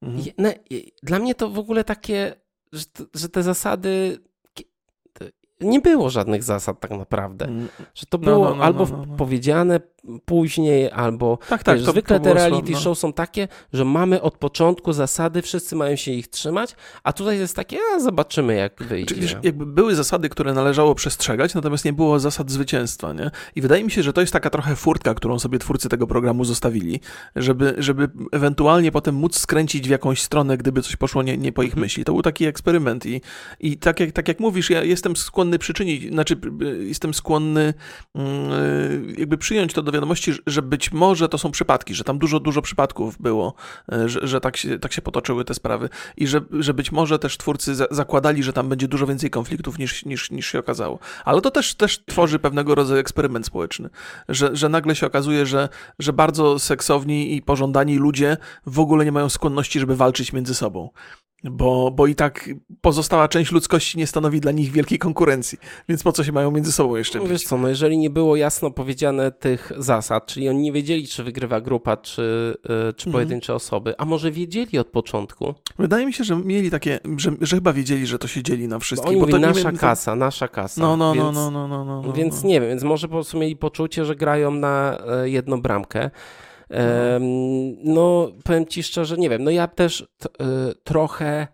Mhm. 0.02 0.54
Dla 1.02 1.18
mnie 1.18 1.34
to 1.34 1.50
w 1.50 1.58
ogóle 1.58 1.84
takie, 1.84 2.34
że, 2.72 2.84
że 3.14 3.28
te 3.28 3.42
zasady 3.42 4.18
nie 5.60 5.80
było 5.80 6.10
żadnych 6.10 6.42
zasad 6.42 6.80
tak 6.80 6.90
naprawdę. 6.90 7.44
Mm. 7.44 7.68
Że 7.94 8.06
to 8.06 8.18
no, 8.18 8.24
było 8.24 8.44
no, 8.44 8.50
no, 8.50 8.56
no, 8.56 8.64
albo 8.64 8.86
no, 8.86 9.04
no, 9.08 9.16
powiedziane 9.16 9.80
później, 10.24 10.90
albo 10.90 11.38
tak, 11.48 11.62
tak, 11.62 11.76
wiesz, 11.76 11.86
to, 11.86 11.92
zwykle 11.92 12.18
to 12.18 12.24
te 12.24 12.34
reality 12.34 12.76
show 12.76 12.98
są 12.98 13.12
takie, 13.12 13.48
że 13.72 13.84
mamy 13.84 14.22
od 14.22 14.36
początku 14.36 14.92
zasady, 14.92 15.42
wszyscy 15.42 15.76
mają 15.76 15.96
się 15.96 16.12
ich 16.12 16.28
trzymać, 16.28 16.76
a 17.02 17.12
tutaj 17.12 17.38
jest 17.38 17.56
takie, 17.56 17.78
a 17.96 18.00
zobaczymy 18.00 18.54
jak 18.54 18.82
wyjdzie. 18.82 19.14
Czyli, 19.14 19.34
jakby 19.42 19.66
były 19.66 19.94
zasady, 19.94 20.28
które 20.28 20.52
należało 20.52 20.94
przestrzegać, 20.94 21.54
natomiast 21.54 21.84
nie 21.84 21.92
było 21.92 22.20
zasad 22.20 22.50
zwycięstwa, 22.50 23.12
nie? 23.12 23.30
I 23.56 23.60
wydaje 23.60 23.84
mi 23.84 23.90
się, 23.90 24.02
że 24.02 24.12
to 24.12 24.20
jest 24.20 24.32
taka 24.32 24.50
trochę 24.50 24.76
furtka, 24.76 25.14
którą 25.14 25.38
sobie 25.38 25.58
twórcy 25.58 25.88
tego 25.88 26.06
programu 26.06 26.44
zostawili, 26.44 27.00
żeby, 27.36 27.74
żeby 27.78 28.10
ewentualnie 28.32 28.92
potem 28.92 29.14
móc 29.14 29.38
skręcić 29.38 29.88
w 29.88 29.90
jakąś 29.90 30.22
stronę, 30.22 30.56
gdyby 30.56 30.82
coś 30.82 30.96
poszło 30.96 31.22
nie, 31.22 31.38
nie 31.38 31.52
po 31.52 31.62
ich 31.62 31.70
mhm. 31.70 31.80
myśli. 31.80 32.04
To 32.04 32.12
był 32.12 32.22
taki 32.22 32.46
eksperyment 32.46 33.06
i, 33.06 33.20
i 33.60 33.78
tak, 33.78 34.00
jak, 34.00 34.12
tak 34.12 34.28
jak 34.28 34.40
mówisz, 34.40 34.70
ja 34.70 34.84
jestem 34.84 35.16
skłonny 35.16 35.49
przyczynić, 35.58 36.12
znaczy 36.12 36.36
jestem 36.80 37.14
skłonny 37.14 37.74
mm, 38.14 38.50
jakby 39.18 39.38
przyjąć 39.38 39.72
to 39.72 39.82
do 39.82 39.92
wiadomości, 39.92 40.32
że 40.46 40.62
być 40.62 40.92
może 40.92 41.28
to 41.28 41.38
są 41.38 41.50
przypadki, 41.50 41.94
że 41.94 42.04
tam 42.04 42.18
dużo, 42.18 42.40
dużo 42.40 42.62
przypadków 42.62 43.18
było, 43.18 43.54
e, 43.92 44.08
że, 44.08 44.26
że 44.26 44.40
tak, 44.40 44.56
się, 44.56 44.78
tak 44.78 44.92
się 44.92 45.02
potoczyły 45.02 45.44
te 45.44 45.54
sprawy 45.54 45.88
i 46.16 46.26
że, 46.26 46.40
że 46.50 46.74
być 46.74 46.92
może 46.92 47.18
też 47.18 47.38
twórcy 47.38 47.74
za, 47.74 47.86
zakładali, 47.90 48.42
że 48.42 48.52
tam 48.52 48.68
będzie 48.68 48.88
dużo 48.88 49.06
więcej 49.06 49.30
konfliktów 49.30 49.78
niż, 49.78 50.04
niż, 50.04 50.30
niż 50.30 50.46
się 50.46 50.58
okazało. 50.58 50.98
Ale 51.24 51.40
to 51.40 51.50
też, 51.50 51.74
też 51.74 52.04
tworzy 52.04 52.38
pewnego 52.38 52.74
rodzaju 52.74 53.00
eksperyment 53.00 53.46
społeczny, 53.46 53.90
że, 54.28 54.56
że 54.56 54.68
nagle 54.68 54.94
się 54.94 55.06
okazuje, 55.06 55.46
że, 55.46 55.68
że 55.98 56.12
bardzo 56.12 56.58
seksowni 56.58 57.36
i 57.36 57.42
pożądani 57.42 57.98
ludzie 57.98 58.36
w 58.66 58.80
ogóle 58.80 59.04
nie 59.04 59.12
mają 59.12 59.28
skłonności, 59.28 59.80
żeby 59.80 59.96
walczyć 59.96 60.32
między 60.32 60.54
sobą 60.54 60.90
bo, 61.44 61.90
bo 61.90 62.06
i 62.06 62.14
tak 62.14 62.50
pozostała 62.80 63.28
część 63.28 63.52
ludzkości 63.52 63.98
nie 63.98 64.06
stanowi 64.06 64.40
dla 64.40 64.52
nich 64.52 64.72
wielkiej 64.72 64.98
konkurencji, 64.98 65.58
więc 65.88 66.02
po 66.02 66.12
co 66.12 66.24
się 66.24 66.32
mają 66.32 66.50
między 66.50 66.72
sobą 66.72 66.96
jeszcze 66.96 67.20
bić? 67.20 67.28
Wiesz 67.28 67.44
co, 67.44 67.58
no 67.58 67.68
jeżeli 67.68 67.98
nie 67.98 68.10
było 68.10 68.36
jasno 68.36 68.70
powiedziane 68.70 69.32
tych 69.32 69.72
zasad, 69.76 70.26
czyli 70.26 70.48
oni 70.48 70.62
nie 70.62 70.72
wiedzieli, 70.72 71.08
czy 71.08 71.24
wygrywa 71.24 71.60
grupa, 71.60 71.96
czy, 71.96 72.56
yy, 72.68 72.92
czy 72.92 73.08
mhm. 73.08 73.12
pojedyncze 73.12 73.54
osoby, 73.54 73.94
a 73.98 74.04
może 74.04 74.30
wiedzieli 74.30 74.78
od 74.78 74.86
początku? 74.86 75.54
Wydaje 75.78 76.06
mi 76.06 76.12
się, 76.12 76.24
że 76.24 76.36
mieli 76.36 76.70
takie, 76.70 77.00
że, 77.16 77.30
że 77.40 77.56
chyba 77.56 77.72
wiedzieli, 77.72 78.06
że 78.06 78.18
to 78.18 78.28
się 78.28 78.42
dzieli 78.42 78.68
na 78.68 78.78
wszystkich. 78.78 79.06
Bo 79.06 79.10
oni 79.10 79.20
bo 79.32 79.38
mówili, 79.38 79.64
nasza 79.64 79.72
kasa, 79.72 80.12
to... 80.12 80.16
nasza 80.16 80.48
kasa. 80.48 80.80
No, 80.80 80.96
no, 80.96 81.14
no 81.14 81.24
więc, 81.24 81.34
no, 81.34 81.50
no, 81.50 81.68
no, 81.68 81.84
no, 81.84 82.02
no, 82.02 82.12
Więc 82.12 82.44
nie 82.44 82.60
wiem, 82.60 82.68
więc 82.68 82.82
może 82.82 83.08
po 83.08 83.14
prostu 83.14 83.38
mieli 83.38 83.56
poczucie, 83.56 84.04
że 84.04 84.16
grają 84.16 84.50
na 84.50 84.98
e, 85.06 85.28
jedną 85.28 85.62
bramkę. 85.62 86.10
No, 87.84 88.32
powiem 88.44 88.66
ci 88.66 88.82
szczerze, 88.82 89.16
nie 89.16 89.30
wiem, 89.30 89.44
no 89.44 89.50
ja 89.50 89.68
też 89.68 90.02
e, 90.02 90.06
trochę, 90.84 91.48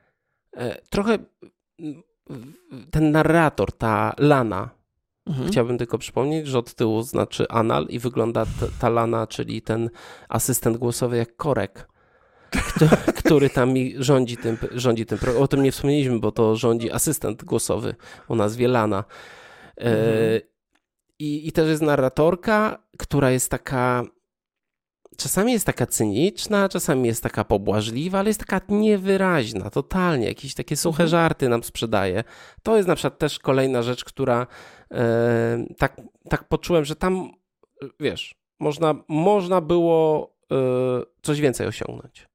e, 0.56 0.80
trochę 0.90 1.18
ten 2.90 3.10
narrator, 3.10 3.72
ta 3.72 4.14
Lana, 4.18 4.70
mhm. 5.26 5.48
chciałbym 5.48 5.78
tylko 5.78 5.98
przypomnieć, 5.98 6.46
że 6.46 6.58
od 6.58 6.74
tyłu 6.74 7.02
znaczy 7.02 7.48
anal 7.48 7.86
i 7.88 7.98
wygląda 7.98 8.46
ta 8.80 8.88
Lana, 8.88 9.26
czyli 9.26 9.62
ten 9.62 9.90
asystent 10.28 10.76
głosowy 10.76 11.16
jak 11.16 11.36
korek. 11.36 11.88
który 13.24 13.50
tam 13.50 13.72
mi 13.72 13.94
rządzi 13.98 14.36
tym, 14.36 14.56
rządzi 14.72 15.06
tym. 15.06 15.18
O 15.38 15.48
tym 15.48 15.62
nie 15.62 15.72
wspomnieliśmy, 15.72 16.18
bo 16.18 16.32
to 16.32 16.56
rządzi 16.56 16.92
asystent 16.92 17.44
głosowy 17.44 17.94
o 18.28 18.34
nazwie 18.34 18.68
Lana. 18.68 19.04
Mhm. 19.76 20.40
I, 21.18 21.48
I 21.48 21.52
też 21.52 21.68
jest 21.68 21.82
narratorka, 21.82 22.78
która 22.98 23.30
jest 23.30 23.50
taka 23.50 24.04
czasami 25.16 25.52
jest 25.52 25.66
taka 25.66 25.86
cyniczna, 25.86 26.68
czasami 26.68 27.08
jest 27.08 27.22
taka 27.22 27.44
pobłażliwa, 27.44 28.18
ale 28.18 28.28
jest 28.28 28.40
taka 28.40 28.60
niewyraźna, 28.68 29.70
totalnie. 29.70 30.26
Jakieś 30.26 30.54
takie 30.54 30.76
suche 30.76 31.02
mhm. 31.02 31.08
żarty 31.08 31.48
nam 31.48 31.64
sprzedaje. 31.64 32.24
To 32.62 32.76
jest 32.76 32.88
na 32.88 32.94
przykład 32.94 33.18
też 33.18 33.38
kolejna 33.38 33.82
rzecz, 33.82 34.04
która 34.04 34.46
e, 34.90 35.64
tak, 35.78 36.00
tak 36.30 36.48
poczułem, 36.48 36.84
że 36.84 36.96
tam, 36.96 37.30
wiesz, 38.00 38.34
można, 38.60 38.94
można 39.08 39.60
było 39.60 40.30
e, 40.52 40.56
coś 41.22 41.40
więcej 41.40 41.66
osiągnąć. 41.66 42.28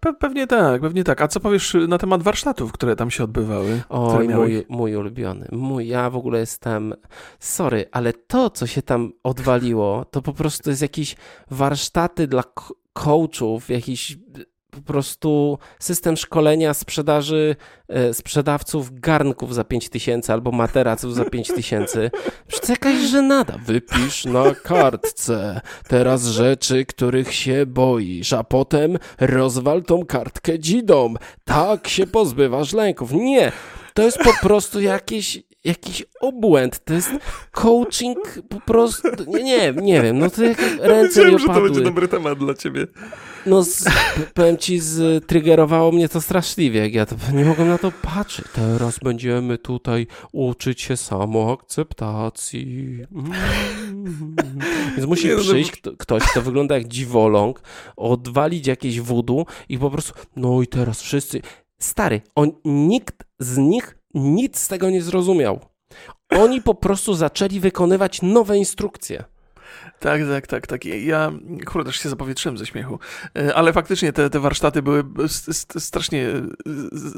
Pe 0.00 0.12
pewnie 0.12 0.46
tak, 0.46 0.80
pewnie 0.80 1.04
tak. 1.04 1.22
A 1.22 1.28
co 1.28 1.40
powiesz 1.40 1.76
na 1.88 1.98
temat 1.98 2.22
warsztatów, 2.22 2.72
które 2.72 2.96
tam 2.96 3.10
się 3.10 3.24
odbywały? 3.24 3.82
Oj, 3.88 4.28
mój, 4.28 4.66
mój 4.68 4.96
ulubiony. 4.96 5.48
Mój, 5.52 5.88
ja 5.88 6.10
w 6.10 6.16
ogóle 6.16 6.38
jestem. 6.38 6.94
Sorry, 7.38 7.86
ale 7.92 8.12
to, 8.12 8.50
co 8.50 8.66
się 8.66 8.82
tam 8.82 9.12
odwaliło, 9.22 10.04
to 10.04 10.22
po 10.22 10.32
prostu 10.32 10.70
jest 10.70 10.82
jakieś 10.82 11.16
warsztaty 11.50 12.26
dla 12.26 12.44
coachów, 12.92 13.70
jakiś 13.70 14.18
po 14.70 14.80
prostu 14.80 15.58
system 15.78 16.16
szkolenia 16.16 16.74
sprzedaży 16.74 17.56
e, 17.88 18.14
sprzedawców 18.14 19.00
garnków 19.00 19.54
za 19.54 19.64
5 19.64 19.88
tysięcy 19.88 20.32
albo 20.32 20.52
materaców 20.52 21.14
za 21.14 21.24
5 21.24 21.48
tysięcy. 21.48 22.10
Przecież 22.46 22.68
jakaś 22.68 22.98
żenada. 22.98 23.58
Wypisz 23.66 24.24
na 24.24 24.54
kartce 24.54 25.60
teraz 25.88 26.26
rzeczy, 26.26 26.84
których 26.84 27.34
się 27.34 27.66
boisz, 27.66 28.32
a 28.32 28.44
potem 28.44 28.98
rozwal 29.20 29.82
tą 29.82 30.06
kartkę 30.06 30.58
dzidą. 30.58 31.14
Tak 31.44 31.88
się 31.88 32.06
pozbywasz 32.06 32.72
lęków. 32.72 33.12
Nie, 33.12 33.52
to 33.94 34.02
jest 34.02 34.18
po 34.18 34.32
prostu 34.42 34.80
jakieś 34.80 35.42
jakiś 35.64 36.04
obłęd, 36.20 36.84
to 36.84 36.94
jest 36.94 37.10
coaching 37.52 38.18
po 38.48 38.60
prostu, 38.60 39.08
nie, 39.26 39.42
nie, 39.42 39.72
nie 39.82 40.02
wiem, 40.02 40.18
no 40.18 40.30
to 40.30 40.44
jak 40.44 40.58
ręce 40.80 41.20
Wiedziałem, 41.20 41.38
że 41.38 41.46
to 41.46 41.60
będzie 41.60 41.80
dobry 41.80 42.08
temat 42.08 42.38
dla 42.38 42.54
ciebie. 42.54 42.86
No, 43.48 43.64
z, 43.64 43.84
powiem 44.34 44.56
ci, 44.56 44.80
triggerowało 45.26 45.92
mnie 45.92 46.08
to 46.08 46.20
straszliwie, 46.20 46.80
jak 46.80 46.94
ja 46.94 47.06
to, 47.06 47.16
nie 47.34 47.44
mogłem 47.44 47.68
na 47.68 47.78
to 47.78 47.92
patrzeć. 48.02 48.46
Teraz 48.54 48.98
będziemy 48.98 49.58
tutaj 49.58 50.06
uczyć 50.32 50.82
się 50.82 50.96
samoakceptacji. 50.96 52.98
Mm. 53.12 53.32
Więc 54.96 55.08
musi 55.08 55.28
no 55.28 55.38
przyjść 55.38 55.70
kto, 55.70 55.92
ktoś, 55.96 56.22
kto 56.22 56.42
wygląda 56.42 56.74
jak 56.74 56.88
dziwoląg, 56.88 57.62
odwalić 57.96 58.66
jakieś 58.66 59.00
wudu 59.00 59.46
i 59.68 59.78
po 59.78 59.90
prostu, 59.90 60.12
no 60.36 60.62
i 60.62 60.66
teraz 60.66 61.02
wszyscy... 61.02 61.40
Stary, 61.78 62.20
on, 62.34 62.52
nikt 62.64 63.24
z 63.38 63.56
nich 63.56 63.98
nic 64.14 64.58
z 64.58 64.68
tego 64.68 64.90
nie 64.90 65.02
zrozumiał. 65.02 65.60
Oni 66.30 66.62
po 66.62 66.74
prostu 66.74 67.14
zaczęli 67.14 67.60
wykonywać 67.60 68.22
nowe 68.22 68.58
instrukcje. 68.58 69.24
Tak, 70.00 70.20
tak, 70.30 70.46
tak, 70.46 70.66
tak. 70.66 70.84
Ja, 70.84 71.32
kurde, 71.66 71.90
też 71.90 72.00
się 72.00 72.08
zapowietrzyłem 72.08 72.58
ze 72.58 72.66
śmiechu. 72.66 72.98
E, 73.38 73.54
ale 73.54 73.72
faktycznie 73.72 74.12
te, 74.12 74.30
te 74.30 74.40
warsztaty 74.40 74.82
były 74.82 75.04
strasznie... 75.78 76.28
E, 76.28 76.42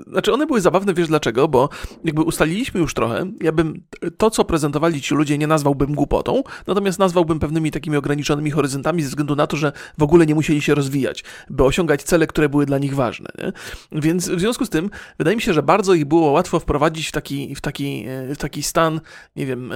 znaczy 0.06 0.32
one 0.32 0.46
były 0.46 0.60
zabawne, 0.60 0.94
wiesz 0.94 1.08
dlaczego? 1.08 1.48
Bo 1.48 1.68
jakby 2.04 2.22
ustaliliśmy 2.22 2.80
już 2.80 2.94
trochę, 2.94 3.26
ja 3.40 3.52
bym 3.52 3.82
to, 4.16 4.30
co 4.30 4.44
prezentowali 4.44 5.00
ci 5.00 5.14
ludzie, 5.14 5.38
nie 5.38 5.46
nazwałbym 5.46 5.94
głupotą, 5.94 6.42
natomiast 6.66 6.98
nazwałbym 6.98 7.38
pewnymi 7.38 7.70
takimi 7.70 7.96
ograniczonymi 7.96 8.50
horyzontami 8.50 9.02
ze 9.02 9.08
względu 9.08 9.36
na 9.36 9.46
to, 9.46 9.56
że 9.56 9.72
w 9.98 10.02
ogóle 10.02 10.26
nie 10.26 10.34
musieli 10.34 10.62
się 10.62 10.74
rozwijać, 10.74 11.24
by 11.50 11.64
osiągać 11.64 12.02
cele, 12.02 12.26
które 12.26 12.48
były 12.48 12.66
dla 12.66 12.78
nich 12.78 12.94
ważne. 12.94 13.28
Nie? 13.38 13.52
Więc 14.00 14.28
w 14.28 14.40
związku 14.40 14.66
z 14.66 14.70
tym 14.70 14.90
wydaje 15.18 15.36
mi 15.36 15.42
się, 15.42 15.52
że 15.52 15.62
bardzo 15.62 15.94
ich 15.94 16.04
było 16.04 16.30
łatwo 16.30 16.60
wprowadzić 16.60 17.08
w 17.08 17.12
taki, 17.12 17.54
w 17.54 17.60
taki, 17.60 18.04
e, 18.08 18.34
w 18.34 18.38
taki 18.38 18.62
stan, 18.62 19.00
nie 19.36 19.46
wiem 19.46 19.72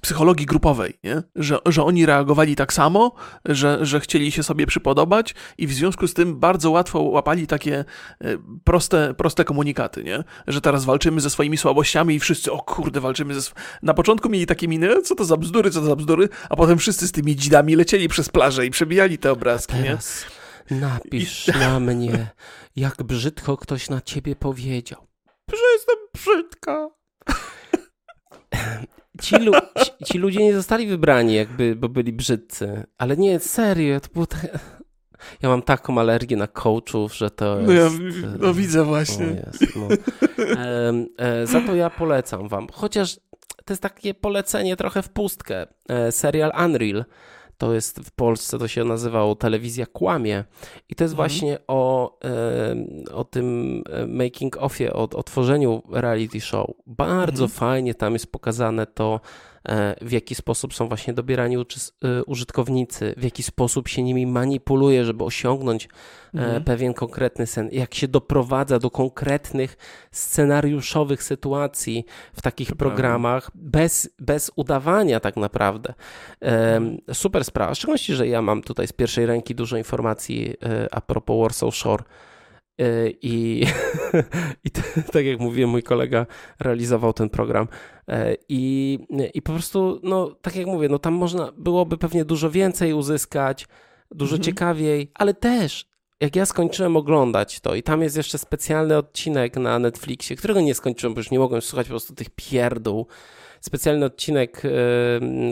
psychologii 0.00 0.46
grupowej, 0.46 0.98
nie? 1.04 1.22
Że, 1.36 1.58
że 1.66 1.84
oni 1.84 2.06
reagowali 2.06 2.56
tak 2.56 2.72
samo, 2.72 3.14
że, 3.44 3.86
że 3.86 4.00
chcieli 4.00 4.32
się 4.32 4.42
sobie 4.42 4.66
przypodobać 4.66 5.34
i 5.58 5.66
w 5.66 5.72
związku 5.72 6.06
z 6.08 6.14
tym 6.14 6.40
bardzo 6.40 6.70
łatwo 6.70 7.02
łapali 7.02 7.46
takie 7.46 7.84
e, 8.20 8.38
proste, 8.64 9.14
proste 9.14 9.44
komunikaty, 9.44 10.04
nie? 10.04 10.24
Że 10.46 10.60
teraz 10.60 10.84
walczymy 10.84 11.20
ze 11.20 11.30
swoimi 11.30 11.58
słabościami 11.58 12.14
i 12.14 12.20
wszyscy, 12.20 12.52
o 12.52 12.58
kurde, 12.58 13.00
walczymy 13.00 13.40
ze... 13.40 13.50
Na 13.82 13.94
początku 13.94 14.28
mieli 14.28 14.46
takie 14.46 14.68
miny, 14.68 15.02
co 15.02 15.14
to 15.14 15.24
za 15.24 15.36
bzdury, 15.36 15.70
co 15.70 15.80
to 15.80 15.86
za 15.86 15.96
bzdury, 15.96 16.28
a 16.50 16.56
potem 16.56 16.78
wszyscy 16.78 17.08
z 17.08 17.12
tymi 17.12 17.36
dzidami 17.36 17.76
lecieli 17.76 18.08
przez 18.08 18.28
plażę 18.28 18.66
i 18.66 18.70
przebijali 18.70 19.18
te 19.18 19.32
obrazki, 19.32 19.74
nie? 19.76 19.98
Napisz 20.70 21.48
I... 21.48 21.58
na 21.58 21.80
mnie, 21.80 22.26
jak 22.76 23.02
brzydko 23.02 23.56
ktoś 23.56 23.90
na 23.90 24.00
ciebie 24.00 24.36
powiedział. 24.36 25.06
Że 25.50 25.72
jestem 25.72 25.96
brzydka. 26.14 27.01
Ci, 29.22 29.36
lu 29.36 29.52
ci, 29.84 30.04
ci, 30.04 30.18
ludzie 30.18 30.40
nie 30.42 30.54
zostali 30.54 30.86
wybrani, 30.86 31.34
jakby, 31.34 31.76
bo 31.76 31.88
byli 31.88 32.12
brzydcy. 32.12 32.84
Ale 32.98 33.16
nie, 33.16 33.38
serio, 33.40 34.00
to 34.00 34.08
było 34.12 34.26
tak... 34.26 34.58
Ja 35.42 35.48
mam 35.48 35.62
taką 35.62 35.98
alergię 36.00 36.36
na 36.36 36.46
coachów, 36.46 37.14
że 37.14 37.30
to 37.30 37.60
jest... 37.60 37.66
No 37.66 37.72
ja 37.72 37.90
no 38.38 38.54
widzę 38.54 38.84
właśnie. 38.84 39.26
Jest, 39.26 39.76
no. 39.76 39.88
e, 40.56 40.92
e, 41.18 41.46
za 41.46 41.60
to 41.60 41.74
ja 41.74 41.90
polecam 41.90 42.48
wam. 42.48 42.66
Chociaż 42.72 43.16
to 43.64 43.72
jest 43.72 43.82
takie 43.82 44.14
polecenie 44.14 44.76
trochę 44.76 45.02
w 45.02 45.08
pustkę. 45.08 45.66
E, 45.88 46.12
serial 46.12 46.52
Unreal 46.64 47.04
to 47.62 47.74
jest 47.74 48.00
w 48.00 48.10
Polsce, 48.10 48.58
to 48.58 48.68
się 48.68 48.84
nazywało 48.84 49.34
Telewizja 49.34 49.86
Kłamie. 49.86 50.44
I 50.88 50.94
to 50.94 51.04
jest 51.04 51.14
mhm. 51.14 51.28
właśnie 51.28 51.58
o, 51.68 52.18
o 53.14 53.24
tym 53.24 53.82
e, 53.90 54.06
making 54.06 54.56
offie, 54.56 54.92
o, 54.92 55.02
o 55.02 55.22
tworzeniu 55.22 55.82
reality 55.90 56.40
show. 56.40 56.70
Bardzo 56.86 57.44
mhm. 57.44 57.58
fajnie 57.58 57.94
tam 57.94 58.12
jest 58.12 58.32
pokazane 58.32 58.86
to, 58.86 59.20
w 60.00 60.12
jaki 60.12 60.34
sposób 60.34 60.74
są 60.74 60.88
właśnie 60.88 61.12
dobierani 61.14 61.56
e, 61.56 62.24
użytkownicy, 62.24 63.14
w 63.16 63.24
jaki 63.24 63.42
sposób 63.42 63.88
się 63.88 64.02
nimi 64.02 64.26
manipuluje, 64.26 65.04
żeby 65.04 65.24
osiągnąć 65.24 65.84
e, 65.84 65.88
mhm. 66.38 66.64
pewien 66.64 66.94
konkretny 66.94 67.46
sen, 67.46 67.68
jak 67.72 67.94
się 67.94 68.08
doprowadza 68.08 68.78
do 68.78 68.90
konkretnych 68.90 69.76
scenariuszowych 70.10 71.22
sytuacji 71.22 72.04
w 72.32 72.42
takich 72.42 72.68
to 72.68 72.76
programach 72.76 73.50
bez, 73.54 74.10
bez 74.18 74.50
udawania 74.56 75.20
tak 75.20 75.36
naprawdę. 75.36 75.94
Super 77.12 77.44
sprawa, 77.44 77.74
w 77.74 77.76
szczególności, 77.76 78.14
że 78.14 78.28
ja 78.28 78.42
mam 78.42 78.62
tutaj 78.62 78.86
z 78.86 78.92
pierwszej 78.92 79.26
ręki 79.26 79.54
dużo 79.54 79.76
informacji 79.76 80.54
a 80.90 81.00
propos 81.00 81.40
Warsaw 81.40 81.74
Shore, 81.76 82.04
I, 83.22 83.66
i 84.64 84.70
tak 85.12 85.26
jak 85.26 85.40
mówiłem, 85.40 85.70
mój 85.70 85.82
kolega 85.82 86.26
realizował 86.60 87.12
ten 87.12 87.30
program. 87.30 87.68
Y, 88.10 88.36
I, 88.48 88.98
I 89.34 89.42
po 89.42 89.52
prostu, 89.52 90.00
no 90.02 90.36
tak 90.42 90.56
jak 90.56 90.66
mówię, 90.66 90.88
no 90.88 90.98
tam 90.98 91.14
można 91.14 91.52
byłoby 91.56 91.98
pewnie 91.98 92.24
dużo 92.24 92.50
więcej 92.50 92.92
uzyskać, 92.92 93.66
dużo 94.10 94.36
mhm. 94.36 94.42
ciekawiej, 94.42 95.10
ale 95.14 95.34
też 95.34 95.92
jak 96.20 96.36
ja 96.36 96.46
skończyłem 96.46 96.96
oglądać 96.96 97.60
to 97.60 97.74
i 97.74 97.82
tam 97.82 98.02
jest 98.02 98.16
jeszcze 98.16 98.38
specjalny 98.38 98.96
odcinek 98.96 99.56
na 99.56 99.78
Netflixie, 99.78 100.36
którego 100.36 100.60
nie 100.60 100.74
skończyłem, 100.74 101.14
bo 101.14 101.20
już 101.20 101.30
nie 101.30 101.38
mogłem 101.38 101.62
słuchać 101.62 101.86
po 101.86 101.90
prostu 101.90 102.14
tych 102.14 102.30
pierdół, 102.30 103.06
specjalny 103.62 104.06
odcinek, 104.06 104.62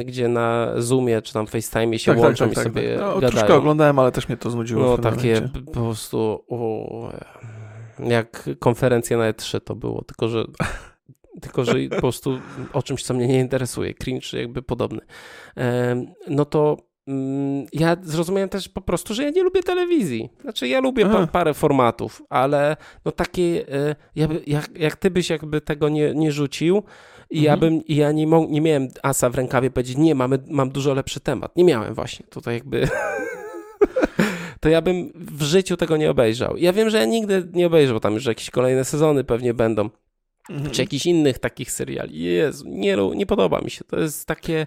gdzie 0.04 0.28
na 0.28 0.72
Zoomie 0.76 1.22
czy 1.22 1.32
tam 1.32 1.46
FaceTime 1.46 1.98
się 1.98 2.12
tak, 2.12 2.18
tak 2.18 2.24
łączą 2.24 2.44
tak, 2.44 2.54
tak, 2.54 2.64
i 2.64 2.68
sobie 2.68 2.94
tak. 2.94 3.00
No, 3.00 3.14
gadają. 3.14 3.30
Troszkę 3.30 3.54
oglądałem, 3.54 3.98
ale 3.98 4.12
też 4.12 4.28
mnie 4.28 4.36
to 4.36 4.50
znudziło. 4.50 4.82
No 4.82 4.98
takie 4.98 5.48
po 5.66 5.80
prostu 5.80 6.44
o, 6.48 7.12
jak 7.98 8.50
konferencja 8.58 9.18
na 9.18 9.32
E3 9.32 9.60
to 9.60 9.74
było, 9.74 10.04
tylko 10.04 10.28
że 10.28 10.44
tylko 11.40 11.64
że 11.64 11.74
po 11.90 11.96
prostu 11.96 12.38
o 12.72 12.82
czymś, 12.82 13.02
co 13.02 13.14
mnie 13.14 13.26
nie 13.26 13.40
interesuje, 13.40 13.94
cringe 13.94 14.40
jakby 14.40 14.62
podobny. 14.62 15.00
No 16.28 16.44
to 16.44 16.76
mm, 17.06 17.66
ja 17.72 17.96
zrozumiałem 18.02 18.48
też 18.48 18.68
po 18.68 18.80
prostu, 18.80 19.14
że 19.14 19.24
ja 19.24 19.30
nie 19.30 19.42
lubię 19.42 19.62
telewizji. 19.62 20.30
Znaczy, 20.40 20.68
ja 20.68 20.80
lubię 20.80 21.06
pa, 21.06 21.26
parę 21.26 21.54
formatów, 21.54 22.22
ale 22.28 22.76
no 23.04 23.12
takie, 23.12 23.68
e, 23.68 23.96
jak, 24.46 24.78
jak 24.78 24.96
ty 24.96 25.10
byś 25.10 25.30
jakby 25.30 25.60
tego 25.60 25.88
nie, 25.88 26.14
nie 26.14 26.32
rzucił, 26.32 26.82
i 27.30 27.42
ja 27.42 27.54
mhm. 27.54 27.60
bym, 27.60 27.86
i 27.86 27.96
ja 27.96 28.12
nie, 28.12 28.26
nie 28.48 28.60
miałem 28.60 28.88
asa 29.02 29.30
w 29.30 29.34
rękawie 29.34 29.70
powiedzieć, 29.70 29.96
nie, 29.96 30.14
mamy, 30.14 30.38
mam 30.48 30.70
dużo 30.70 30.94
lepszy 30.94 31.20
temat. 31.20 31.56
Nie 31.56 31.64
miałem 31.64 31.94
właśnie. 31.94 32.26
Tutaj 32.26 32.54
jakby... 32.54 32.88
to 34.60 34.68
ja 34.68 34.82
bym 34.82 35.12
w 35.14 35.42
życiu 35.42 35.76
tego 35.76 35.96
nie 35.96 36.10
obejrzał. 36.10 36.56
Ja 36.56 36.72
wiem, 36.72 36.90
że 36.90 36.98
ja 36.98 37.04
nigdy 37.04 37.48
nie 37.52 37.66
obejrzę, 37.66 37.92
bo 37.92 38.00
tam 38.00 38.14
już 38.14 38.26
jakieś 38.26 38.50
kolejne 38.50 38.84
sezony 38.84 39.24
pewnie 39.24 39.54
będą. 39.54 39.90
Mhm. 40.50 40.70
Czy 40.70 40.82
jakichś 40.82 41.06
innych 41.06 41.38
takich 41.38 41.72
seriali. 41.72 42.18
Jezu, 42.18 42.64
nie, 42.68 42.96
nie 43.14 43.26
podoba 43.26 43.60
mi 43.60 43.70
się. 43.70 43.84
To 43.84 44.00
jest 44.00 44.26
takie 44.26 44.66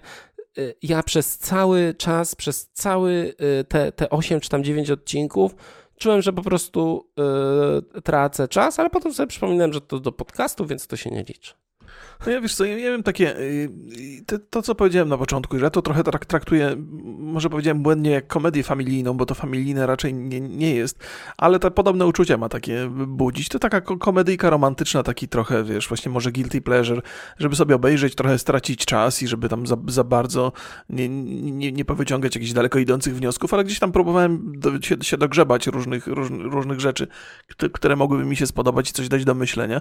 y, 0.58 0.74
ja 0.82 1.02
przez 1.02 1.38
cały 1.38 1.94
czas, 1.98 2.34
przez 2.34 2.70
cały 2.72 3.34
y, 3.60 3.64
te, 3.64 3.92
te 3.92 4.10
8 4.10 4.40
czy 4.40 4.48
tam 4.48 4.64
9 4.64 4.90
odcinków 4.90 5.54
czułem, 5.98 6.22
że 6.22 6.32
po 6.32 6.42
prostu 6.42 7.10
yy, 7.94 8.02
tracę 8.02 8.48
czas, 8.48 8.78
ale 8.78 8.90
potem 8.90 9.14
sobie 9.14 9.26
przypominałem, 9.26 9.72
że 9.72 9.80
to 9.80 10.00
do 10.00 10.12
podcastu, 10.12 10.66
więc 10.66 10.86
to 10.86 10.96
się 10.96 11.10
nie 11.10 11.22
liczy. 11.22 11.54
No 12.26 12.32
ja 12.32 12.40
wiesz 12.40 12.54
co, 12.54 12.64
ja 12.64 12.76
miałem 12.76 13.02
takie, 13.02 13.38
y, 13.38 13.70
to, 14.26 14.38
to, 14.50 14.62
co 14.62 14.74
powiedziałem 14.74 15.08
na 15.08 15.18
początku, 15.18 15.58
że 15.58 15.64
ja 15.64 15.70
to 15.70 15.82
trochę 15.82 16.02
traktuję, 16.28 16.76
może 17.18 17.50
powiedziałem 17.50 17.82
błędnie, 17.82 18.10
jak 18.10 18.26
komedię 18.26 18.62
familijną, 18.62 19.16
bo 19.16 19.26
to 19.26 19.34
familijne 19.34 19.86
raczej 19.86 20.14
nie, 20.14 20.40
nie 20.40 20.74
jest, 20.74 20.98
ale 21.36 21.58
te 21.58 21.70
podobne 21.70 22.06
uczucia 22.06 22.36
ma 22.36 22.48
takie 22.48 22.90
budzić. 23.06 23.48
To 23.48 23.58
taka 23.58 23.80
komedyjka 23.80 24.50
romantyczna, 24.50 25.02
taki 25.02 25.28
trochę, 25.28 25.64
wiesz, 25.64 25.88
właśnie 25.88 26.12
może 26.12 26.32
guilty 26.32 26.60
pleasure, 26.60 27.02
żeby 27.38 27.56
sobie 27.56 27.74
obejrzeć, 27.74 28.14
trochę 28.14 28.38
stracić 28.38 28.84
czas 28.84 29.22
i 29.22 29.28
żeby 29.28 29.48
tam 29.48 29.66
za, 29.66 29.76
za 29.88 30.04
bardzo 30.04 30.52
nie, 30.90 31.08
nie, 31.08 31.72
nie 31.72 31.84
powyciągać 31.84 32.34
jakichś 32.34 32.52
daleko 32.52 32.78
idących 32.78 33.16
wniosków, 33.16 33.54
ale 33.54 33.64
gdzieś 33.64 33.78
tam 33.78 33.92
próbowałem 33.92 34.60
do, 34.60 34.82
się, 34.82 34.96
się 35.02 35.16
dogrzebać 35.16 35.66
różnych, 35.66 36.06
róż, 36.06 36.28
różnych 36.30 36.80
rzeczy, 36.80 37.06
które 37.72 37.96
mogłyby 37.96 38.24
mi 38.24 38.36
się 38.36 38.46
spodobać 38.46 38.90
i 38.90 38.92
coś 38.92 39.08
dać 39.08 39.24
do 39.24 39.34
myślenia. 39.34 39.80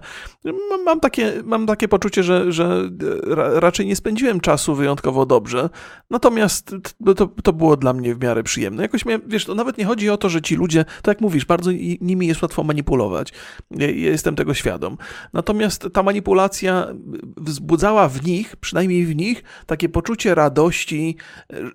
Mam, 0.69 0.83
mam 0.85 0.99
takie, 0.99 1.33
mam 1.43 1.65
takie 1.65 1.87
poczucie, 1.87 2.22
że, 2.23 2.51
że 2.51 2.89
raczej 3.35 3.85
nie 3.85 3.95
spędziłem 3.95 4.39
czasu 4.39 4.75
wyjątkowo 4.75 5.25
dobrze, 5.25 5.69
natomiast 6.09 6.75
to, 7.15 7.27
to 7.27 7.53
było 7.53 7.77
dla 7.77 7.93
mnie 7.93 8.15
w 8.15 8.23
miarę 8.23 8.43
przyjemne. 8.43 8.83
Jakoś 8.83 9.05
miałem, 9.05 9.21
wiesz, 9.27 9.45
to 9.45 9.55
nawet 9.55 9.77
nie 9.77 9.85
chodzi 9.85 10.09
o 10.09 10.17
to, 10.17 10.29
że 10.29 10.41
ci 10.41 10.55
ludzie, 10.55 10.85
tak 10.85 11.07
jak 11.07 11.21
mówisz, 11.21 11.45
bardzo 11.45 11.71
nimi 12.01 12.27
jest 12.27 12.41
łatwo 12.41 12.63
manipulować. 12.63 13.33
Ja, 13.71 13.87
jestem 13.89 14.35
tego 14.35 14.53
świadom. 14.53 14.97
Natomiast 15.33 15.87
ta 15.93 16.03
manipulacja 16.03 16.87
wzbudzała 17.37 18.07
w 18.09 18.25
nich, 18.25 18.55
przynajmniej 18.55 19.05
w 19.05 19.15
nich, 19.15 19.43
takie 19.65 19.89
poczucie 19.89 20.35
radości, 20.35 21.17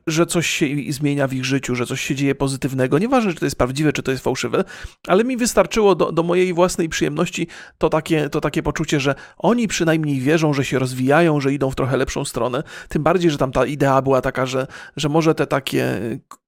że 0.07 0.27
coś 0.27 0.47
się 0.47 0.67
zmienia 0.89 1.29
w 1.29 1.33
ich 1.33 1.45
życiu, 1.45 1.75
że 1.75 1.87
coś 1.87 2.01
się 2.01 2.15
dzieje 2.15 2.35
pozytywnego. 2.35 2.99
Nieważne, 2.99 3.33
czy 3.33 3.39
to 3.39 3.47
jest 3.47 3.57
prawdziwe, 3.57 3.93
czy 3.93 4.03
to 4.03 4.11
jest 4.11 4.25
fałszywe, 4.25 4.65
ale 5.07 5.25
mi 5.25 5.37
wystarczyło 5.37 5.95
do, 5.95 6.13
do 6.13 6.23
mojej 6.23 6.55
własnej 6.55 6.89
przyjemności 6.89 7.47
to 7.79 7.89
takie, 7.89 8.29
to 8.29 8.41
takie 8.41 8.63
poczucie, 8.63 9.01
że 9.01 9.15
oni 9.39 9.69
przynajmniej 9.69 10.21
wierzą, 10.21 10.38
że 10.39 10.65
się 10.65 10.79
rozwijają, 10.79 11.41
że 11.41 11.53
idą 11.53 11.71
w 11.71 11.75
trochę 11.75 11.97
lepszą 11.97 12.25
stronę. 12.25 12.63
Tym 12.89 13.03
bardziej, 13.03 13.31
że 13.31 13.39
tam 13.39 13.53
ta 13.53 13.67
idea 13.67 14.03
była 14.03 14.21
taka, 14.21 14.47
że, 14.47 14.67
że 14.97 15.09
może 15.09 15.35
te 15.35 15.47
takie 15.47 16.01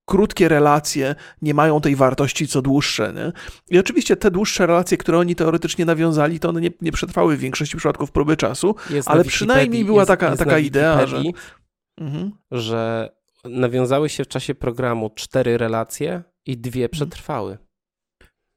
krótkie 0.05 0.47
relacje 0.47 1.15
nie 1.41 1.53
mają 1.53 1.81
tej 1.81 1.95
wartości 1.95 2.47
co 2.47 2.61
dłuższe. 2.61 3.13
Nie? 3.13 3.31
I 3.75 3.79
oczywiście 3.79 4.15
te 4.15 4.31
dłuższe 4.31 4.67
relacje, 4.67 4.97
które 4.97 5.17
oni 5.19 5.35
teoretycznie 5.35 5.85
nawiązali, 5.85 6.39
to 6.39 6.49
one 6.49 6.61
nie, 6.61 6.69
nie 6.81 6.91
przetrwały 6.91 7.37
w 7.37 7.39
większości 7.39 7.77
przypadków 7.77 8.11
próby 8.11 8.37
czasu, 8.37 8.75
jest 8.89 9.07
ale 9.07 9.23
przynajmniej 9.23 9.85
była 9.85 10.05
taka, 10.05 10.29
jest 10.29 10.39
taka 10.39 10.59
idea, 10.59 11.07
że... 11.07 11.21
Mhm. 11.97 12.31
że 12.51 13.09
nawiązały 13.45 14.09
się 14.09 14.23
w 14.23 14.27
czasie 14.27 14.55
programu 14.55 15.09
cztery 15.15 15.57
relacje 15.57 16.23
i 16.45 16.57
dwie 16.57 16.83
mhm. 16.83 16.89
przetrwały. 16.89 17.57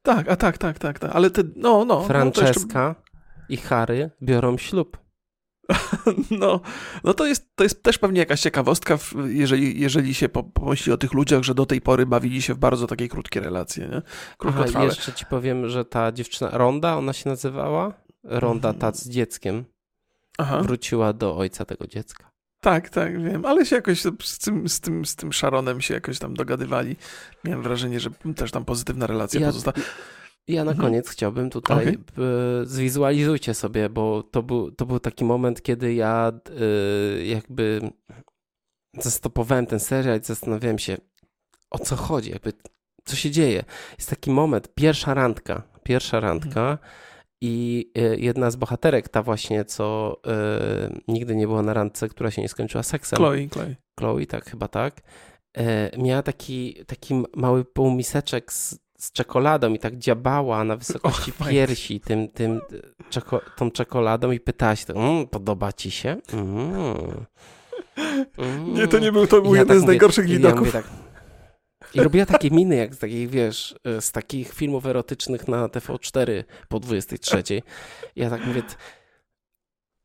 Tak, 0.01 0.29
a 0.29 0.35
tak, 0.35 0.57
tak, 0.57 0.79
tak, 0.79 0.99
tak. 0.99 1.11
ale 1.15 1.29
te, 1.29 1.43
no, 1.55 1.85
no. 1.85 2.03
Franceska 2.03 2.83
no, 2.83 2.89
jeszcze... 2.89 2.95
i 3.49 3.57
Harry 3.57 4.11
biorą 4.21 4.57
ślub. 4.57 5.04
No, 6.39 6.59
no 7.03 7.13
to, 7.13 7.25
jest, 7.25 7.55
to 7.55 7.63
jest 7.63 7.83
też 7.83 7.97
pewnie 7.97 8.19
jakaś 8.19 8.41
ciekawostka, 8.41 8.97
jeżeli, 9.25 9.79
jeżeli 9.79 10.13
się 10.13 10.29
pomyśli 10.29 10.91
o 10.91 10.97
tych 10.97 11.13
ludziach, 11.13 11.43
że 11.43 11.55
do 11.55 11.65
tej 11.65 11.81
pory 11.81 12.05
bawili 12.05 12.41
się 12.41 12.53
w 12.53 12.57
bardzo 12.57 12.87
takie 12.87 13.07
krótkie 13.07 13.39
relacje, 13.39 13.87
nie? 13.87 14.01
Aha, 14.39 14.83
jeszcze 14.83 15.13
ci 15.13 15.25
powiem, 15.25 15.69
że 15.69 15.85
ta 15.85 16.11
dziewczyna, 16.11 16.49
Ronda, 16.53 16.97
ona 16.97 17.13
się 17.13 17.29
nazywała? 17.29 17.93
Ronda, 18.23 18.69
mhm. 18.69 18.81
ta 18.81 18.97
z 18.97 19.09
dzieckiem. 19.09 19.65
Aha. 20.37 20.61
Wróciła 20.61 21.13
do 21.13 21.37
ojca 21.37 21.65
tego 21.65 21.87
dziecka. 21.87 22.31
Tak, 22.61 22.89
tak, 22.89 23.23
wiem, 23.23 23.45
ale 23.45 23.65
się 23.65 23.75
jakoś 23.75 24.01
z 24.01 24.39
tym, 24.39 24.69
z, 24.69 24.79
tym, 24.79 25.05
z 25.05 25.15
tym 25.15 25.33
Sharonem 25.33 25.81
się 25.81 25.93
jakoś 25.93 26.19
tam 26.19 26.33
dogadywali. 26.33 26.95
Miałem 27.43 27.63
wrażenie, 27.63 27.99
że 27.99 28.09
też 28.35 28.51
tam 28.51 28.65
pozytywna 28.65 29.07
relacja 29.07 29.41
ja, 29.41 29.47
pozostała. 29.47 29.77
Ja 30.47 30.63
na 30.63 30.71
mhm. 30.71 30.87
koniec 30.87 31.09
chciałbym 31.09 31.49
tutaj, 31.49 31.87
okay. 31.87 32.65
zwizualizujcie 32.65 33.53
sobie, 33.53 33.89
bo 33.89 34.23
to 34.23 34.43
był, 34.43 34.71
to 34.71 34.85
był 34.85 34.99
taki 34.99 35.25
moment, 35.25 35.61
kiedy 35.61 35.93
ja 35.93 36.31
y, 37.19 37.25
jakby 37.25 37.91
zastopowałem 38.97 39.65
ten 39.65 39.79
serial 39.79 40.19
i 40.19 40.23
zastanawiałem 40.23 40.79
się, 40.79 40.97
o 41.71 41.79
co 41.79 41.95
chodzi, 41.95 42.31
jakby 42.31 42.53
co 43.05 43.15
się 43.15 43.31
dzieje. 43.31 43.63
Jest 43.97 44.09
taki 44.09 44.31
moment, 44.31 44.75
pierwsza 44.75 45.13
randka, 45.13 45.63
pierwsza 45.83 46.19
randka 46.19 46.71
mhm. 46.71 46.77
i 47.41 47.85
y, 47.97 48.17
jedna 48.19 48.51
z 48.51 48.55
bohaterek, 48.55 49.09
ta 49.09 49.23
właśnie, 49.23 49.65
co 49.65 50.17
y, 50.87 51.01
nigdy 51.07 51.35
nie 51.35 51.47
była 51.47 51.61
na 51.61 51.73
randce, 51.73 52.09
która 52.09 52.31
się 52.31 52.41
nie 52.41 52.49
skończyła 52.49 52.83
seksem. 52.83 53.17
Chloe, 53.17 53.47
Chloe. 53.47 53.75
Chloe, 53.99 54.25
tak, 54.25 54.45
chyba 54.45 54.67
tak. 54.67 55.01
Miała 55.97 56.23
taki, 56.23 56.85
taki 56.87 57.23
mały 57.35 57.65
półmiseczek 57.65 58.53
z 58.53 58.84
z 59.05 59.11
czekoladą 59.11 59.73
i 59.73 59.79
tak 59.79 59.97
dziabała 59.97 60.63
na 60.63 60.75
wysokości 60.75 61.33
oh, 61.39 61.49
piersi 61.49 61.99
tym, 61.99 62.27
tym 62.27 62.61
czeko, 63.09 63.41
tą 63.57 63.71
czekoladą 63.71 64.31
i 64.31 64.39
pytała 64.39 64.75
się, 64.75 64.93
mmm, 64.93 65.27
podoba 65.27 65.73
ci 65.73 65.91
się? 65.91 66.17
Mm. 66.33 67.25
Mm. 68.37 68.73
Nie, 68.73 68.87
to 68.87 68.99
nie 68.99 69.11
był, 69.11 69.27
to 69.27 69.41
był 69.41 69.55
ja 69.55 69.61
jeden 69.61 69.77
tak 69.77 69.83
z 69.83 69.87
najgorszych 69.87 70.25
mówię, 70.25 70.37
widoków. 70.37 70.65
Ja 70.67 70.71
tak, 70.71 70.85
I 71.93 71.99
robiła 71.99 72.25
takie 72.25 72.49
miny, 72.51 72.75
jak 72.75 72.95
z 72.95 72.99
takich, 72.99 73.29
wiesz, 73.29 73.75
z 73.99 74.11
takich 74.11 74.53
filmów 74.53 74.85
erotycznych 74.85 75.47
na 75.47 75.67
TV4 75.67 76.43
po 76.67 76.79
23. 76.79 77.43
Ja 78.15 78.29
tak 78.29 78.45
mówię... 78.45 78.61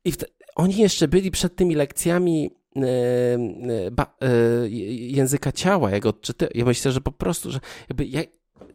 I 0.05 0.13
oni 0.55 0.77
jeszcze 0.77 1.07
byli 1.07 1.31
przed 1.31 1.55
tymi 1.55 1.75
lekcjami 1.75 2.51
e, 2.75 2.81
e, 2.81 4.27
e, 4.27 4.69
języka 4.89 5.51
ciała, 5.51 5.91
jak 5.91 6.05
odczyty. 6.05 6.47
Ja 6.55 6.65
myślę, 6.65 6.91
że 6.91 7.01
po 7.01 7.11
prostu, 7.11 7.51
że 7.51 7.59
jakby 7.89 8.05
ja, 8.05 8.21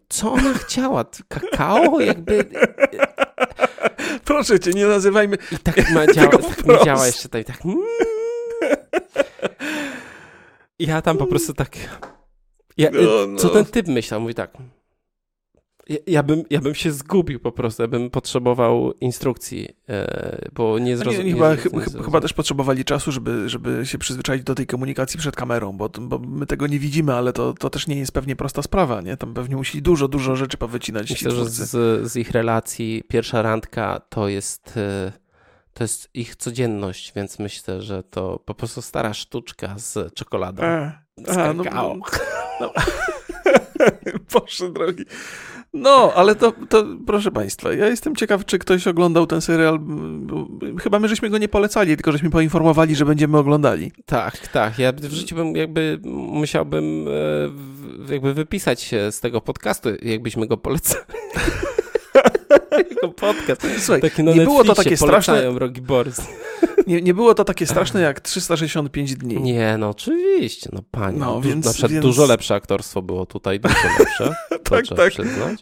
co 0.08 0.32
ona 0.32 0.54
chciała? 0.54 1.04
Kakao? 1.28 2.00
Jakby... 2.00 2.44
Proszę 4.24 4.60
cię, 4.60 4.70
nie 4.70 4.86
nazywajmy 4.86 5.38
I 5.52 5.58
tak 5.58 5.90
ma 5.90 6.06
działa, 6.06 6.38
tak 6.38 6.66
nie 6.66 6.84
działa 6.84 7.06
jeszcze 7.06 7.28
tak, 7.28 7.44
tak. 7.44 7.64
Mm. 7.64 7.78
Ja 10.78 11.02
tam 11.02 11.18
po 11.18 11.26
prostu 11.26 11.54
tak... 11.54 11.76
Ja, 12.76 12.90
no, 12.92 13.26
no. 13.26 13.38
Co 13.38 13.48
ten 13.48 13.64
typ 13.64 13.88
myślał? 13.88 14.20
Mówi 14.20 14.34
tak, 14.34 14.50
ja, 16.06 16.22
bym, 16.22 16.42
ja 16.50 16.60
bym 16.60 16.74
się 16.74 16.92
zgubił 16.92 17.40
po 17.40 17.52
prostu, 17.52 17.82
ja 17.82 17.88
bym 17.88 18.10
potrzebował 18.10 18.92
instrukcji, 19.00 19.68
e, 19.88 20.48
bo 20.52 20.78
nie 20.78 20.96
zrozumiałem. 20.96 21.56
Chyba, 21.56 21.80
chyba, 21.80 22.04
chyba 22.04 22.20
też 22.20 22.32
potrzebowali 22.32 22.84
czasu, 22.84 23.12
żeby, 23.12 23.48
żeby 23.48 23.86
się 23.86 23.98
przyzwyczaić 23.98 24.42
do 24.42 24.54
tej 24.54 24.66
komunikacji 24.66 25.18
przed 25.18 25.36
kamerą, 25.36 25.72
bo, 25.72 25.88
bo 25.88 26.18
my 26.18 26.46
tego 26.46 26.66
nie 26.66 26.78
widzimy, 26.78 27.14
ale 27.14 27.32
to, 27.32 27.52
to 27.52 27.70
też 27.70 27.86
nie 27.86 27.96
jest 27.96 28.12
pewnie 28.12 28.36
prosta 28.36 28.62
sprawa, 28.62 29.00
nie? 29.00 29.16
Tam 29.16 29.34
pewnie 29.34 29.56
musieli 29.56 29.82
dużo, 29.82 30.08
dużo 30.08 30.36
rzeczy 30.36 30.56
powycinać. 30.56 31.10
Myślę, 31.10 31.30
że 31.30 31.44
z, 31.44 32.12
z 32.12 32.16
ich 32.16 32.30
relacji 32.30 33.02
pierwsza 33.08 33.42
randka 33.42 34.00
to 34.08 34.28
jest 34.28 34.76
e, 34.76 35.12
to 35.74 35.84
jest 35.84 36.10
ich 36.14 36.36
codzienność, 36.36 37.12
więc 37.16 37.38
myślę, 37.38 37.82
że 37.82 38.02
to 38.02 38.38
po 38.44 38.54
prostu 38.54 38.82
stara 38.82 39.14
sztuczka 39.14 39.74
z 39.78 40.14
czekoladą. 40.14 40.62
A, 40.62 41.02
z 41.26 41.36
no, 41.36 41.54
no, 41.54 42.00
no. 42.60 42.72
Boże 44.32 44.72
drogi. 44.72 45.04
No, 45.76 46.12
ale 46.14 46.34
to, 46.34 46.52
to 46.68 46.84
proszę 47.06 47.30
Państwa, 47.30 47.72
ja 47.72 47.86
jestem 47.86 48.16
ciekaw, 48.16 48.44
czy 48.44 48.58
ktoś 48.58 48.86
oglądał 48.86 49.26
ten 49.26 49.40
serial. 49.40 49.80
Chyba 50.82 50.98
my 50.98 51.08
żeśmy 51.08 51.30
go 51.30 51.38
nie 51.38 51.48
polecali, 51.48 51.96
tylko 51.96 52.12
żeśmy 52.12 52.30
poinformowali, 52.30 52.96
że 52.96 53.04
będziemy 53.04 53.38
oglądali. 53.38 53.92
Tak, 54.06 54.48
tak. 54.48 54.78
Ja 54.78 54.92
w 54.92 55.12
życiu 55.12 55.36
bym 55.36 55.56
jakby 55.56 56.00
musiałbym 56.04 57.06
e, 58.08 58.12
jakby 58.12 58.34
wypisać 58.34 58.80
się 58.80 59.12
z 59.12 59.20
tego 59.20 59.40
podcastu, 59.40 59.88
jakbyśmy 60.02 60.46
go 60.46 60.56
polecali. 60.56 61.04
Jego 62.90 63.08
podcast. 63.08 63.66
Słuchaj, 63.78 64.00
Taki 64.00 64.24
nie 64.24 64.44
było 64.44 64.64
to 64.64 64.74
takie 64.74 64.96
straszne. 64.96 65.58
Rogi 65.58 65.80
Borys. 65.80 66.20
Nie, 66.86 67.02
nie 67.02 67.14
było 67.14 67.34
to 67.34 67.44
takie 67.44 67.66
straszne 67.66 68.00
jak 68.00 68.20
365 68.20 69.14
dni. 69.14 69.40
Nie, 69.40 69.78
no 69.78 69.88
oczywiście, 69.88 70.70
no 70.72 70.82
panie. 70.90 71.18
No, 71.18 71.40
więc, 71.40 71.66
na 71.66 71.72
przykład 71.72 71.92
więc... 71.92 72.04
dużo 72.04 72.26
lepsze 72.26 72.54
aktorstwo 72.54 73.02
było 73.02 73.26
tutaj, 73.26 73.60
dużo 73.60 73.74
lepsze. 73.98 74.34
tak, 74.48 74.86
tak. 74.86 75.12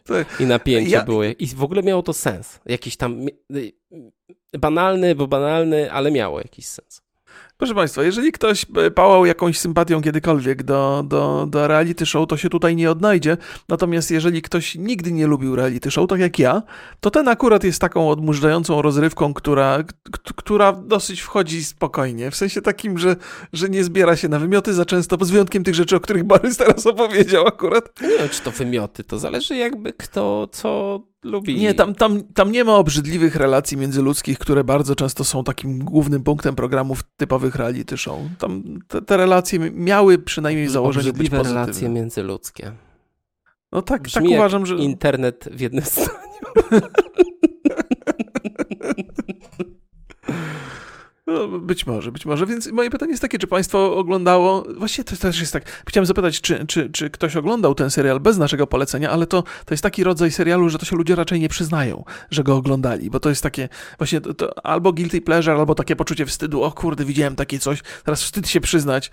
Tak. 0.04 0.40
I 0.40 0.46
napięcie 0.46 0.90
ja... 0.90 1.04
było. 1.04 1.24
I 1.24 1.46
w 1.46 1.62
ogóle 1.62 1.82
miało 1.82 2.02
to 2.02 2.12
sens. 2.12 2.60
Jakiś 2.66 2.96
tam 2.96 3.26
banalny, 4.58 5.14
bo 5.14 5.26
banalny, 5.26 5.92
ale 5.92 6.10
miało 6.10 6.38
jakiś 6.38 6.66
sens. 6.66 7.03
Proszę 7.56 7.74
Państwa, 7.74 8.02
jeżeli 8.02 8.32
ktoś 8.32 8.66
e, 8.76 8.90
pałał 8.90 9.26
jakąś 9.26 9.58
sympatią 9.58 10.02
kiedykolwiek 10.02 10.62
do, 10.62 11.04
do, 11.06 11.46
do 11.50 11.68
reality 11.68 12.06
show, 12.06 12.28
to 12.28 12.36
się 12.36 12.48
tutaj 12.48 12.76
nie 12.76 12.90
odnajdzie. 12.90 13.36
Natomiast 13.68 14.10
jeżeli 14.10 14.42
ktoś 14.42 14.74
nigdy 14.74 15.12
nie 15.12 15.26
lubił 15.26 15.56
reality 15.56 15.90
show, 15.90 16.08
tak 16.08 16.20
jak 16.20 16.38
ja, 16.38 16.62
to 17.00 17.10
ten 17.10 17.28
akurat 17.28 17.64
jest 17.64 17.80
taką 17.80 18.10
odmurzającą 18.10 18.82
rozrywką, 18.82 19.34
która, 19.34 19.84
która 20.36 20.72
dosyć 20.72 21.20
wchodzi 21.20 21.64
spokojnie. 21.64 22.30
W 22.30 22.36
sensie 22.36 22.62
takim, 22.62 22.98
że, 22.98 23.16
że 23.52 23.68
nie 23.68 23.84
zbiera 23.84 24.16
się 24.16 24.28
na 24.28 24.38
wymioty 24.38 24.74
za 24.74 24.84
często, 24.84 25.16
z 25.20 25.30
wyjątkiem 25.30 25.64
tych 25.64 25.74
rzeczy, 25.74 25.96
o 25.96 26.00
których 26.00 26.24
Borys 26.24 26.56
teraz 26.64 26.86
opowiedział 26.86 27.46
akurat. 27.46 28.00
Nie 28.02 28.08
wiem, 28.08 28.28
czy 28.28 28.42
to 28.42 28.50
wymioty, 28.50 29.04
to 29.04 29.18
zależy 29.18 29.56
jakby 29.56 29.92
kto 29.92 30.48
co 30.52 31.00
lubi. 31.24 31.56
Nie, 31.60 31.74
tam, 31.74 31.94
tam, 31.94 32.22
tam 32.34 32.52
nie 32.52 32.64
ma 32.64 32.76
obrzydliwych 32.76 33.36
relacji 33.36 33.76
międzyludzkich, 33.76 34.38
które 34.38 34.64
bardzo 34.64 34.94
często 34.94 35.24
są 35.24 35.44
takim 35.44 35.78
głównym 35.78 36.22
punktem 36.22 36.54
programów 36.54 37.02
typowych 37.16 37.54
reality 37.54 37.96
show. 37.96 38.18
Tam 38.38 38.78
te, 38.88 39.02
te 39.02 39.16
relacje 39.16 39.58
miały 39.58 40.18
przynajmniej 40.18 40.68
założenie 40.68 41.12
być 41.12 41.30
pozytywne. 41.30 41.60
relacje 41.60 41.88
międzyludzkie. 41.88 42.72
No 43.72 43.82
tak, 43.82 44.02
Brzmi 44.02 44.28
tak 44.28 44.38
uważam, 44.38 44.66
że... 44.66 44.74
internet 44.74 45.48
w 45.52 45.60
jednym 45.60 45.84
zdaniu. 45.90 46.10
No, 51.26 51.48
być 51.48 51.86
może, 51.86 52.12
być 52.12 52.26
może. 52.26 52.46
Więc 52.46 52.72
moje 52.72 52.90
pytanie 52.90 53.10
jest 53.10 53.22
takie, 53.22 53.38
czy 53.38 53.46
państwo 53.46 53.96
oglądało... 53.96 54.64
Właściwie 54.76 55.04
to 55.04 55.16
też 55.16 55.40
jest 55.40 55.52
tak... 55.52 55.82
Chciałem 55.88 56.06
zapytać, 56.06 56.40
czy, 56.40 56.66
czy, 56.66 56.90
czy 56.90 57.10
ktoś 57.10 57.36
oglądał 57.36 57.74
ten 57.74 57.90
serial 57.90 58.20
bez 58.20 58.38
naszego 58.38 58.66
polecenia, 58.66 59.10
ale 59.10 59.26
to, 59.26 59.42
to 59.42 59.74
jest 59.74 59.82
taki 59.82 60.04
rodzaj 60.04 60.30
serialu, 60.30 60.68
że 60.68 60.78
to 60.78 60.84
się 60.84 60.96
ludzie 60.96 61.14
raczej 61.14 61.40
nie 61.40 61.48
przyznają, 61.48 62.04
że 62.30 62.42
go 62.42 62.56
oglądali, 62.56 63.10
bo 63.10 63.20
to 63.20 63.28
jest 63.28 63.42
takie 63.42 63.68
właśnie 63.98 64.20
to, 64.20 64.34
to 64.34 64.66
albo 64.66 64.92
guilty 64.92 65.20
pleasure, 65.20 65.54
albo 65.54 65.74
takie 65.74 65.96
poczucie 65.96 66.26
wstydu. 66.26 66.62
O 66.62 66.72
kurde, 66.72 67.04
widziałem 67.04 67.36
takie 67.36 67.58
coś, 67.58 67.82
teraz 68.04 68.22
wstyd 68.22 68.48
się 68.48 68.60
przyznać. 68.60 69.10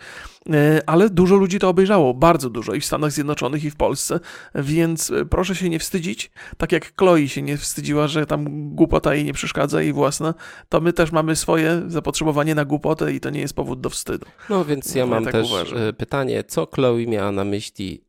E, 0.49 0.81
ale 0.85 1.09
dużo 1.09 1.35
ludzi 1.35 1.59
to 1.59 1.69
obejrzało, 1.69 2.13
bardzo 2.13 2.49
dużo 2.49 2.73
i 2.73 2.81
w 2.81 2.85
Stanach 2.85 3.11
Zjednoczonych, 3.11 3.63
i 3.63 3.71
w 3.71 3.75
Polsce, 3.75 4.19
więc 4.55 5.11
e, 5.11 5.25
proszę 5.25 5.55
się 5.55 5.69
nie 5.69 5.79
wstydzić. 5.79 6.31
Tak 6.57 6.71
jak 6.71 6.93
Chloe 6.97 7.27
się 7.27 7.41
nie 7.41 7.57
wstydziła, 7.57 8.07
że 8.07 8.25
tam 8.25 8.45
głupota 8.75 9.15
jej 9.15 9.25
nie 9.25 9.33
przeszkadza, 9.33 9.81
jej 9.81 9.93
własna, 9.93 10.33
to 10.69 10.81
my 10.81 10.93
też 10.93 11.11
mamy 11.11 11.35
swoje 11.35 11.81
zapotrzebowanie 12.01 12.55
na 12.55 12.65
głupotę 12.65 13.13
i 13.13 13.19
to 13.19 13.29
nie 13.29 13.41
jest 13.41 13.53
powód 13.53 13.81
do 13.81 13.89
wstydu. 13.89 14.25
No 14.49 14.65
więc 14.65 14.95
ja 14.95 15.05
no, 15.05 15.09
mam 15.09 15.23
ja 15.23 15.31
tak 15.31 15.41
też 15.41 15.51
uważam. 15.51 15.77
E, 15.77 15.93
pytanie, 15.93 16.43
co 16.43 16.65
Chloe 16.65 17.07
miała 17.07 17.31
na 17.31 17.43
myśli, 17.43 18.03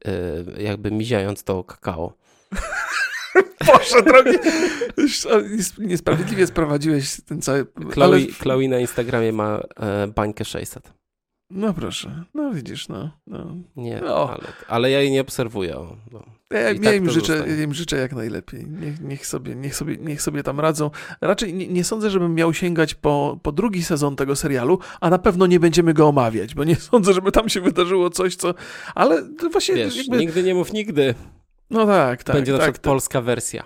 jakby 0.58 0.90
miziając 0.90 1.44
to 1.44 1.64
kakao? 1.64 2.12
Boże 3.66 4.02
drogi, 4.02 4.38
niesprawiedliwie 5.78 6.46
sprowadziłeś 6.46 7.20
ten 7.26 7.42
cały... 7.42 7.66
Chloe, 7.90 8.06
ale... 8.06 8.26
Chloe 8.26 8.68
na 8.68 8.78
Instagramie 8.78 9.32
ma 9.32 9.60
bańkę 10.14 10.44
600. 10.44 11.01
No 11.54 11.74
proszę, 11.74 12.24
no 12.34 12.50
widzisz, 12.52 12.88
no. 12.88 13.10
no. 13.26 13.56
Nie, 13.76 14.00
no. 14.00 14.30
Ale, 14.30 14.44
ale, 14.68 14.90
ja 14.90 15.00
jej 15.00 15.10
nie 15.10 15.20
obserwuję. 15.20 15.76
No. 16.12 16.22
Ja, 16.50 16.60
ja, 16.60 16.80
tak 16.80 16.94
im 16.94 17.10
życzę, 17.10 17.44
ja 17.48 17.62
im 17.62 17.74
życzę 17.74 17.96
jak 17.96 18.12
najlepiej. 18.12 18.66
Niech, 18.66 19.00
niech, 19.00 19.26
sobie, 19.26 19.54
niech, 19.54 19.76
sobie, 19.76 19.96
niech 19.96 20.22
sobie 20.22 20.42
tam 20.42 20.60
radzą. 20.60 20.90
Raczej 21.20 21.54
nie, 21.54 21.68
nie, 21.68 21.84
sądzę, 21.84 22.10
żebym 22.10 22.34
miał 22.34 22.54
sięgać 22.54 22.94
po, 22.94 23.38
po 23.42 23.52
drugi 23.52 23.82
sezon 23.82 24.16
tego 24.16 24.36
serialu, 24.36 24.78
a 25.00 25.10
na 25.10 25.18
pewno 25.18 25.46
nie 25.46 25.60
będziemy 25.60 25.94
go 25.94 26.08
omawiać, 26.08 26.54
bo 26.54 26.64
nie 26.64 26.76
sądzę, 26.90 27.12
żeby 27.12 27.32
tam 27.32 27.48
się 27.48 27.60
wydarzyło 27.60 28.10
coś, 28.10 28.36
co... 28.36 28.54
Ale 28.94 29.22
właśnie... 29.52 29.74
Wiesz, 29.74 29.96
jakby... 29.96 30.18
nigdy 30.18 30.42
nie 30.42 30.54
mów 30.54 30.72
nigdy. 30.72 31.14
No 31.70 31.86
tak, 31.86 32.24
tak. 32.24 32.36
Będzie 32.36 32.52
na 32.52 32.58
tak, 32.58 32.64
przykład 32.64 32.82
tak. 32.82 32.90
polska 32.90 33.20
wersja. 33.20 33.64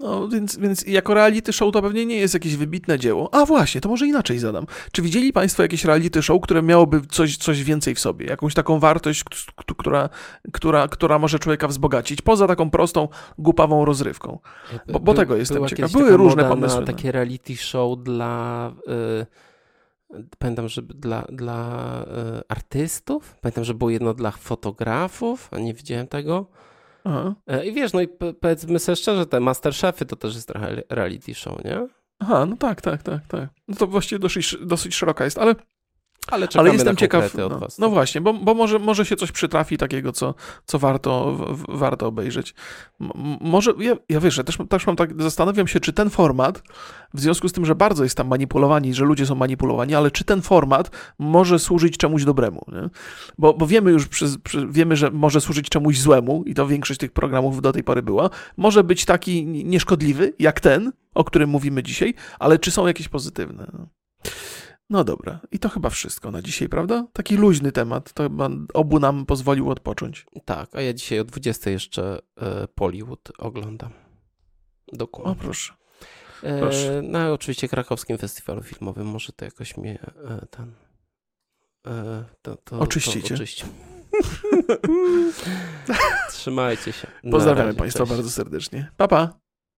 No, 0.00 0.28
więc, 0.28 0.56
więc 0.56 0.86
jako 0.86 1.14
reality 1.14 1.52
show 1.52 1.72
to 1.72 1.82
pewnie 1.82 2.06
nie 2.06 2.16
jest 2.16 2.34
jakieś 2.34 2.56
wybitne 2.56 2.98
dzieło. 2.98 3.34
A 3.34 3.44
właśnie, 3.44 3.80
to 3.80 3.88
może 3.88 4.06
inaczej 4.06 4.38
zadam. 4.38 4.66
Czy 4.92 5.02
widzieli 5.02 5.32
Państwo 5.32 5.62
jakieś 5.62 5.84
reality 5.84 6.22
show, 6.22 6.40
które 6.42 6.62
miałoby 6.62 7.00
coś, 7.10 7.36
coś 7.36 7.64
więcej 7.64 7.94
w 7.94 8.00
sobie? 8.00 8.26
Jakąś 8.26 8.54
taką 8.54 8.78
wartość, 8.78 9.24
która, 9.56 10.08
która, 10.52 10.88
która 10.88 11.18
może 11.18 11.38
człowieka 11.38 11.68
wzbogacić, 11.68 12.22
poza 12.22 12.46
taką 12.46 12.70
prostą, 12.70 13.08
głupawą 13.38 13.84
rozrywką? 13.84 14.38
Bo, 14.86 15.00
bo 15.00 15.12
By, 15.12 15.18
tego 15.18 15.36
jestem 15.36 15.68
ciekaw. 15.68 15.92
Były 15.92 16.16
różne 16.16 16.44
pomysły. 16.44 16.80
Na 16.80 16.80
no. 16.80 16.86
takie 16.86 17.12
reality 17.12 17.56
show 17.56 17.98
dla... 18.02 18.72
Yy, 18.86 19.26
pamiętam, 20.38 20.68
że 20.68 20.82
dla, 20.82 21.22
dla 21.22 22.04
yy, 22.06 22.42
artystów. 22.48 23.36
Pamiętam, 23.40 23.64
że 23.64 23.74
było 23.74 23.90
jedno 23.90 24.14
dla 24.14 24.30
fotografów, 24.30 25.48
a 25.52 25.58
nie 25.58 25.74
widziałem 25.74 26.06
tego. 26.06 26.46
Aha. 27.06 27.34
E, 27.46 27.66
I 27.66 27.72
wiesz, 27.72 27.92
no 27.92 28.00
i 28.00 28.08
powiedzmy 28.40 28.78
sobie 28.78 28.96
szczerze, 28.96 29.26
te 29.26 29.40
Masterchefy 29.40 30.06
to 30.06 30.16
też 30.16 30.34
jest 30.34 30.48
trochę 30.48 30.82
reality 30.88 31.34
show, 31.34 31.64
nie? 31.64 31.88
Aha, 32.18 32.46
no 32.46 32.56
tak, 32.56 32.80
tak, 32.80 33.02
tak, 33.02 33.26
tak. 33.26 33.48
No 33.68 33.76
to 33.76 33.86
właściwie 33.86 34.18
dosyć, 34.18 34.56
dosyć 34.60 34.94
szeroka 34.94 35.24
jest, 35.24 35.38
ale 35.38 35.54
ale, 36.30 36.48
ale 36.54 36.72
jestem 36.72 36.96
ciekaw. 36.96 37.34
No, 37.34 37.48
was, 37.48 37.78
no, 37.78 37.90
właśnie, 37.90 38.20
bo, 38.20 38.34
bo 38.34 38.54
może, 38.54 38.78
może 38.78 39.06
się 39.06 39.16
coś 39.16 39.32
przytrafi 39.32 39.76
takiego, 39.76 40.12
co, 40.12 40.34
co 40.64 40.78
warto, 40.78 41.32
w, 41.32 41.78
warto 41.78 42.06
obejrzeć. 42.06 42.54
M 43.00 43.10
może, 43.40 43.72
ja, 43.78 43.96
ja 44.08 44.20
wiesz, 44.20 44.36
ja 44.36 44.44
też, 44.44 44.58
też 44.68 44.86
mam 44.86 44.96
tak, 44.96 45.22
zastanawiam 45.22 45.68
się, 45.68 45.80
czy 45.80 45.92
ten 45.92 46.10
format, 46.10 46.62
w 47.14 47.20
związku 47.20 47.48
z 47.48 47.52
tym, 47.52 47.66
że 47.66 47.74
bardzo 47.74 48.04
jest 48.04 48.16
tam 48.16 48.28
manipulowani, 48.28 48.94
że 48.94 49.04
ludzie 49.04 49.26
są 49.26 49.34
manipulowani, 49.34 49.94
ale 49.94 50.10
czy 50.10 50.24
ten 50.24 50.42
format 50.42 50.90
może 51.18 51.58
służyć 51.58 51.96
czemuś 51.96 52.24
dobremu? 52.24 52.64
Nie? 52.68 52.88
Bo, 53.38 53.54
bo 53.54 53.66
wiemy 53.66 53.90
już, 53.90 54.08
przy, 54.08 54.26
przy, 54.44 54.66
wiemy, 54.70 54.96
że 54.96 55.10
może 55.10 55.40
służyć 55.40 55.68
czemuś 55.68 56.00
złemu 56.00 56.42
i 56.46 56.54
to 56.54 56.66
większość 56.66 57.00
tych 57.00 57.12
programów 57.12 57.62
do 57.62 57.72
tej 57.72 57.84
pory 57.84 58.02
była. 58.02 58.30
Może 58.56 58.84
być 58.84 59.04
taki 59.04 59.46
nieszkodliwy, 59.46 60.32
jak 60.38 60.60
ten, 60.60 60.92
o 61.14 61.24
którym 61.24 61.50
mówimy 61.50 61.82
dzisiaj, 61.82 62.14
ale 62.38 62.58
czy 62.58 62.70
są 62.70 62.86
jakieś 62.86 63.08
pozytywne? 63.08 63.66
No. 63.72 63.86
No 64.90 65.04
dobra, 65.04 65.40
i 65.52 65.58
to 65.58 65.68
chyba 65.68 65.90
wszystko 65.90 66.30
na 66.30 66.42
dzisiaj, 66.42 66.68
prawda? 66.68 67.06
Taki 67.12 67.36
luźny 67.36 67.72
temat, 67.72 68.12
to 68.12 68.22
chyba 68.22 68.48
obu 68.74 69.00
nam 69.00 69.26
pozwolił 69.26 69.70
odpocząć. 69.70 70.26
Tak, 70.44 70.74
a 70.76 70.80
ja 70.80 70.92
dzisiaj 70.92 71.20
o 71.20 71.24
20 71.24 71.70
jeszcze 71.70 72.18
e, 72.36 72.68
Pollywood 72.68 73.32
oglądam. 73.38 73.90
Dokładnie. 74.92 75.32
O 75.32 75.34
proszę. 75.34 75.74
E, 76.42 76.60
proszę. 76.60 77.02
Na 77.02 77.32
oczywiście 77.32 77.68
krakowskim 77.68 78.18
festiwalu 78.18 78.62
filmowym, 78.62 79.06
może 79.06 79.32
to 79.32 79.44
jakoś 79.44 79.76
mnie 79.76 79.98
e, 80.24 80.46
ten... 80.46 80.72
E, 81.86 82.24
to, 82.42 82.56
to, 82.56 82.78
Oczyścicie. 82.78 83.36
To 83.36 83.44
Trzymajcie 86.32 86.92
się. 86.92 87.08
Pozdrawiamy 87.30 87.74
Państwa 87.74 88.06
bardzo 88.06 88.30
serdecznie. 88.30 88.90
Pa, 88.96 89.08
pa. 89.08 89.45